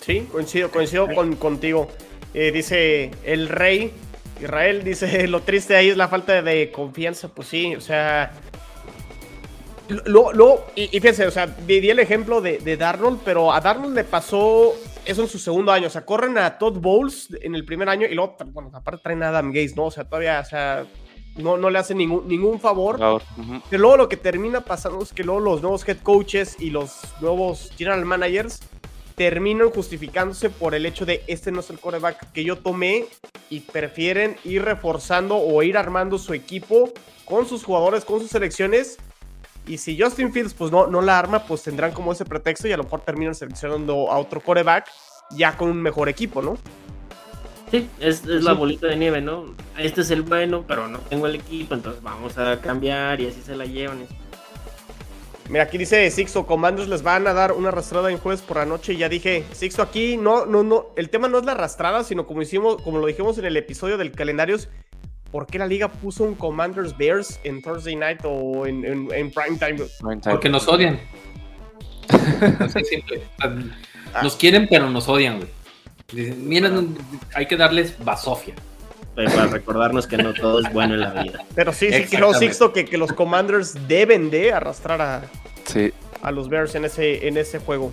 Sí, 0.00 0.26
coincido, 0.30 0.70
coincido 0.70 1.08
con, 1.12 1.36
contigo. 1.36 1.88
Eh, 2.34 2.50
dice 2.52 3.10
el 3.24 3.48
rey 3.48 3.92
Israel, 4.40 4.84
dice, 4.84 5.26
lo 5.28 5.40
triste 5.40 5.76
ahí 5.76 5.90
es 5.90 5.96
la 5.96 6.08
falta 6.08 6.42
de 6.42 6.70
confianza. 6.70 7.28
Pues 7.28 7.48
sí, 7.48 7.74
o 7.74 7.80
sea, 7.80 8.32
lo, 10.06 10.66
y, 10.74 10.88
fíjense, 10.88 11.26
o 11.26 11.30
sea, 11.30 11.46
di, 11.46 11.88
el 11.88 11.98
ejemplo 11.98 12.40
de, 12.40 12.58
de, 12.58 12.76
Darnold, 12.76 13.20
pero 13.24 13.52
a 13.52 13.60
Darnold 13.60 13.94
le 13.94 14.04
pasó 14.04 14.74
eso 15.04 15.22
en 15.22 15.28
su 15.28 15.38
segundo 15.38 15.72
año. 15.72 15.86
O 15.86 15.90
sea, 15.90 16.04
corren 16.04 16.36
a 16.38 16.58
Todd 16.58 16.78
Bowles 16.78 17.28
en 17.40 17.54
el 17.54 17.64
primer 17.64 17.88
año 17.88 18.06
y 18.06 18.14
luego, 18.14 18.36
bueno, 18.46 18.70
aparte 18.72 19.02
traen 19.02 19.22
a 19.22 19.28
Adam 19.28 19.48
Gates, 19.48 19.76
¿no? 19.76 19.86
O 19.86 19.90
sea, 19.90 20.04
todavía, 20.04 20.40
o 20.40 20.44
sea, 20.44 20.86
no, 21.36 21.56
no 21.56 21.70
le 21.70 21.78
hacen 21.78 21.98
ningún, 21.98 22.28
ningún 22.28 22.60
favor. 22.60 22.98
Pero 23.70 23.80
luego 23.80 23.96
lo 23.96 24.08
que 24.08 24.16
termina 24.16 24.60
pasando 24.60 25.02
es 25.02 25.12
que 25.12 25.24
luego 25.24 25.40
los 25.40 25.62
nuevos 25.62 25.88
head 25.88 25.98
coaches 25.98 26.56
y 26.58 26.70
los 26.70 27.00
nuevos 27.20 27.70
general 27.76 28.04
managers 28.04 28.60
terminan 29.18 29.68
justificándose 29.70 30.48
por 30.48 30.74
el 30.76 30.86
hecho 30.86 31.04
de 31.04 31.24
este 31.26 31.50
no 31.50 31.60
es 31.60 31.68
el 31.70 31.80
coreback 31.80 32.32
que 32.32 32.44
yo 32.44 32.56
tomé 32.56 33.04
y 33.50 33.60
prefieren 33.60 34.36
ir 34.44 34.62
reforzando 34.62 35.36
o 35.36 35.62
ir 35.64 35.76
armando 35.76 36.18
su 36.18 36.32
equipo 36.32 36.92
con 37.24 37.46
sus 37.46 37.64
jugadores, 37.64 38.04
con 38.04 38.20
sus 38.20 38.30
selecciones 38.30 38.96
y 39.66 39.78
si 39.78 40.00
Justin 40.00 40.32
Fields 40.32 40.54
pues 40.54 40.70
no, 40.70 40.86
no 40.86 41.02
la 41.02 41.18
arma, 41.18 41.44
pues 41.44 41.64
tendrán 41.64 41.92
como 41.92 42.12
ese 42.12 42.24
pretexto 42.24 42.68
y 42.68 42.72
a 42.72 42.76
lo 42.76 42.84
mejor 42.84 43.00
terminan 43.00 43.34
seleccionando 43.34 44.10
a 44.10 44.18
otro 44.18 44.40
coreback 44.40 44.88
ya 45.32 45.56
con 45.56 45.68
un 45.68 45.82
mejor 45.82 46.08
equipo, 46.08 46.40
¿no? 46.40 46.56
Sí, 47.70 47.86
es, 48.00 48.24
la 48.24 48.52
bolita 48.54 48.86
de 48.86 48.96
nieve, 48.96 49.20
¿no? 49.20 49.54
Este 49.76 50.00
es 50.00 50.10
el 50.10 50.22
bueno, 50.22 50.64
pero 50.66 50.88
no 50.88 51.00
tengo 51.00 51.26
el 51.26 51.34
equipo, 51.34 51.74
entonces 51.74 52.02
vamos 52.02 52.38
a 52.38 52.60
cambiar 52.60 53.20
y 53.20 53.26
así 53.26 53.42
se 53.42 53.56
la 53.56 53.66
llevan. 53.66 54.06
Mira, 55.48 55.64
aquí 55.64 55.78
dice 55.78 56.10
Sixto, 56.10 56.46
Comandos 56.46 56.88
les 56.88 57.02
van 57.02 57.26
a 57.26 57.32
dar 57.32 57.52
una 57.52 57.68
arrastrada 57.68 58.10
en 58.10 58.18
jueves 58.18 58.42
por 58.42 58.58
la 58.58 58.66
noche. 58.66 58.92
Y 58.92 58.98
ya 58.98 59.08
dije, 59.08 59.44
Sixto, 59.52 59.80
aquí 59.82 60.18
no, 60.18 60.44
no, 60.44 60.62
no, 60.62 60.88
el 60.96 61.08
tema 61.08 61.28
no 61.28 61.38
es 61.38 61.44
la 61.46 61.52
arrastrada, 61.52 62.04
sino 62.04 62.26
como 62.26 62.42
hicimos, 62.42 62.82
como 62.82 62.98
lo 62.98 63.06
dijimos 63.06 63.38
en 63.38 63.46
el 63.46 63.56
episodio 63.56 63.96
del 63.96 64.12
calendario, 64.12 64.58
¿por 65.30 65.46
qué 65.46 65.58
la 65.58 65.66
liga 65.66 65.88
puso 65.88 66.24
un 66.24 66.34
Commanders 66.34 66.96
Bears 66.96 67.40
en 67.44 67.62
Thursday 67.62 67.96
night 67.96 68.20
o 68.24 68.66
en, 68.66 68.84
en, 68.84 69.30
prime 69.30 69.58
time? 69.58 69.78
Porque 70.22 70.48
nos 70.48 70.68
odian. 70.68 71.00
Ah. 74.14 74.22
Nos 74.22 74.36
quieren, 74.36 74.66
pero 74.70 74.88
nos 74.88 75.06
odian, 75.06 75.36
güey. 75.36 75.50
Dicen, 76.10 76.48
miren, 76.48 76.96
hay 77.34 77.44
que 77.44 77.58
darles 77.58 78.02
basofia. 78.02 78.54
Para 79.24 79.46
recordarnos 79.46 80.06
que 80.06 80.16
no 80.16 80.32
todo 80.32 80.60
es 80.60 80.72
bueno 80.72 80.94
en 80.94 81.00
la 81.00 81.22
vida. 81.22 81.44
Pero 81.54 81.72
sí, 81.72 81.92
sí 81.92 82.04
creo, 82.04 82.34
Sixto, 82.34 82.72
que, 82.72 82.84
que 82.84 82.98
los 82.98 83.12
Commanders 83.12 83.88
deben 83.88 84.30
de 84.30 84.52
arrastrar 84.52 85.00
a, 85.02 85.22
a 86.22 86.30
los 86.30 86.48
Bears 86.48 86.74
en 86.74 86.84
ese, 86.84 87.26
en 87.26 87.36
ese 87.36 87.58
juego. 87.58 87.92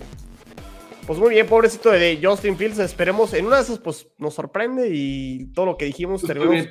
Pues 1.06 1.18
muy 1.18 1.30
bien, 1.30 1.46
pobrecito 1.46 1.90
de 1.90 2.18
Justin 2.22 2.56
Fields. 2.56 2.78
Esperemos, 2.78 3.32
en 3.34 3.46
una 3.46 3.56
de 3.56 3.62
esas, 3.62 3.78
pues 3.78 4.08
nos 4.18 4.34
sorprende 4.34 4.88
y 4.92 5.46
todo 5.52 5.66
lo 5.66 5.76
que 5.76 5.84
dijimos 5.84 6.22
pues, 6.22 6.32
terminamos 6.32 6.68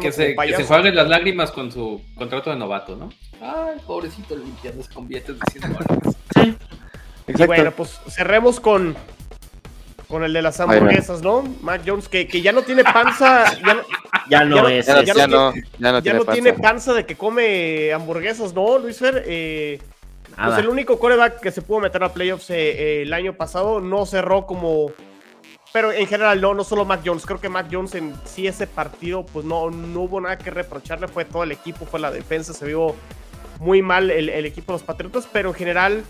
que 0.00 0.12
se, 0.12 0.34
que 0.34 0.64
se 0.64 0.92
las 0.92 1.08
lágrimas 1.08 1.50
con 1.50 1.70
su 1.70 2.00
contrato 2.14 2.50
de 2.50 2.56
novato, 2.56 2.96
¿no? 2.96 3.10
Ay, 3.40 3.78
pobrecito 3.86 4.36
limpiándose 4.36 4.92
con 4.92 5.06
billetes 5.06 5.38
de 5.38 5.60
100 5.60 5.72
dólares. 5.72 6.16
Y 7.26 7.46
bueno, 7.46 7.70
pues 7.70 7.98
cerremos 8.08 8.60
con, 8.60 8.94
con 10.14 10.22
el 10.22 10.32
de 10.32 10.42
las 10.42 10.60
hamburguesas, 10.60 11.22
¿no? 11.22 11.42
Mac 11.60 11.82
Jones, 11.84 12.08
que, 12.08 12.28
que 12.28 12.40
ya 12.40 12.52
no 12.52 12.62
tiene 12.62 12.84
panza. 12.84 13.46
Ya 14.30 14.44
no, 14.44 14.68
es. 14.68 14.86
Ya, 14.86 15.26
no, 15.26 15.52
tiene, 16.30 16.52
panza. 16.52 16.92
de 16.92 17.04
que 17.04 17.16
come 17.16 17.92
hamburguesas, 17.92 18.54
¿no, 18.54 18.78
Luis 18.78 18.96
Fer? 18.96 19.24
Eh, 19.26 19.80
pues 20.36 20.58
el 20.58 20.68
único 20.68 21.00
coreback 21.00 21.40
que 21.40 21.50
se 21.50 21.62
pudo 21.62 21.80
meter 21.80 22.04
a 22.04 22.12
playoffs 22.12 22.48
eh, 22.50 22.54
eh, 22.58 23.02
el 23.02 23.12
año 23.12 23.32
pasado 23.32 23.80
no 23.80 24.06
cerró 24.06 24.46
como 24.46 24.92
pero 25.72 25.90
en 25.90 26.06
general, 26.06 26.40
no, 26.40 26.54
no 26.54 26.62
solo 26.62 26.84
Mac 26.84 27.00
Jones. 27.04 27.26
Creo 27.26 27.40
que 27.40 27.48
Mac 27.48 27.66
Jones 27.68 27.96
en 27.96 28.14
sí 28.24 28.46
ese 28.46 28.68
partido, 28.68 29.26
pues 29.26 29.44
no, 29.44 29.68
no 29.72 30.02
hubo 30.02 30.20
nada 30.20 30.38
que 30.38 30.52
reprocharle. 30.52 31.08
Fue 31.08 31.24
todo 31.24 31.42
el 31.42 31.50
equipo, 31.50 31.86
fue 31.86 31.98
la 31.98 32.12
defensa. 32.12 32.54
Se 32.54 32.64
vio 32.64 32.94
muy 33.58 33.82
mal 33.82 34.12
el, 34.12 34.28
equipo 34.46 34.70
de 34.70 34.78
los 34.78 34.84
Patriotas. 34.84 35.28
Pero 35.32 35.48
en 35.48 35.56
general, 35.56 36.04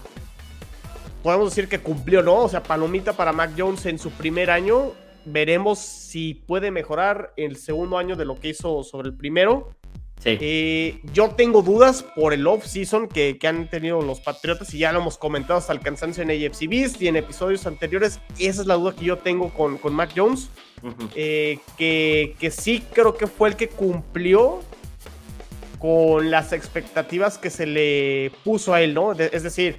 podemos 1.25 1.49
decir 1.49 1.69
que 1.69 1.81
cumplió, 1.81 2.23
¿no? 2.23 2.43
O 2.43 2.49
sea, 2.51 2.63
palomita 2.63 3.15
para 3.15 3.33
Mac 3.33 3.53
Jones 3.57 3.87
en 3.87 3.99
su 3.99 4.11
primer 4.11 4.51
año. 4.51 4.93
Veremos 5.25 5.79
si 5.79 6.35
puede 6.35 6.71
mejorar 6.71 7.33
el 7.39 7.57
segundo 7.57 7.97
año 7.97 8.15
de 8.15 8.27
lo 8.27 8.39
que 8.39 8.51
hizo 8.51 8.85
sobre 8.85 9.09
el 9.09 9.17
primero. 9.17 9.71
Eh, 10.27 11.01
yo 11.13 11.31
tengo 11.31 11.63
dudas 11.63 12.03
por 12.03 12.35
el 12.35 12.47
off-season 12.47 13.09
que, 13.09 13.39
han 13.43 13.69
tenido 13.69 14.03
los 14.03 14.21
Patriotas 14.21 14.73
y 14.75 14.79
ya 14.79 14.93
lo 14.93 15.01
hemos 15.01 15.17
comentado 15.17 15.59
hasta 15.59 15.73
el 15.73 15.81
cansancio 15.81 16.23
en 16.23 16.31
AFC 16.31 16.69
Beast 16.69 17.01
y 17.01 17.09
en 17.09 17.17
episodios 17.17 17.67
anteriores. 17.67 18.21
Esa 18.39 18.61
es 18.61 18.67
la 18.67 18.75
duda 18.75 18.95
que 18.95 19.07
yo 19.07 19.17
tengo 19.17 19.53
con, 19.55 19.79
con 19.79 19.95
Mac 19.95 20.13
Jones. 20.15 20.51
Eh, 21.15 21.59
que, 21.79 22.37
que 22.39 22.51
sí 22.51 22.85
creo 22.93 23.17
que 23.17 23.27
fue 23.27 23.49
el 23.49 23.57
que 23.57 23.69
cumplió 23.69 24.61
con 25.79 26.31
las 26.31 26.53
expectativas 26.53 27.39
que 27.39 27.49
se 27.49 27.67
le 27.67 28.31
puso 28.43 28.75
a 28.75 28.83
él, 28.83 28.95
¿no? 28.95 29.13
es 29.13 29.43
decir, 29.43 29.77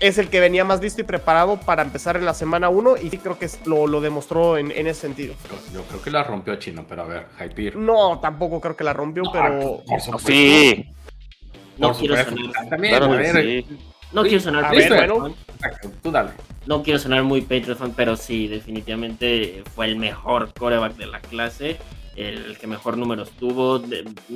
es 0.00 0.18
el 0.18 0.28
que 0.28 0.40
venía 0.40 0.64
más 0.64 0.80
listo 0.80 1.02
y 1.02 1.04
preparado 1.04 1.58
para 1.58 1.82
empezar 1.82 2.16
en 2.16 2.24
la 2.24 2.34
semana 2.34 2.70
1 2.70 2.96
y 3.02 3.10
sí 3.10 3.18
creo 3.18 3.38
que 3.38 3.48
lo, 3.66 3.86
lo 3.86 4.00
demostró 4.00 4.56
en, 4.56 4.70
ese 4.72 4.94
sentido. 4.94 5.34
Yo, 5.72 5.82
creo 5.84 6.02
que 6.02 6.10
la 6.10 6.24
rompió 6.24 6.56
Chino, 6.56 6.84
pero 6.88 7.02
a 7.02 7.06
ver, 7.06 7.26
Hypeir. 7.38 7.76
No, 7.76 8.18
tampoco 8.18 8.60
creo 8.60 8.76
que 8.76 8.84
la 8.84 8.94
rompió, 8.94 9.22
pero... 9.30 9.82
sí. 10.18 10.86
No 11.76 11.94
quiero 11.94 12.16
sonar. 12.16 12.68
También, 12.68 13.64
no 14.12 14.22
quiero 14.22 14.40
sonar. 14.40 14.64
A 14.64 14.70
ver, 14.70 15.12
bueno. 15.12 15.34
tú 16.02 16.10
dale. 16.10 16.30
No 16.66 16.82
quiero 16.82 16.98
sonar 16.98 17.22
muy 17.22 17.42
Patriot 17.42 17.78
fan, 17.78 17.92
pero 17.96 18.16
sí, 18.16 18.48
definitivamente 18.48 19.62
fue 19.74 19.86
el 19.86 19.96
mejor 19.96 20.52
coreback 20.52 20.96
de 20.96 21.06
la 21.06 21.20
clase, 21.20 21.78
el 22.16 22.58
que 22.58 22.66
mejor 22.66 22.98
números 22.98 23.30
tuvo, 23.30 23.82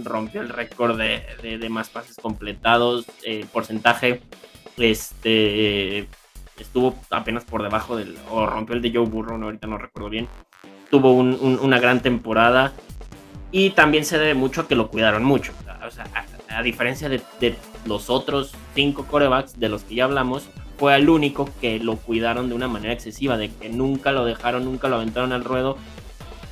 rompió 0.05 0.41
el 0.41 0.49
récord 0.49 0.99
de, 0.99 1.69
más 1.69 1.91
pases 1.91 2.17
completados, 2.17 3.07
eh, 3.25 3.45
porcentaje, 3.53 4.23
este 4.77 6.09
estuvo 6.59 6.95
apenas 7.11 7.45
por 7.45 7.63
debajo 7.63 7.97
del, 7.97 8.17
o 8.31 8.47
rompió 8.47 8.77
el 8.77 8.83
de 8.83 8.93
Joe 8.93 9.07
Burrow, 9.07 9.39
no, 9.39 9.47
ahorita 9.47 9.67
no 9.67 9.79
recuerdo 9.79 10.11
bien, 10.11 10.29
tuvo 10.91 11.13
una 11.13 11.79
gran 11.81 12.01
temporada 12.01 12.73
y 13.51 13.71
también 13.71 14.05
se 14.05 14.19
debe 14.19 14.35
mucho 14.35 14.63
a 14.63 14.69
que 14.69 14.75
lo 14.75 14.89
cuidaron 14.89 15.25
mucho. 15.25 15.53
A, 16.49 16.63
diferencia 16.63 17.09
de, 17.09 17.23
los 17.85 18.11
otros 18.11 18.55
cinco 18.75 19.05
corebacks 19.07 19.59
de 19.59 19.69
los 19.69 19.83
que 19.83 19.97
ya 19.97 20.05
hablamos, 20.05 20.49
fue 20.79 20.95
el 20.97 21.09
único 21.09 21.49
que 21.61 21.79
lo 21.79 21.97
cuidaron 21.97 22.49
de 22.49 22.55
una 22.55 22.69
manera 22.69 22.93
excesiva, 22.93 23.37
de 23.37 23.51
que 23.51 23.69
nunca 23.69 24.13
lo 24.13 24.25
dejaron, 24.25 24.65
nunca 24.65 24.89
lo 24.89 24.97
aventaron 24.97 25.33
al 25.33 25.45
ruedo 25.45 25.77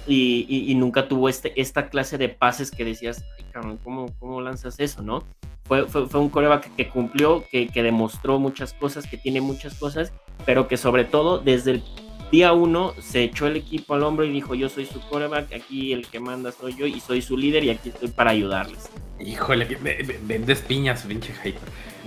y, 0.07 0.75
nunca 0.77 1.09
tuvo 1.09 1.29
este, 1.29 1.53
esta 1.61 1.89
clase 1.89 2.19
de 2.19 2.29
pases 2.29 2.71
que 2.71 2.85
decías, 2.85 3.25
ay, 3.39 3.45
¿cómo, 3.83 4.07
cómo 4.19 4.41
lanzas 4.41 4.79
eso, 4.79 5.03
no? 5.03 5.25
Fue, 5.65 5.87
fue, 5.87 6.21
un 6.21 6.29
coreback 6.29 6.75
que 6.75 6.89
cumplió, 6.89 7.45
que, 7.51 7.69
que 7.69 7.83
demostró 7.83 8.39
muchas 8.39 8.75
cosas, 8.75 9.07
que 9.07 9.17
tiene 9.17 9.41
muchas 9.41 9.75
cosas, 9.75 10.13
pero 10.45 10.69
que 10.69 10.77
sobre 10.77 11.05
todo 11.05 11.39
desde 11.39 11.73
el 11.73 11.85
día 12.33 12.53
uno 12.53 12.95
se 12.99 13.23
echó 13.23 13.47
el 13.47 13.57
equipo 13.57 13.95
al 13.95 14.03
hombro 14.03 14.25
y 14.25 14.33
dijo, 14.33 14.55
yo 14.55 14.69
soy 14.69 14.87
su 14.87 15.01
coreback, 15.09 15.53
aquí 15.53 15.93
el 15.93 16.07
que 16.07 16.19
manda 16.19 16.51
soy 16.51 16.75
yo 16.75 16.87
y 16.87 16.99
soy 16.99 17.23
su 17.23 17.37
líder 17.37 17.63
y 17.63 17.71
aquí 17.71 17.91
estoy 17.91 18.09
para 18.09 18.31
ayudarles. 18.31 18.91
Híjole, 19.21 19.79
vendes 20.23 20.61
piñas, 20.63 21.03
pinche. 21.03 21.33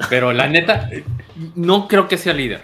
Pero 0.10 0.34
la 0.34 0.48
neta, 0.48 0.90
no 1.56 1.88
creo 1.88 2.08
que 2.08 2.18
sea 2.18 2.34
líder. 2.34 2.62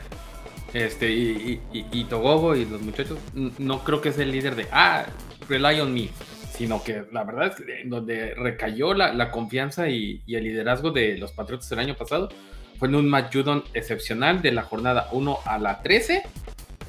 Este, 0.74 1.12
y, 1.12 1.62
y, 1.74 2.04
Togogo 2.06 2.56
y 2.56 2.66
los 2.66 2.82
muchachos, 2.82 3.20
no 3.34 3.84
creo 3.84 4.00
que 4.00 4.14
sea 4.14 4.24
el 4.24 4.32
líder 4.32 4.56
de, 4.56 4.68
ah, 4.72 5.06
rely 5.50 5.82
on 5.82 5.94
me. 5.94 6.10
Sino 6.54 6.84
que 6.84 7.04
la 7.12 7.24
verdad 7.24 7.48
es 7.48 7.56
que 7.56 7.84
donde 7.86 8.36
recayó 8.36 8.94
la, 8.94 9.32
confianza 9.32 9.90
y, 9.90 10.22
el 10.28 10.44
liderazgo 10.44 10.92
de 10.92 11.18
los 11.18 11.32
Patriotas 11.32 11.72
el 11.72 11.80
año 11.80 11.96
pasado 11.96 12.30
fue 12.78 12.88
en 12.88 12.96
un 12.96 13.10
Matt 13.10 13.34
Judon 13.34 13.64
excepcional 13.74 14.42
de 14.42 14.52
la 14.52 14.64
jornada 14.64 15.08
1 15.12 15.40
a 15.46 15.58
la 15.58 15.82
13 15.82 16.24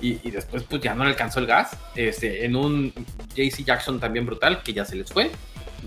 y, 0.00 0.30
después 0.30 0.64
pues 0.64 0.82
ya 0.82 0.94
no 0.94 1.04
le 1.04 1.10
alcanzó 1.10 1.40
el 1.40 1.46
gas. 1.46 1.76
Este, 1.94 2.44
en 2.44 2.56
un 2.56 2.92
JC 3.34 3.64
Jackson 3.64 4.00
también 4.00 4.26
brutal, 4.26 4.62
que 4.62 4.72
ya 4.72 4.84
se 4.84 4.96
les 4.96 5.10
fue. 5.10 5.30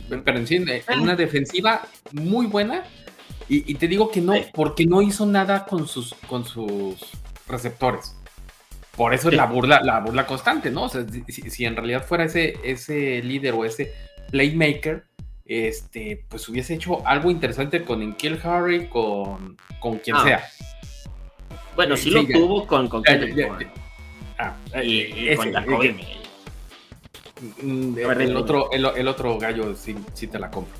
Pero 0.09 0.37
en, 0.37 0.69
en 0.69 0.83
ah. 0.87 1.01
una 1.01 1.15
defensiva 1.15 1.81
muy 2.11 2.47
buena. 2.47 2.83
Y, 3.47 3.75
te 3.75 3.87
digo 3.87 4.09
que 4.09 4.21
no, 4.21 4.33
porque 4.53 4.87
no 4.87 5.03
hizo 5.03 5.25
nada 5.27 5.65
con 5.65 5.87
sus, 5.87 6.15
con 6.27 6.45
sus 6.45 6.97
receptores. 7.47 8.15
Por 8.95 9.13
eso 9.13 9.29
es 9.29 9.35
la 9.35 9.45
burla, 9.45 9.81
la 9.81 9.99
burla 9.99 10.25
constante, 10.25 10.71
¿no? 10.71 10.83
O 10.83 10.89
sea, 10.89 11.05
si, 11.27 11.65
en 11.65 11.75
realidad 11.75 12.05
fuera 12.05 12.23
ese, 12.23 12.57
ese 12.63 13.21
líder 13.21 13.53
o 13.53 13.65
ese 13.65 13.93
playmaker, 14.31 15.05
este, 15.45 16.23
pues 16.29 16.47
hubiese 16.47 16.73
hecho 16.75 17.05
algo 17.05 17.29
interesante 17.29 17.83
con 17.83 18.01
Enkil 18.01 18.39
Harry, 18.43 18.87
con, 18.87 19.57
con 19.79 19.97
quien 19.97 20.15
ah. 20.15 20.23
sea. 20.23 20.47
Bueno, 21.75 21.97
sí, 21.97 22.09
lo 22.09 22.25
tuvo 22.25 22.65
con, 22.65 22.87
con 22.87 23.03
Ah, 24.37 24.53
y, 24.83 25.29
eh, 25.29 25.37
con 25.37 25.49
mm, 27.61 27.97
el, 27.97 28.35
otro, 28.35 28.69
el, 28.71 29.07
otro 29.07 29.37
gallo 29.37 29.75
sí, 29.75 29.95
te 30.27 30.39
la 30.39 30.51
compro. 30.51 30.73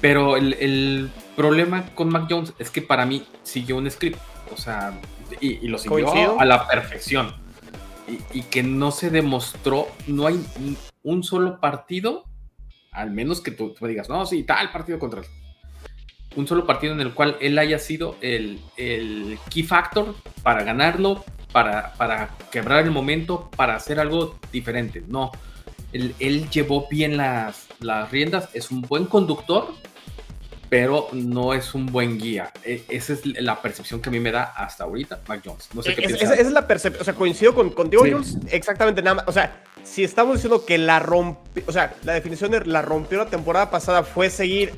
Pero 0.00 0.36
el, 0.36 1.10
problema 1.36 1.86
con 1.94 2.10
Mac 2.10 2.26
Jones 2.30 2.52
es 2.58 2.70
que 2.70 2.80
para 2.80 3.06
mí 3.06 3.26
siguió 3.42 3.76
un 3.76 3.90
script. 3.90 4.18
O 4.52 4.56
sea, 4.56 4.92
y, 5.40 5.68
lo 5.68 5.78
siguió 5.78 6.40
a 6.40 6.44
la 6.44 6.66
perfección. 6.68 7.34
Y, 8.32 8.42
que 8.42 8.62
no 8.62 8.90
se 8.90 9.10
demostró, 9.10 9.88
no 10.06 10.26
hay 10.26 10.44
un 11.02 11.22
solo 11.22 11.60
partido, 11.60 12.24
al 12.92 13.10
menos 13.10 13.40
que 13.40 13.50
tú, 13.50 13.74
me 13.80 13.88
digas, 13.88 14.08
no, 14.08 14.26
sí, 14.26 14.44
tal 14.44 14.70
partido 14.72 14.98
contra 14.98 15.20
él. 15.20 15.26
Un 16.36 16.46
solo 16.46 16.66
partido 16.66 16.92
en 16.92 17.00
el 17.00 17.14
cual 17.14 17.36
él 17.40 17.58
haya 17.58 17.78
sido 17.78 18.16
el, 18.20 18.60
el 18.76 19.38
key 19.50 19.62
factor 19.62 20.16
para 20.42 20.64
ganarlo, 20.64 21.24
para, 21.54 22.30
quebrar 22.50 22.84
el 22.84 22.90
momento, 22.90 23.48
para 23.56 23.76
hacer 23.76 24.00
algo 24.00 24.38
diferente. 24.50 25.04
No, 25.06 25.30
él, 25.92 26.50
llevó 26.50 26.88
bien 26.90 27.16
las, 27.16 27.68
las, 27.78 28.10
riendas, 28.10 28.48
es 28.54 28.72
un 28.72 28.82
buen 28.82 29.04
conductor, 29.06 29.72
pero 30.74 31.06
no 31.12 31.54
es 31.54 31.72
un 31.72 31.86
buen 31.86 32.18
guía. 32.18 32.50
E, 32.64 32.82
esa 32.88 33.12
es 33.12 33.24
la 33.24 33.62
percepción 33.62 34.02
que 34.02 34.08
a 34.08 34.12
mí 34.12 34.18
me 34.18 34.32
da 34.32 34.42
hasta 34.42 34.82
ahorita 34.82 35.20
Mac 35.28 35.40
Jones. 35.44 35.68
No 35.72 35.84
sé 35.84 35.94
qué 35.94 36.06
es, 36.06 36.20
esa, 36.20 36.34
es 36.34 36.50
la 36.50 36.66
percepción, 36.66 37.00
o 37.00 37.04
sea, 37.04 37.14
coincido 37.14 37.54
con, 37.54 37.70
contigo, 37.70 38.02
Jones, 38.10 38.38
exactamente 38.50 39.00
nada 39.00 39.14
más. 39.14 39.24
O 39.28 39.30
sea, 39.30 39.62
si 39.84 40.02
estamos 40.02 40.34
diciendo 40.34 40.66
que 40.66 40.76
la 40.78 40.98
rompió, 40.98 41.62
o 41.68 41.70
sea, 41.70 41.94
la 42.02 42.14
definición 42.14 42.50
de 42.50 42.66
la 42.66 42.82
rompió 42.82 43.18
la 43.18 43.26
temporada 43.26 43.70
pasada 43.70 44.02
fue 44.02 44.30
seguir 44.30 44.72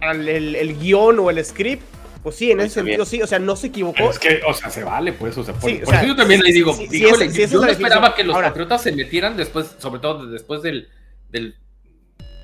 el 0.00 0.78
guion 0.78 1.18
o 1.18 1.28
el 1.28 1.44
script, 1.44 1.82
pues 2.22 2.36
sí, 2.36 2.50
en 2.50 2.60
ese 2.60 2.76
sentido 2.76 3.04
sí, 3.04 3.20
o 3.20 3.26
sea, 3.26 3.38
no 3.38 3.56
se 3.56 3.66
equivocó. 3.66 4.08
es 4.08 4.18
que, 4.18 4.40
o 4.48 4.54
sea, 4.54 4.70
se 4.70 4.82
vale, 4.82 5.12
pues, 5.12 5.36
o 5.36 5.44
sea, 5.44 5.52
por, 5.52 5.68
eso 5.68 5.92
yo 6.02 6.16
también 6.16 6.42
ahí 6.42 6.52
digo, 6.52 6.74
híjole, 6.90 7.30
yo 7.30 7.60
no 7.60 7.66
esperaba 7.66 8.14
que 8.14 8.24
los 8.24 8.34
Patriotas 8.34 8.80
se 8.80 8.92
metieran 8.92 9.36
después, 9.36 9.76
sobre 9.76 10.00
todo 10.00 10.26
después 10.26 10.62
del, 10.62 10.88
del 11.28 11.56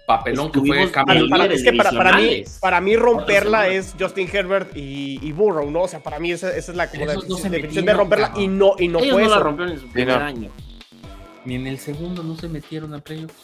papelón 0.06 0.50
que 0.50 0.60
fue 0.60 0.88
para, 0.88 1.46
Es 1.46 1.62
que 1.62 1.72
para, 1.72 1.90
para, 1.90 2.16
mí, 2.16 2.44
para 2.60 2.80
mí 2.80 2.96
romperla 2.96 3.68
es 3.68 3.94
Justin 3.98 4.28
Herbert 4.32 4.76
y, 4.76 5.18
y, 5.22 5.32
Burrow, 5.32 5.70
¿no? 5.70 5.82
O 5.82 5.88
sea, 5.88 6.00
para 6.00 6.18
mí 6.18 6.32
esa, 6.32 6.54
esa 6.56 6.72
es 6.72 6.76
la 6.76 6.90
como 6.90 7.06
definición 7.06 7.84
de 7.84 7.94
romperla 7.94 8.32
y 8.36 8.48
no, 8.48 8.74
y 8.78 8.88
no 8.88 8.98
Ellos 8.98 9.12
fue 9.12 9.22
no 9.22 9.28
eso. 9.28 9.36
la 9.36 9.42
rompieron 9.42 9.74
en 9.74 9.80
su 9.80 9.88
primer 9.88 10.22
año. 10.22 10.50
Ni 11.44 11.56
en 11.56 11.66
el 11.66 11.78
segundo 11.78 12.22
no 12.22 12.36
se 12.36 12.48
metieron 12.48 12.94
a 12.94 13.00
playoffs. 13.00 13.34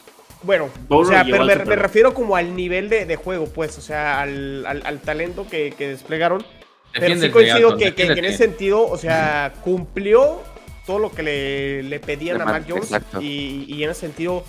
Bueno, 0.43 0.69
o 0.89 1.05
sea, 1.05 1.25
pero 1.25 1.45
me, 1.45 1.55
refiero 1.55 2.15
como 2.15 2.37
al 2.37 2.55
nivel 2.55 2.89
de, 2.89 3.17
juego, 3.17 3.47
pues, 3.47 3.77
o 3.77 3.81
sea, 3.81 4.21
al, 4.21 4.65
al, 4.67 5.01
talento 5.01 5.49
que, 5.49 5.75
desplegaron. 5.77 6.45
pero 6.93 7.21
sí 7.21 7.31
coincido 7.31 7.77
que, 7.77 7.93
en 7.97 8.25
ese 8.25 8.39
sentido, 8.39 8.87
o 8.87 8.97
sea, 8.97 9.53
cumplió 9.65 10.41
todo 10.87 11.01
lo 11.01 11.11
que 11.11 11.23
le, 11.23 11.83
le 11.83 11.99
pedían 11.99 12.41
a 12.41 12.45
Mac 12.45 12.65
Jones 12.69 12.91
y, 13.21 13.65
y, 13.69 13.83
en 13.83 13.91
ese 13.91 14.01
sentido 14.01 14.45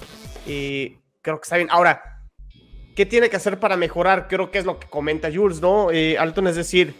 eh, 0.47 0.95
creo 1.31 1.41
que 1.41 1.45
está 1.45 1.57
bien. 1.57 1.69
Ahora, 1.71 2.21
¿qué 2.95 3.05
tiene 3.05 3.29
que 3.29 3.37
hacer 3.37 3.59
para 3.59 3.77
mejorar? 3.77 4.27
Creo 4.27 4.51
que 4.51 4.59
es 4.59 4.65
lo 4.65 4.79
que 4.79 4.87
comenta 4.87 5.29
Jules, 5.33 5.61
¿no? 5.61 5.91
Eh, 5.91 6.17
Alton, 6.17 6.47
es 6.47 6.55
decir, 6.55 6.95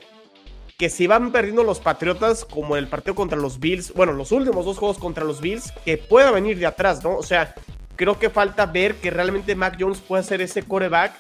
que 0.78 0.90
si 0.90 1.08
van 1.08 1.32
perdiendo 1.32 1.64
los 1.64 1.80
Patriotas, 1.80 2.46
como 2.46 2.78
el 2.78 2.88
partido 2.88 3.16
contra 3.16 3.38
los 3.38 3.60
Bills, 3.60 3.94
bueno, 3.94 4.14
los 4.14 4.32
últimos 4.32 4.66
dos 4.66 4.78
juegos 4.78 4.98
contra 4.98 5.26
los 5.26 5.42
Bills, 5.42 5.74
que 5.84 5.98
pueda 5.98 6.32
venir 6.32 6.58
de 6.58 6.66
atrás, 6.66 7.04
¿no? 7.04 7.18
O 7.18 7.24
sea, 7.24 7.54
creo 7.96 8.18
que 8.18 8.30
falta 8.30 8.66
ver 8.66 8.96
que 8.96 9.12
realmente 9.12 9.56
Mac 9.56 9.76
Jones 9.78 10.00
puede 10.00 10.24
ser 10.24 10.42
ese 10.42 10.64
coreback 10.64 11.12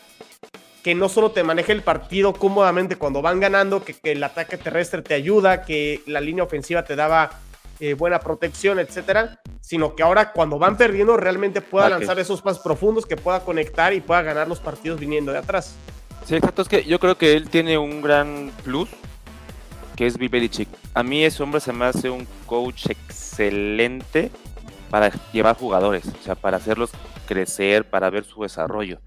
que 0.82 0.95
no 0.95 1.10
solo 1.10 1.32
te 1.32 1.43
maneje 1.43 1.74
el 1.74 1.82
partido 1.82 2.32
cómodamente 2.32 2.95
cuando 2.95 3.22
van 3.22 3.41
ganando, 3.41 3.84
que, 3.84 3.97
el 4.03 4.24
ataque 4.24 4.57
terrestre 4.57 5.01
te 5.01 5.14
ayuda, 5.14 5.64
que 5.64 6.01
la 6.07 6.22
línea 6.22 6.45
ofensiva 6.45 6.84
te 6.84 6.95
daba 6.95 7.32
eh, 7.80 7.93
buena 7.93 8.19
protección, 8.19 8.80
etcétera, 8.80 9.41
sino 9.61 9.95
que 9.95 10.03
ahora 10.03 10.32
cuando 10.32 10.59
van 10.59 10.77
perdiendo 10.77 11.15
realmente 11.17 11.61
pueda 11.61 11.89
lanzar 11.89 12.19
esos 12.19 12.41
pasos 12.41 12.61
profundos, 12.61 13.05
que 13.05 13.15
pueda 13.15 13.39
conectar 13.41 13.93
y 13.93 14.01
pueda 14.01 14.21
ganar 14.21 14.47
los 14.47 14.59
partidos 14.59 14.99
viniendo 14.99 15.32
de 15.32 15.38
atrás. 15.38 15.75
Sí, 16.25 16.36
exacto, 16.36 16.61
es 16.61 16.67
que 16.67 16.84
yo 16.84 16.99
creo 16.99 17.17
que 17.17 17.34
él 17.34 17.49
tiene 17.49 17.77
un 17.77 18.01
gran 18.01 18.51
plus, 18.63 18.89
que 19.95 20.05
es 20.07 20.17
Bill 20.17 20.30
Belichick. 20.30 20.69
A 20.93 21.03
mí 21.03 21.23
ese 21.23 21.41
hombre 21.41 21.61
se 21.61 21.73
me 21.73 21.86
hace 21.86 22.09
un 22.09 22.27
coach 22.45 22.88
excelente 22.89 24.32
para 24.89 25.11
llevar 25.32 25.55
jugadores, 25.55 26.05
o 26.07 26.23
sea, 26.23 26.36
para 26.36 26.57
hacerlos 26.57 26.91
crecer, 27.27 27.89
para 27.89 28.09
ver 28.09 28.25
su 28.25 28.41
desarrollo. 28.41 28.99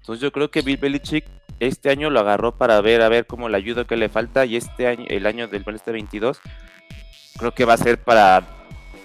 Entonces 0.00 0.22
yo 0.22 0.32
creo 0.32 0.50
que 0.50 0.62
Bill 0.62 0.76
Belichick 0.76 1.24
este 1.60 1.90
año 1.90 2.10
lo 2.10 2.20
agarró 2.20 2.56
para 2.56 2.80
ver 2.80 3.02
a 3.02 3.08
ver 3.08 3.26
cómo 3.26 3.48
le 3.48 3.56
ayuda 3.56 3.84
que 3.84 3.96
le 3.96 4.08
falta 4.08 4.46
y 4.46 4.56
este 4.56 4.86
año, 4.86 5.04
el 5.08 5.26
año 5.26 5.46
del 5.46 5.62
este 5.74 5.92
22, 5.92 6.40
creo 7.38 7.52
que 7.52 7.64
va 7.64 7.74
a 7.74 7.78
ser 7.78 8.02
para 8.02 8.46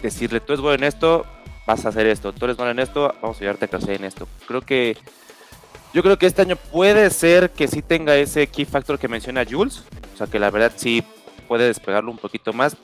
decirle, 0.01 0.39
tú 0.39 0.53
eres 0.53 0.61
bueno 0.61 0.75
en 0.75 0.83
esto, 0.83 1.25
vas 1.65 1.85
a 1.85 1.89
hacer 1.89 2.07
esto, 2.07 2.33
tú 2.33 2.45
eres 2.45 2.57
bueno 2.57 2.71
en 2.71 2.79
esto, 2.79 3.13
vamos 3.21 3.37
a 3.37 3.39
ayudarte 3.39 3.65
a 3.65 3.67
crecer 3.67 3.95
en 3.95 4.05
esto. 4.05 4.27
Creo 4.47 4.61
que 4.61 4.97
yo 5.93 6.03
creo 6.03 6.17
que 6.17 6.25
este 6.25 6.41
año 6.41 6.57
puede 6.57 7.09
ser 7.09 7.51
que 7.51 7.67
sí 7.67 7.81
tenga 7.81 8.15
ese 8.15 8.47
key 8.47 8.65
factor 8.65 8.99
que 8.99 9.07
menciona 9.07 9.45
Jules, 9.49 9.83
o 10.13 10.17
sea 10.17 10.27
que 10.27 10.39
la 10.39 10.51
verdad 10.51 10.73
sí 10.75 11.03
puede 11.47 11.67
despegarlo 11.67 12.11
un 12.11 12.17
poquito 12.17 12.53
más, 12.53 12.75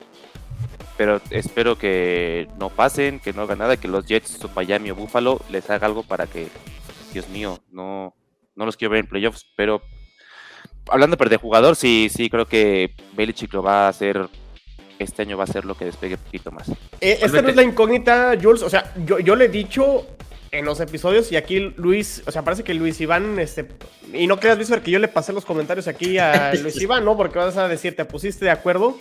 pero 0.97 1.19
espero 1.29 1.77
que 1.77 2.47
no 2.57 2.69
pasen, 2.69 3.19
que 3.19 3.33
no 3.33 3.41
hagan 3.41 3.59
nada, 3.59 3.77
que 3.77 3.87
los 3.87 4.05
Jets 4.05 4.43
o 4.43 4.49
Miami 4.55 4.91
o 4.91 4.95
Buffalo 4.95 5.41
les 5.49 5.69
haga 5.69 5.87
algo 5.87 6.03
para 6.03 6.27
que, 6.27 6.47
Dios 7.11 7.27
mío, 7.29 7.59
no, 7.71 8.15
no 8.55 8.65
los 8.65 8.77
quiero 8.77 8.93
ver 8.93 9.01
en 9.01 9.09
playoffs, 9.09 9.45
pero 9.55 9.81
hablando 10.89 11.17
de 11.17 11.37
jugador, 11.37 11.75
sí, 11.75 12.09
sí 12.13 12.29
creo 12.29 12.45
que 12.45 12.95
Belichick 13.13 13.53
lo 13.53 13.63
va 13.63 13.85
a 13.85 13.89
hacer 13.89 14.29
este 15.03 15.23
año 15.23 15.37
va 15.37 15.45
a 15.45 15.47
ser 15.47 15.65
lo 15.65 15.75
que 15.75 15.85
despegue 15.85 16.15
un 16.15 16.21
poquito 16.21 16.51
más. 16.51 16.69
Eh, 16.99 17.19
esta 17.21 17.41
no 17.41 17.49
es 17.49 17.55
la 17.55 17.63
incógnita, 17.63 18.33
Jules. 18.41 18.61
O 18.61 18.69
sea, 18.69 18.93
yo, 19.05 19.19
yo 19.19 19.35
le 19.35 19.45
he 19.45 19.49
dicho 19.49 20.07
en 20.51 20.65
los 20.65 20.79
episodios 20.79 21.31
y 21.31 21.37
aquí 21.37 21.73
Luis, 21.77 22.23
o 22.27 22.31
sea, 22.31 22.43
parece 22.43 22.63
que 22.63 22.73
Luis 22.73 22.99
Iván, 22.99 23.39
este, 23.39 23.67
y 24.13 24.27
no 24.27 24.39
creas, 24.39 24.57
Luis, 24.57 24.69
que 24.83 24.91
yo 24.91 24.99
le 24.99 25.07
pasé 25.07 25.31
los 25.31 25.45
comentarios 25.45 25.87
aquí 25.87 26.17
a 26.17 26.53
Luis 26.61 26.79
Iván, 26.81 27.05
¿no? 27.05 27.15
Porque 27.15 27.39
vas 27.39 27.57
a 27.57 27.67
decir, 27.67 27.95
te 27.95 28.05
pusiste 28.05 28.45
de 28.45 28.51
acuerdo. 28.51 28.97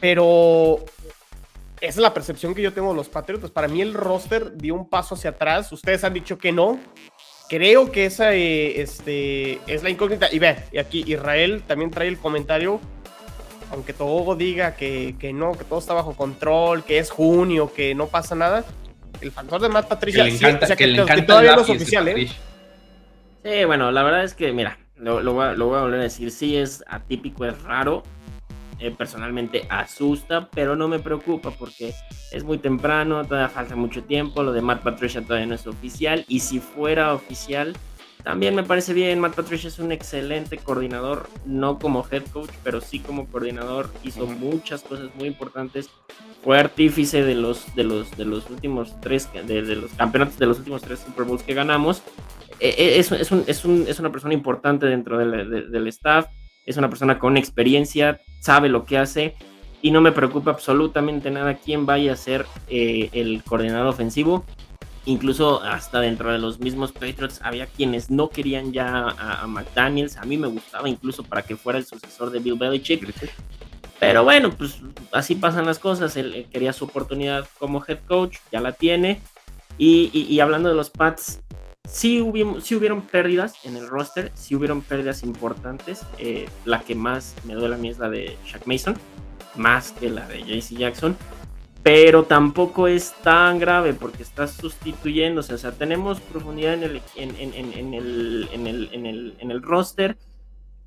Pero 0.00 0.84
esa 1.80 1.90
es 1.90 1.96
la 1.96 2.14
percepción 2.14 2.54
que 2.54 2.62
yo 2.62 2.72
tengo 2.72 2.90
de 2.90 2.96
los 2.96 3.08
Patriotas. 3.08 3.50
Para 3.50 3.68
mí 3.68 3.80
el 3.80 3.94
roster 3.94 4.56
dio 4.56 4.74
un 4.74 4.88
paso 4.88 5.14
hacia 5.14 5.30
atrás. 5.30 5.70
Ustedes 5.72 6.02
han 6.04 6.14
dicho 6.14 6.38
que 6.38 6.52
no. 6.52 6.78
Creo 7.48 7.90
que 7.90 8.04
esa 8.04 8.34
eh, 8.34 8.80
este, 8.80 9.60
es 9.66 9.82
la 9.82 9.90
incógnita. 9.90 10.28
Y 10.30 10.38
ve, 10.38 10.56
y 10.72 10.78
aquí 10.78 11.04
Israel 11.06 11.62
también 11.66 11.90
trae 11.90 12.08
el 12.08 12.18
comentario. 12.18 12.80
Aunque 13.70 13.92
todo 13.92 14.34
diga 14.34 14.74
que, 14.74 15.16
que 15.18 15.32
no, 15.32 15.52
que 15.52 15.64
todo 15.64 15.78
está 15.78 15.94
bajo 15.94 16.14
control, 16.14 16.84
que 16.84 16.98
es 16.98 17.10
junio, 17.10 17.72
que 17.74 17.94
no 17.94 18.06
pasa 18.06 18.34
nada. 18.34 18.64
El 19.20 19.32
factor 19.32 19.60
de 19.60 19.68
Matt 19.68 19.88
Patricia, 19.88 20.24
que 20.24 20.30
le 20.30 20.36
encanta, 20.36 20.58
sí, 20.58 20.64
o 20.64 20.66
sea, 20.68 20.76
que 20.76 20.84
que, 20.84 20.90
le 20.90 21.02
encanta 21.02 21.14
que 21.16 21.22
todavía 21.22 21.56
no 21.56 21.62
es 21.62 21.70
oficial, 21.70 22.08
¿eh? 22.08 22.28
Sí, 23.44 23.64
bueno, 23.64 23.90
la 23.90 24.02
verdad 24.02 24.24
es 24.24 24.34
que, 24.34 24.52
mira, 24.52 24.78
lo, 24.96 25.20
lo 25.20 25.32
voy, 25.34 25.46
a, 25.46 25.52
lo 25.52 25.66
voy 25.66 25.78
a 25.78 25.82
volver 25.82 26.00
a 26.00 26.04
decir, 26.04 26.30
sí 26.30 26.56
es 26.56 26.84
atípico, 26.88 27.44
es 27.44 27.60
raro. 27.62 28.02
Eh, 28.80 28.92
personalmente 28.96 29.66
asusta, 29.68 30.48
pero 30.54 30.76
no 30.76 30.86
me 30.86 31.00
preocupa 31.00 31.50
porque 31.50 31.92
es 32.30 32.44
muy 32.44 32.58
temprano, 32.58 33.24
todavía 33.24 33.48
falta 33.48 33.74
mucho 33.74 34.04
tiempo, 34.04 34.44
lo 34.44 34.52
de 34.52 34.62
Matt 34.62 34.84
Patricia 34.84 35.20
todavía 35.20 35.46
no 35.46 35.56
es 35.56 35.66
oficial 35.66 36.24
y 36.28 36.38
si 36.38 36.60
fuera 36.60 37.12
oficial, 37.12 37.76
también 38.28 38.54
me 38.54 38.62
parece 38.62 38.92
bien, 38.92 39.20
Matt 39.20 39.34
Patricia 39.36 39.68
es 39.68 39.78
un 39.78 39.90
excelente 39.90 40.58
coordinador, 40.58 41.30
no 41.46 41.78
como 41.78 42.06
head 42.10 42.24
coach, 42.30 42.50
pero 42.62 42.82
sí 42.82 42.98
como 43.00 43.26
coordinador, 43.26 43.90
hizo 44.04 44.26
muchas 44.26 44.82
cosas 44.82 45.08
muy 45.14 45.28
importantes, 45.28 45.88
fue 46.44 46.58
artífice 46.58 47.22
de 47.24 47.34
los, 47.34 47.74
de 47.74 47.84
los, 47.84 48.14
de 48.18 48.26
los 48.26 48.50
últimos 48.50 49.00
tres, 49.00 49.30
de, 49.32 49.62
de 49.62 49.76
los 49.76 49.90
campeonatos 49.92 50.38
de 50.38 50.44
los 50.44 50.58
últimos 50.58 50.82
tres 50.82 50.98
Super 51.00 51.24
Bowls 51.24 51.42
que 51.42 51.54
ganamos, 51.54 52.02
Eh, 52.60 52.74
eh, 52.76 52.98
es, 52.98 53.10
es, 53.12 53.30
un- 53.30 53.44
es 53.46 53.64
un- 53.64 53.86
es 53.88 53.98
una 53.98 54.10
persona 54.12 54.34
importante 54.34 54.84
dentro 54.84 55.16
del, 55.16 55.48
de- 55.48 55.68
del 55.68 55.86
staff, 55.88 56.26
es 56.66 56.76
una 56.76 56.90
persona 56.90 57.18
con 57.18 57.36
experiencia, 57.38 58.20
sabe 58.40 58.68
lo 58.68 58.84
que 58.84 58.98
hace. 58.98 59.36
Y 59.80 59.92
no 59.92 60.00
me 60.00 60.10
preocupa 60.10 60.50
absolutamente 60.50 61.30
nada 61.30 61.54
quién 61.54 61.86
vaya 61.86 62.12
a 62.12 62.16
ser 62.16 62.44
eh, 62.68 63.08
el 63.12 63.42
coordinador 63.44 63.86
ofensivo. 63.86 64.44
Incluso 65.08 65.62
hasta 65.62 66.00
dentro 66.00 66.30
de 66.30 66.38
los 66.38 66.60
mismos 66.60 66.92
Patriots 66.92 67.40
había 67.42 67.66
quienes 67.66 68.10
no 68.10 68.28
querían 68.28 68.72
ya 68.74 69.08
a, 69.08 69.42
a 69.42 69.46
McDaniels. 69.46 70.18
A 70.18 70.24
mí 70.24 70.36
me 70.36 70.48
gustaba 70.48 70.86
incluso 70.86 71.22
para 71.24 71.40
que 71.42 71.56
fuera 71.56 71.78
el 71.78 71.86
sucesor 71.86 72.30
de 72.30 72.40
Bill 72.40 72.58
Belichick. 72.58 73.02
Pero 73.98 74.22
bueno, 74.22 74.50
pues 74.50 74.80
así 75.12 75.34
pasan 75.34 75.64
las 75.64 75.78
cosas. 75.78 76.14
Él, 76.16 76.34
él 76.34 76.46
quería 76.52 76.74
su 76.74 76.84
oportunidad 76.84 77.48
como 77.58 77.82
head 77.88 78.00
coach, 78.06 78.36
ya 78.52 78.60
la 78.60 78.72
tiene. 78.72 79.20
Y, 79.78 80.10
y- 80.12 80.24
y 80.32 80.40
hablando 80.40 80.68
de 80.68 80.74
los 80.74 80.90
Pats, 80.90 81.40
sí, 81.88 82.20
hubieron, 82.20 82.60
sí 82.60 82.74
hubieron 82.74 83.00
pérdidas 83.00 83.54
en 83.64 83.76
el 83.78 83.88
roster, 83.88 84.30
sí 84.34 84.54
hubieron 84.56 84.82
pérdidas 84.82 85.22
importantes. 85.22 86.02
Eh, 86.18 86.50
la 86.66 86.80
que 86.80 86.94
más 86.94 87.34
me 87.44 87.54
duele 87.54 87.76
a 87.76 87.78
mí 87.78 87.88
es 87.88 87.98
la 87.98 88.10
de 88.10 88.36
Shaq 88.44 88.66
Mason, 88.66 88.94
más 89.56 89.92
que 89.92 90.10
la 90.10 90.28
de 90.28 90.42
JC 90.42 90.76
Jackson. 90.76 91.16
Pero 91.90 92.24
tampoco 92.24 92.86
es 92.86 93.14
tan 93.22 93.58
grave 93.58 93.94
porque 93.94 94.22
está 94.22 94.46
sustituyéndose. 94.46 95.54
O 95.54 95.58
sea, 95.58 95.72
tenemos 95.72 96.20
profundidad 96.20 96.74
en 96.74 96.82
el, 96.82 97.00
en, 97.16 97.34
en- 97.38 97.54
en- 97.54 97.94
el, 97.94 98.46
en 98.52 98.66
el, 98.66 98.90
en 98.92 99.06
el, 99.06 99.34
en 99.38 99.50
el 99.50 99.62
roster. 99.62 100.18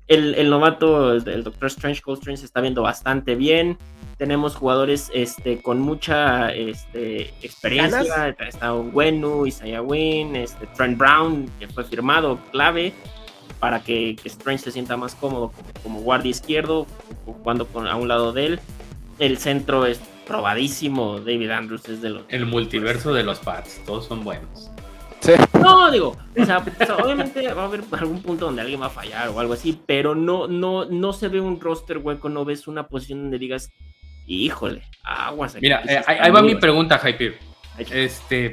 El, 0.06 0.36
el 0.36 0.48
novato, 0.48 1.14
el, 1.14 1.42
Doctor 1.42 1.66
Strange, 1.66 2.02
Cole 2.02 2.18
Strange, 2.18 2.38
se 2.38 2.46
está 2.46 2.60
viendo 2.60 2.82
bastante 2.82 3.34
bien. 3.34 3.78
Tenemos 4.16 4.54
jugadores 4.54 5.10
este, 5.12 5.60
con 5.60 5.80
mucha 5.80 6.52
este, 6.52 7.34
experiencia. 7.42 8.28
Está 8.38 8.72
Wenu, 8.72 9.44
Isaiah 9.44 9.82
Wynn, 9.82 10.36
este, 10.36 10.68
Trent 10.68 10.96
Brown, 10.96 11.50
que 11.58 11.66
fue 11.66 11.82
firmado 11.82 12.38
clave 12.52 12.92
para 13.58 13.82
que, 13.82 14.14
que 14.22 14.28
Strange 14.28 14.62
se 14.62 14.70
sienta 14.70 14.96
más 14.96 15.16
cómodo 15.16 15.50
como, 15.50 15.68
como 15.82 16.00
guardia 16.02 16.30
izquierdo, 16.30 16.86
jugando 17.24 17.66
con, 17.66 17.88
a 17.88 17.96
un 17.96 18.06
lado 18.06 18.32
de 18.32 18.46
él. 18.46 18.60
El 19.18 19.38
centro 19.38 19.84
es 19.86 20.00
probadísimo. 20.26 21.18
David 21.20 21.50
Andrews 21.50 21.88
es 21.88 22.00
de 22.02 22.10
los. 22.10 22.22
El 22.28 22.46
multiverso 22.46 23.12
de 23.12 23.22
los 23.22 23.38
Pats, 23.40 23.80
todos 23.84 24.06
son 24.06 24.24
buenos. 24.24 24.70
No, 25.60 25.88
digo, 25.92 26.16
o 26.36 26.44
sea, 26.44 26.58
o 26.58 26.84
sea, 26.84 26.96
obviamente 26.96 27.46
va 27.52 27.62
a 27.62 27.66
haber 27.66 27.82
algún 27.92 28.20
punto 28.22 28.46
donde 28.46 28.60
alguien 28.62 28.80
va 28.82 28.86
a 28.86 28.90
fallar 28.90 29.28
o 29.28 29.38
algo 29.38 29.52
así, 29.52 29.80
pero 29.86 30.16
no, 30.16 30.48
no, 30.48 30.84
no 30.86 31.12
se 31.12 31.28
ve 31.28 31.40
un 31.40 31.60
roster 31.60 31.98
hueco, 31.98 32.28
no 32.28 32.44
ves 32.44 32.66
una 32.66 32.88
posición 32.88 33.22
donde 33.22 33.38
digas, 33.38 33.70
híjole, 34.26 34.82
aguas. 35.04 35.54
aquí, 35.54 35.62
Mira, 35.62 35.80
sí 35.84 35.90
eh, 35.92 36.02
ahí, 36.08 36.16
ahí 36.22 36.30
va 36.32 36.42
mi 36.42 36.48
bajo". 36.54 36.60
pregunta, 36.60 36.98
Hyper. 36.98 37.38
Este, 37.78 38.52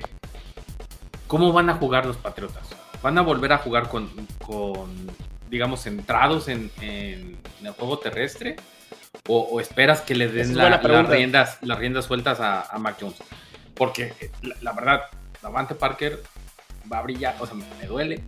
¿cómo 1.25 1.51
van 1.51 1.71
a 1.71 1.73
jugar 1.73 2.05
los 2.05 2.17
Patriotas? 2.17 2.69
¿Van 3.01 3.17
a 3.17 3.21
volver 3.21 3.51
a 3.53 3.57
jugar 3.57 3.89
con, 3.89 4.07
con 4.45 4.89
digamos, 5.49 5.81
centrados 5.81 6.49
en, 6.49 6.69
en- 6.81 7.35
en 7.61 7.65
el 7.65 7.71
juego 7.73 7.97
terrestre? 7.97 8.57
¿O, 9.27 9.39
o 9.41 9.59
esperas 9.59 10.01
que 10.01 10.15
le 10.15 10.27
den 10.27 10.55
la- 10.57 10.69
las, 10.69 11.07
riendas, 11.09 11.57
las 11.61 11.77
riendas 11.79 12.05
sueltas 12.05 12.39
a, 12.39 12.61
a 12.61 12.77
Mac 12.79 12.97
Jones? 12.99 13.17
Porque 13.75 14.13
eh, 14.19 14.31
la, 14.41 14.55
la 14.61 14.71
verdad, 14.73 15.01
Davante 15.41 15.75
Parker 15.75 16.21
va 16.91 16.99
a 16.99 17.01
brillar, 17.03 17.35
o 17.39 17.45
sea, 17.45 17.55
me 17.55 17.85
duele, 17.87 18.21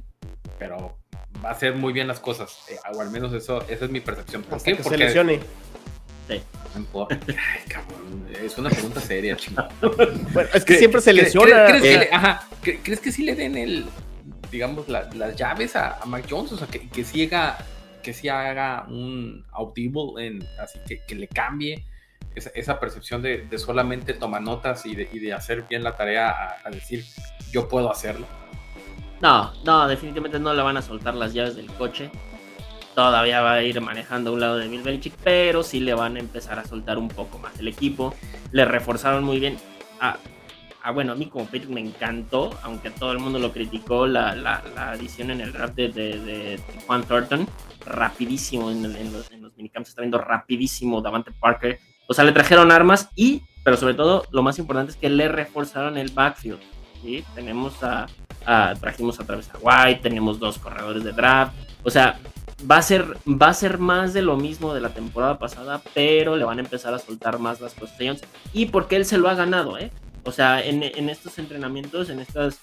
pero 0.60 0.98
va 1.44 1.50
a 1.50 1.52
hacer 1.54 1.76
muy 1.76 1.92
bien 1.94 2.08
las 2.08 2.20
cosas. 2.20 2.58
eh, 2.70 2.78
o 2.94 3.02
al 3.02 3.10
menos 3.10 3.34
eso, 3.34 3.62
esa 3.68 3.86
es 3.86 3.92
mi 3.92 4.00
percepción. 4.00 4.44
¿Por 4.44 4.58
Hasta 4.58 4.72
qué? 4.72 4.78
que 4.78 4.84
se 4.84 4.90
Porque 4.90 5.04
lesione. 5.06 5.40
no 6.74 6.80
importa. 6.80 7.20
Ay, 7.28 7.68
cabrón, 7.68 8.28
es 8.42 8.58
una 8.58 8.70
pregunta 8.70 9.00
seria, 9.02 9.36
chingón. 9.36 9.68
Bueno, 10.34 10.50
es 10.54 10.64
que 10.66 10.76
¿Cre- 10.76 10.78
siempre 10.80 11.02
se 11.02 11.14
lesiona. 11.14 11.66
¿Crees, 11.66 11.82
que 11.82 11.94
Eh, 11.94 11.98
le, 12.00 12.10
ajá, 12.14 12.48
cre- 12.64 12.80
¿crees 12.84 13.00
que 13.00 13.12
sí 13.12 13.24
le 13.24 13.36
den 13.36 13.58
el, 13.58 13.86
digamos, 14.52 14.88
la- 14.88 15.10
las 15.16 15.36
llaves 15.36 15.76
a, 15.76 15.98
a 15.98 16.06
Mac 16.06 16.26
Jones? 16.30 16.52
O 16.54 16.58
sea, 16.58 16.68
que, 16.68 16.88
que 16.90 17.04
sí 17.04 17.22
que 18.02 18.14
sí 18.14 18.30
haga 18.30 18.86
un 18.88 19.46
audible, 19.52 20.26
en, 20.26 20.48
así 20.60 20.80
que, 20.88 21.02
que 21.06 21.16
le 21.16 21.28
cambie 21.28 21.86
esa, 22.36 22.80
percepción 22.80 23.22
de, 23.22 23.48
solamente 23.58 24.14
tomar 24.14 24.42
notas 24.42 24.86
y 24.86 24.96
de, 24.96 25.34
hacer 25.34 25.66
bien 25.70 25.84
la 25.84 25.96
tarea 25.96 26.30
a, 26.30 26.58
a 26.64 26.70
decir, 26.70 27.06
yo 27.52 27.68
puedo 27.68 27.92
hacerlo. 27.92 28.26
No, 29.22 29.54
no, 29.64 29.88
definitivamente 29.88 30.40
no 30.40 30.54
le 30.54 30.62
van 30.62 30.78
a 30.78 30.82
soltar 30.82 31.14
las 31.14 31.34
llaves 31.34 31.56
del 31.56 31.68
coche. 31.74 32.10
Todavía 32.96 33.42
va 33.42 33.54
a 33.54 33.64
ir 33.64 33.80
manejando 33.80 34.32
a 34.32 34.34
un 34.34 34.40
lado 34.40 34.58
de 34.58 34.68
Bill 34.68 34.82
Belichick, 34.82 35.14
pero 35.24 35.64
sí 35.64 35.80
le 35.80 35.94
van 35.94 36.18
a 36.18 36.20
empezar 36.20 36.60
a 36.60 36.66
soltar 36.66 36.98
un 36.98 37.08
poco 37.08 37.38
más 37.38 37.58
el 37.60 37.68
equipo. 37.68 38.14
Le 38.52 38.66
reforzaron 38.66 39.24
muy 39.24 39.40
bien. 39.40 39.58
Ah, 40.00 40.18
ah, 40.84 40.92
bueno, 40.92 41.14
a 41.14 41.16
mí 41.16 41.28
como 41.28 41.46
Patrick 41.46 41.70
me 41.70 41.82
encantó, 41.82 42.58
aunque 42.64 42.90
todo 42.90 43.12
el 43.12 43.20
mundo 43.20 43.40
lo 43.40 43.52
criticó, 43.52 44.08
la, 44.08 44.36
la, 44.36 44.62
adición 44.92 45.32
en 45.32 45.42
el 45.42 45.54
draft 45.54 45.76
de, 45.76 45.90
de, 45.90 46.60
Juan 46.86 47.04
Thornton. 47.04 47.48
Rapidísimo 47.86 48.70
en, 48.70 48.84
los, 49.12 49.32
en 49.32 49.42
los 49.42 49.56
minicamps, 49.58 49.90
está 49.90 50.02
viendo 50.02 50.20
rapidísimo 50.20 51.02
Davante 51.02 51.32
Parker. 51.32 51.80
O 52.08 52.14
sea, 52.14 52.24
le 52.24 52.32
trajeron 52.32 52.72
armas 52.72 53.10
y, 53.16 53.44
pero 53.64 53.78
sobre 53.78 53.94
todo, 53.94 54.26
lo 54.32 54.44
más 54.44 54.60
importante 54.60 54.92
es 54.92 54.98
que 54.98 55.10
le 55.10 55.28
reforzaron 55.28 55.98
el 55.98 56.12
backfield. 56.12 56.60
¿sí? 57.02 57.24
Tenemos 57.34 57.82
a, 57.84 58.08
a- 58.46 58.76
trajimos 58.80 59.20
a 59.20 59.26
través 59.26 59.50
a 59.50 59.58
White, 59.60 60.02
tenemos 60.02 60.40
dos 60.40 60.60
corredores 60.60 61.04
de 61.04 61.12
draft. 61.12 61.54
O 61.84 61.90
sea, 61.90 62.20
va 62.70 62.78
a 62.78 62.82
ser, 62.82 63.18
va 63.28 63.48
a 63.48 63.54
ser 63.54 63.80
más 63.80 64.14
de 64.14 64.22
lo 64.22 64.38
mismo 64.38 64.74
de 64.74 64.82
la 64.82 64.90
temporada 64.90 65.40
pasada, 65.40 65.82
pero 65.94 66.36
le 66.36 66.44
van 66.46 66.60
a 66.60 66.62
empezar 66.62 66.94
a 66.94 67.00
soltar 67.00 67.40
más 67.40 67.62
las 67.62 67.74
posiciones. 67.74 68.22
Y 68.54 68.68
porque 68.68 68.96
él 68.96 69.06
se 69.06 69.18
lo 69.18 69.30
ha 69.30 69.34
ganado, 69.34 69.78
¿eh? 69.78 69.92
O 70.24 70.32
sea, 70.32 70.64
en, 70.64 70.84
en 70.84 71.10
estos 71.10 71.38
entrenamientos, 71.40 72.10
en 72.10 72.20
estas, 72.20 72.60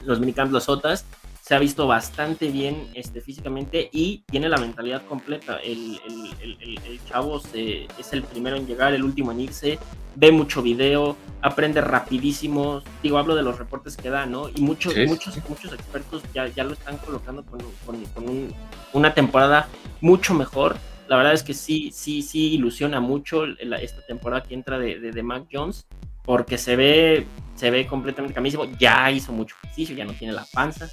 los 0.00 0.20
minicamps, 0.20 0.52
los 0.52 0.68
OTAs, 0.68 1.04
se 1.40 1.56
ha 1.56 1.58
visto 1.58 1.88
bastante 1.88 2.48
bien 2.48 2.88
este, 2.94 3.20
físicamente 3.20 3.90
y 3.92 4.18
tiene 4.30 4.48
la 4.48 4.58
mentalidad 4.58 5.02
completa. 5.06 5.56
El, 5.58 6.00
el, 6.06 6.30
el- 6.40 6.58
el- 6.60 6.78
el 6.86 7.04
chavo 7.06 7.40
se- 7.40 7.86
es 7.98 8.12
el 8.12 8.22
primero 8.22 8.56
en 8.56 8.66
llegar, 8.66 8.94
el 8.94 9.02
último 9.02 9.32
en 9.32 9.40
irse, 9.40 9.78
ve 10.14 10.30
mucho 10.30 10.62
video, 10.62 11.16
aprende 11.40 11.80
rapidísimo. 11.80 12.82
Digo, 13.02 13.18
hablo 13.18 13.34
de 13.34 13.42
los 13.42 13.58
reportes 13.58 13.96
que 13.96 14.08
da, 14.08 14.24
¿no? 14.24 14.48
Y 14.48 14.60
muchos, 14.60 14.94
Sí, 14.94 15.04
muchos, 15.06 15.36
muchos 15.48 15.72
expertos 15.72 16.22
ya, 16.32 16.46
ya 16.46 16.62
lo 16.62 16.74
están 16.74 16.96
colocando 16.98 17.44
con, 17.44 17.60
con- 17.84 18.04
con 18.14 18.28
un- 18.28 18.54
una 18.92 19.12
temporada 19.12 19.68
mucho 20.00 20.34
mejor. 20.34 20.76
La 21.08 21.16
verdad 21.16 21.32
es 21.32 21.42
que 21.42 21.54
sí, 21.54 21.90
sí, 21.92 22.22
sí 22.22 22.54
ilusiona 22.54 23.00
mucho 23.00 23.46
la- 23.46 23.78
esta 23.78 24.00
temporada 24.06 24.44
que 24.44 24.54
entra 24.54 24.78
de, 24.78 25.00
de, 25.00 25.10
de 25.10 25.22
Mac 25.24 25.46
Jones, 25.52 25.86
porque 26.24 26.58
se 26.58 26.76
ve, 26.76 27.26
se 27.56 27.70
ve 27.70 27.86
completamente 27.86 28.34
camísimo. 28.34 28.64
Ya 28.78 29.10
hizo 29.10 29.32
mucho 29.32 29.54
ejercicio, 29.62 29.96
ya 29.96 30.04
no 30.04 30.12
tiene 30.12 30.32
la 30.34 30.44
panza. 30.52 30.88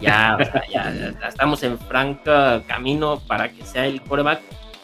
Ya, 0.00 0.36
o 0.40 0.44
sea, 0.44 0.62
ya- 0.72 0.94
ya 1.20 1.28
estamos 1.28 1.60
en 1.64 1.76
franca 1.78 2.62
camino 2.68 3.20
para 3.26 3.50
que 3.50 3.64
sea 3.64 3.84
el 3.86 4.00
quarterback, 4.00 4.40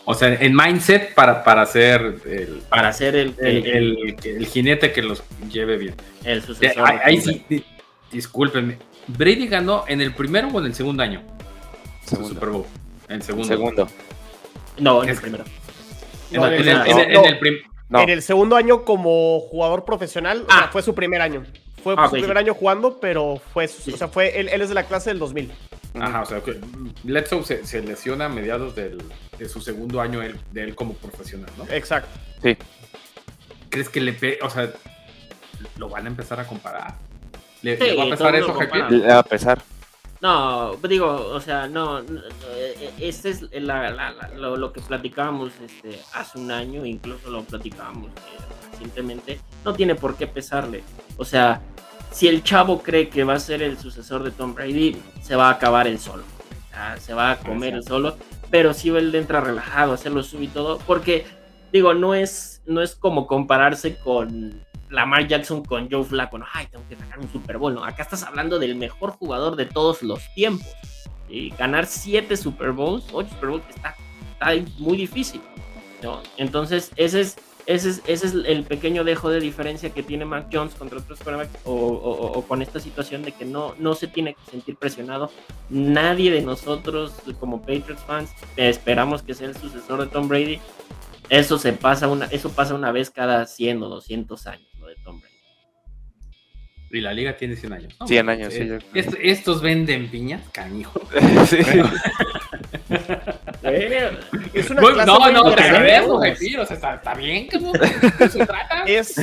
O 0.06 0.12
sea, 0.12 0.34
en 0.34 0.54
mindset 0.56 1.14
para, 1.14 1.42
para 1.44 1.64
ser 1.66 2.20
el, 2.26 2.62
para 2.68 2.92
ser 2.92 3.14
el, 3.16 3.34
el, 3.38 3.46
el, 3.66 3.66
el- 4.24 4.36
el 4.36 4.46
jinete 4.46 4.92
que 4.92 5.02
los 5.02 5.22
lleve 5.50 5.76
bien. 5.78 5.94
el 6.24 6.42
sucesor. 6.42 6.90
Ahí, 7.04 7.20
sí, 7.20 7.44
di- 7.48 7.64
discúlpenme. 8.12 8.76
Brady 9.06 9.46
ganó 9.46 9.84
en 9.86 10.00
el 10.00 10.12
primero 10.14 10.48
o 10.48 10.58
en 10.60 10.66
el 10.66 10.74
segundo 10.74 11.02
año 11.02 11.22
Segundo. 12.04 12.28
Super 12.34 12.48
Bowl. 12.50 12.64
En 13.08 13.14
el 13.16 13.22
segundo. 13.22 13.48
Segundo. 13.48 13.88
No, 14.78 15.02
en 15.04 15.08
el 15.10 15.16
primero. 15.16 15.44
En, 16.32 16.40
No, 16.40 16.46
el- 16.48 16.68
en 16.68 17.24
no, 17.88 18.00
en 18.00 18.08
el- 18.08 18.22
segundo 18.22 18.56
año 18.56 18.84
como 18.84 19.40
jugador 19.40 19.84
profesional, 19.84 20.44
ah. 20.48 20.68
fue 20.72 20.82
su 20.82 20.94
primer 20.94 21.20
año. 21.20 21.44
Fue 21.82 21.94
su 21.96 22.10
primer 22.12 22.38
año 22.38 22.54
jugando, 22.54 22.98
pero 22.98 23.40
fue, 23.52 23.66
o 23.66 23.96
sea, 23.96 24.08
fue, 24.08 24.40
él, 24.40 24.48
es 24.48 24.70
de 24.70 24.74
la 24.74 24.84
clase 24.84 25.10
del 25.10 25.18
2000. 25.18 25.52
Ajá, 26.00 26.22
o 26.22 26.26
sea, 26.26 26.40
que 26.40 26.58
Bledsoe 27.02 27.44
se, 27.44 27.82
lesiona 27.82 28.24
a 28.24 28.28
mediados 28.30 28.74
del, 28.74 29.02
de 29.38 29.48
su 29.48 29.60
segundo 29.60 30.00
año 30.00 30.20
de 30.20 30.62
él 30.62 30.74
como 30.74 30.94
profesional, 30.94 31.50
¿no? 31.58 31.66
Exacto. 31.70 32.08
Sí. 32.42 32.56
¿Crees 33.68 33.90
que 33.90 34.00
le, 34.00 34.38
o 34.40 34.48
sea, 34.48 34.72
lo 35.76 35.90
van 35.90 36.06
a 36.06 36.08
empezar 36.08 36.40
a 36.40 36.46
comparar? 36.46 36.94
¿Le, 37.60 37.76
va 37.96 38.04
a 38.04 38.10
pesar 38.10 38.34
eso, 38.34 38.58
Le 38.90 39.06
va 39.06 39.18
a 39.18 39.22
pesar. 39.22 39.62
No, 40.20 40.76
digo, 40.88 41.28
o 41.32 41.40
sea, 41.40 41.68
no, 41.68 42.00
este 42.98 43.30
es 43.30 43.42
lo, 43.52 44.72
que 44.72 44.80
platicábamos 44.80 45.52
este, 45.60 46.00
hace 46.14 46.38
un 46.38 46.50
año, 46.50 46.86
incluso 46.86 47.30
lo 47.30 47.42
platicábamos 47.42 48.10
eh, 48.10 48.70
recientemente, 48.70 49.40
no 49.64 49.74
tiene 49.74 49.94
por 49.94 50.16
qué 50.16 50.26
pesarle. 50.26 50.82
O 51.18 51.24
sea, 51.24 51.60
si 52.10 52.28
el 52.28 52.42
chavo 52.42 52.82
cree 52.82 53.08
que 53.08 53.24
va 53.24 53.34
a 53.34 53.40
ser 53.40 53.62
el 53.62 53.76
sucesor 53.76 54.22
de 54.22 54.30
Tom 54.30 54.54
Brady, 54.54 54.96
se 55.20 55.36
va 55.36 55.48
a 55.48 55.52
acabar 55.52 55.86
el 55.86 55.98
solo. 55.98 56.22
se 56.98 57.12
va 57.12 57.32
a 57.32 57.38
comer 57.38 57.74
el 57.74 57.84
solo, 57.84 58.16
pero 58.50 58.72
si 58.72 58.88
él 58.90 59.14
entra 59.14 59.40
relajado, 59.40 59.92
hacerlo 59.92 60.22
sub 60.22 60.42
y 60.42 60.48
todo, 60.48 60.78
porque 60.86 61.26
digo, 61.72 61.92
no 61.92 62.14
es, 62.14 62.62
no 62.66 62.80
es 62.82 62.94
como 62.94 63.26
compararse 63.26 63.96
con 63.96 64.64
Lamar 64.94 65.26
Jackson 65.26 65.64
con 65.64 65.90
Joe 65.90 66.04
Flacco, 66.04 66.38
no, 66.38 66.46
ay, 66.52 66.66
tengo 66.70 66.84
que 66.88 66.96
sacar 66.96 67.18
un 67.18 67.30
Super 67.30 67.58
Bowl, 67.58 67.74
no, 67.74 67.84
acá 67.84 68.02
estás 68.02 68.22
hablando 68.22 68.58
del 68.58 68.76
mejor 68.76 69.10
jugador 69.10 69.56
de 69.56 69.66
todos 69.66 70.02
los 70.02 70.20
tiempos. 70.34 70.68
Y 71.28 71.50
ganar 71.50 71.86
siete 71.86 72.36
Super 72.36 72.70
Bowls, 72.70 73.04
ocho 73.12 73.30
Super 73.30 73.50
Bowls, 73.50 73.64
está, 73.68 73.96
muy 74.78 74.96
difícil. 74.96 75.40
¿no? 76.02 76.22
Entonces, 76.36 76.92
ese 76.96 77.22
es, 77.22 77.36
ese, 77.66 77.90
es, 77.90 78.02
ese 78.06 78.26
es 78.26 78.34
el 78.34 78.62
pequeño 78.64 79.04
dejo 79.04 79.30
de 79.30 79.40
diferencia 79.40 79.90
que 79.90 80.02
tiene 80.02 80.26
Mac 80.26 80.48
Jones 80.52 80.74
contra 80.74 80.98
otros 80.98 81.18
quarterbacks 81.20 81.60
o, 81.64 82.44
con 82.46 82.60
esta 82.60 82.78
situación 82.78 83.22
de 83.22 83.32
que 83.32 83.46
no, 83.46 83.74
no 83.78 83.94
se 83.94 84.06
tiene 84.06 84.34
que 84.34 84.50
sentir 84.50 84.76
presionado. 84.76 85.30
Nadie 85.70 86.30
de 86.30 86.42
nosotros, 86.42 87.14
como 87.40 87.62
Patriots 87.62 88.02
fans, 88.06 88.30
esperamos 88.56 89.22
que 89.22 89.34
sea 89.34 89.48
el 89.48 89.56
sucesor 89.56 90.00
de 90.02 90.06
Tom 90.08 90.28
Brady. 90.28 90.60
Eso, 91.30 91.58
se 91.58 91.72
pasa 91.72 92.06
una, 92.06 92.26
eso 92.26 92.50
pasa 92.50 92.74
una 92.74 92.92
vez 92.92 93.10
cada 93.10 93.46
100 93.46 93.82
o 93.82 93.88
200 93.88 94.46
años. 94.46 94.73
Y 96.94 97.00
la 97.00 97.12
liga 97.12 97.36
tiene 97.36 97.56
100 97.56 97.72
años. 97.72 97.94
100 98.06 98.28
años, 98.28 98.54
sí. 98.54 98.68
estos 99.20 99.60
venden 99.60 100.08
piñas, 100.08 100.42
canijo. 100.52 101.00
sí. 101.48 101.58
es 104.54 104.70
una 104.70 104.80
clase 104.80 105.06
no, 105.06 105.32
no, 105.32 105.50
está, 106.22 107.14
bien 107.14 107.48
que 107.48 107.58
se 108.28 108.46
trata. 108.46 108.84
Es, 108.86 109.18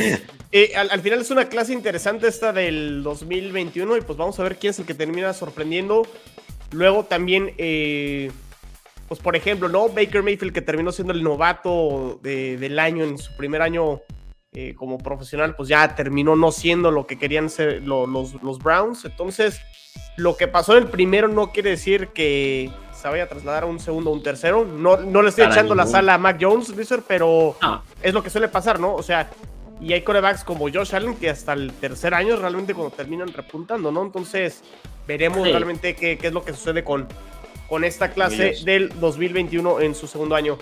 eh, 0.52 0.74
al, 0.76 1.00
final 1.00 1.22
es 1.22 1.32
una 1.32 1.46
clase 1.46 1.72
interesante 1.72 2.28
esta 2.28 2.52
del 2.52 3.04
2021 3.04 3.96
y 3.96 4.02
pues 4.02 4.18
vamos 4.18 4.38
a 4.38 4.44
ver 4.44 4.58
quién 4.58 4.72
es 4.72 4.80
el 4.80 4.86
que 4.86 4.94
termina 4.94 5.32
sorprendiendo. 5.32 6.06
Luego 6.72 7.06
también, 7.06 7.54
eh, 7.58 8.32
pues 9.08 9.22
por 9.22 9.38
ejemplo, 9.38 9.70
¿no? 9.70 9.88
Baker 9.88 10.24
Mayfield 10.24 10.54
que 10.54 10.62
terminó 10.62 10.92
siendo 10.92 11.14
el 11.14 11.24
novato 11.24 12.20
del 12.22 12.80
año 12.80 13.06
en 13.06 13.18
su 13.18 13.34
primer 13.38 13.62
año 13.62 14.02
eh, 14.54 14.76
como 14.76 14.98
profesional, 14.98 15.56
pues 15.56 15.70
ya 15.70 15.96
terminó 15.96 16.36
no 16.36 16.52
siendo 16.52 16.92
lo 16.92 17.08
que 17.08 17.18
querían 17.18 17.50
ser 17.50 17.84
los, 17.84 18.34
los, 18.44 18.60
Browns. 18.60 19.06
Entonces, 19.06 19.62
lo 20.18 20.36
que 20.36 20.50
pasó 20.50 20.76
en 20.76 20.84
el 20.84 20.90
primero 20.90 21.30
no 21.30 21.54
quiere 21.54 21.70
decir 21.70 22.10
que 22.10 22.70
se 22.94 23.08
vaya 23.08 23.24
a 23.24 23.28
trasladar 23.28 23.64
a 23.64 23.68
un 23.68 23.80
segundo 23.80 24.10
o 24.10 24.14
un 24.14 24.24
tercero. 24.24 24.66
No, 24.66 24.98
no 24.98 25.22
le 25.22 25.30
estoy 25.30 25.46
echando 25.46 25.74
la 25.74 25.88
sala 25.88 26.16
a 26.16 26.18
Mac 26.18 26.38
Jones, 26.42 26.74
pero 27.08 27.56
es 28.04 28.14
lo 28.14 28.22
que 28.22 28.30
suele 28.30 28.50
pasar, 28.50 28.78
¿no? 28.78 28.94
O 28.94 29.02
sea, 29.02 29.30
y 29.80 29.94
hay 29.94 30.02
corebacks 30.02 30.44
como 30.44 30.70
Josh 30.70 30.94
Allen 30.96 31.16
que 31.16 31.30
hasta 31.30 31.54
el 31.54 31.72
tercer 31.72 32.14
año 32.14 32.36
realmente 32.36 32.74
cuando 32.74 32.94
terminan 32.94 33.32
repuntando, 33.32 33.90
¿no? 33.90 34.04
Entonces, 34.04 34.64
veremos 35.08 35.48
realmente 35.48 35.96
qué, 35.96 36.18
qué, 36.18 36.28
es 36.28 36.34
lo 36.34 36.44
que 36.44 36.52
sucede 36.52 36.84
con, 36.84 37.08
con 37.70 37.86
esta 37.86 38.12
clase 38.12 38.58
del 38.66 38.90
2021 39.00 39.80
en 39.80 39.96
su 39.96 40.08
segundo 40.08 40.36
año. 40.36 40.58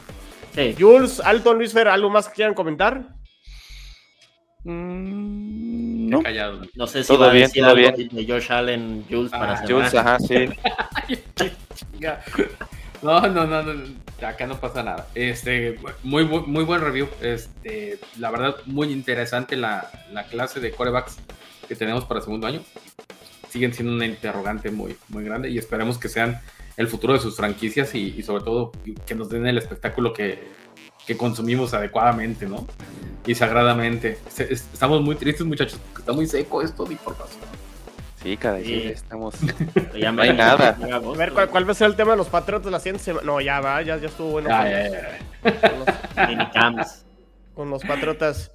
Jules, 0.78 1.22
Alton, 1.22 1.58
Luis 1.58 1.74
Fer, 1.74 1.88
¿algo 1.88 2.12
más 2.12 2.28
que 2.28 2.36
quieran 2.36 2.54
comentar? 2.54 3.19
Mm, 4.70 6.10
no. 6.10 6.22
no 6.76 6.86
sé 6.86 7.04
si 7.04 7.18
va 7.18 7.32
a 7.32 7.34
decir 7.34 7.64
algo 7.64 7.98
de 7.98 8.26
Josh 8.28 8.52
Allen, 8.52 9.04
Jules 9.10 9.32
para 9.32 9.54
ah, 9.54 9.66
Jules, 9.68 9.96
ajá, 9.96 10.20
sí. 10.20 10.48
no, 13.02 13.20
no, 13.22 13.48
no, 13.48 13.64
no, 13.64 13.74
acá 14.28 14.46
no 14.46 14.60
pasa 14.60 14.84
nada. 14.84 15.08
Este, 15.16 15.80
muy, 16.04 16.24
muy, 16.24 16.64
buen 16.66 16.82
review. 16.82 17.08
Este, 17.20 17.98
la 18.20 18.30
verdad, 18.30 18.58
muy 18.68 18.92
interesante 18.92 19.56
la, 19.56 19.90
la 20.12 20.26
clase 20.26 20.60
de 20.60 20.70
corebacks 20.70 21.18
que 21.68 21.76
tenemos 21.76 22.06
para 22.06 22.20
el 22.20 22.26
segundo 22.26 22.46
año. 22.46 22.62
Siguen 23.50 23.74
siendo 23.74 23.94
una 23.94 24.06
interrogante 24.06 24.70
muy, 24.70 24.96
muy 25.08 25.24
grande 25.24 25.50
y 25.50 25.58
esperemos 25.58 25.98
que 25.98 26.10
sean 26.10 26.40
el 26.78 26.88
futuro 26.88 27.14
de 27.14 27.20
sus 27.20 27.36
franquicias 27.36 27.96
y, 27.96 28.14
y 28.16 28.22
sobre 28.22 28.44
todo 28.44 28.72
que 29.08 29.16
nos 29.16 29.30
den 29.30 29.48
el 29.48 29.58
espectáculo 29.58 30.14
que, 30.14 30.48
que 31.10 31.18
consumimos 31.18 31.74
adecuadamente, 31.74 32.45
¿no? 32.45 32.68
Y 33.26 33.34
sagradamente. 33.34 34.20
Estamos 34.38 35.01
muy 35.01 35.16
tristes, 35.16 35.43
muchachos, 35.43 35.80
porque 35.88 36.01
está 36.03 36.14
muy 36.14 36.28
seco 36.28 36.62
esto 36.62 36.86
de 36.86 36.93
información. 36.93 37.41
Sí, 38.22 38.38
cada 38.38 38.57
día 38.57 38.91
estamos. 38.91 39.34
no 40.14 40.22
hay 40.22 40.34
nada. 40.34 40.78
A 40.93 40.99
ver, 40.99 41.34
¿cuál, 41.34 41.68
va 41.68 41.72
a 41.72 41.74
ser 41.74 41.88
el 41.88 41.95
tema 41.95 42.12
de 42.12 42.18
los 42.18 42.28
patriotas 42.28 42.72
la 42.72 42.78
siguiente 42.78 43.03
semana? 43.05 43.26
No, 43.26 43.41
ya 43.41 43.60
va, 43.60 43.82
ya, 43.82 43.97
ya 43.97 44.07
estuvo 44.07 44.34
bueno. 44.34 44.49
con, 46.53 46.78
los, 46.78 47.05
con 47.55 47.70
los 47.72 47.84
patriotas. 47.84 48.51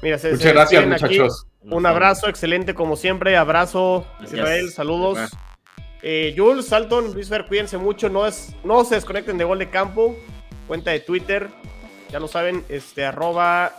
Mira, 0.00 0.16
Muchas 0.16 0.52
gracias, 0.54 0.86
muchachos. 0.86 1.46
Un 1.60 1.84
abrazo, 1.84 2.30
excelente 2.30 2.72
como 2.72 2.96
siempre. 2.96 3.36
Abrazo, 3.36 4.06
Israel, 4.24 4.70
saludos. 4.70 5.18
Eh, 6.00 6.32
Jules, 6.34 6.68
Salton, 6.68 7.12
Luis 7.12 7.28
Fer, 7.28 7.44
cuídense 7.44 7.76
mucho. 7.76 8.08
No, 8.08 8.26
es, 8.26 8.54
no 8.64 8.82
se 8.86 8.94
desconecten 8.94 9.36
de 9.36 9.44
gol 9.44 9.58
de 9.58 9.68
campo. 9.68 10.16
Cuenta 10.66 10.90
de 10.90 11.00
Twitter, 11.00 11.48
ya 12.10 12.20
lo 12.20 12.28
saben, 12.28 12.64
este, 12.68 13.04
arroba 13.04 13.72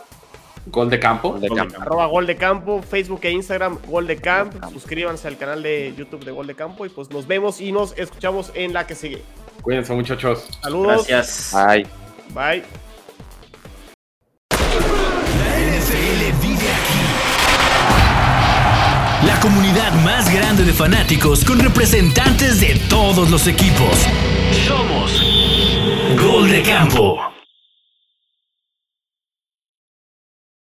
Gol 0.66 0.90
de 0.90 1.00
campo. 1.00 1.38
Arroba 1.80 2.06
Gol 2.06 2.26
de 2.26 2.36
Campo, 2.36 2.82
Facebook 2.82 3.20
e 3.22 3.30
Instagram 3.30 3.78
Gol 3.86 4.06
de 4.06 4.16
Camp. 4.16 4.54
Suscríbanse 4.72 5.26
al 5.26 5.36
canal 5.38 5.62
de 5.62 5.94
YouTube 5.96 6.24
de 6.24 6.30
Gol 6.30 6.46
de 6.46 6.54
Campo 6.54 6.84
y 6.86 6.90
pues 6.90 7.10
nos 7.10 7.26
vemos 7.26 7.60
y 7.60 7.72
nos 7.72 7.96
escuchamos 7.96 8.52
en 8.54 8.72
la 8.72 8.86
que 8.86 8.94
sigue. 8.94 9.22
Cuídense 9.62 9.94
muchachos. 9.94 10.48
Saludos. 10.62 11.06
Gracias. 11.08 11.52
Bye. 11.54 11.86
Bye. 12.34 12.62
La 14.50 15.58
NFL 15.78 16.32
vive 16.42 16.68
aquí. 16.70 17.00
La 19.26 19.40
comunidad 19.40 19.92
más 20.04 20.32
grande 20.32 20.64
de 20.64 20.72
fanáticos 20.72 21.44
con 21.44 21.58
representantes 21.58 22.60
de 22.60 22.78
todos 22.88 23.30
los 23.30 23.46
equipos. 23.46 24.06
Somos 24.66 25.22
Gol 26.22 26.50
de 26.50 26.62
Campo. 26.62 27.39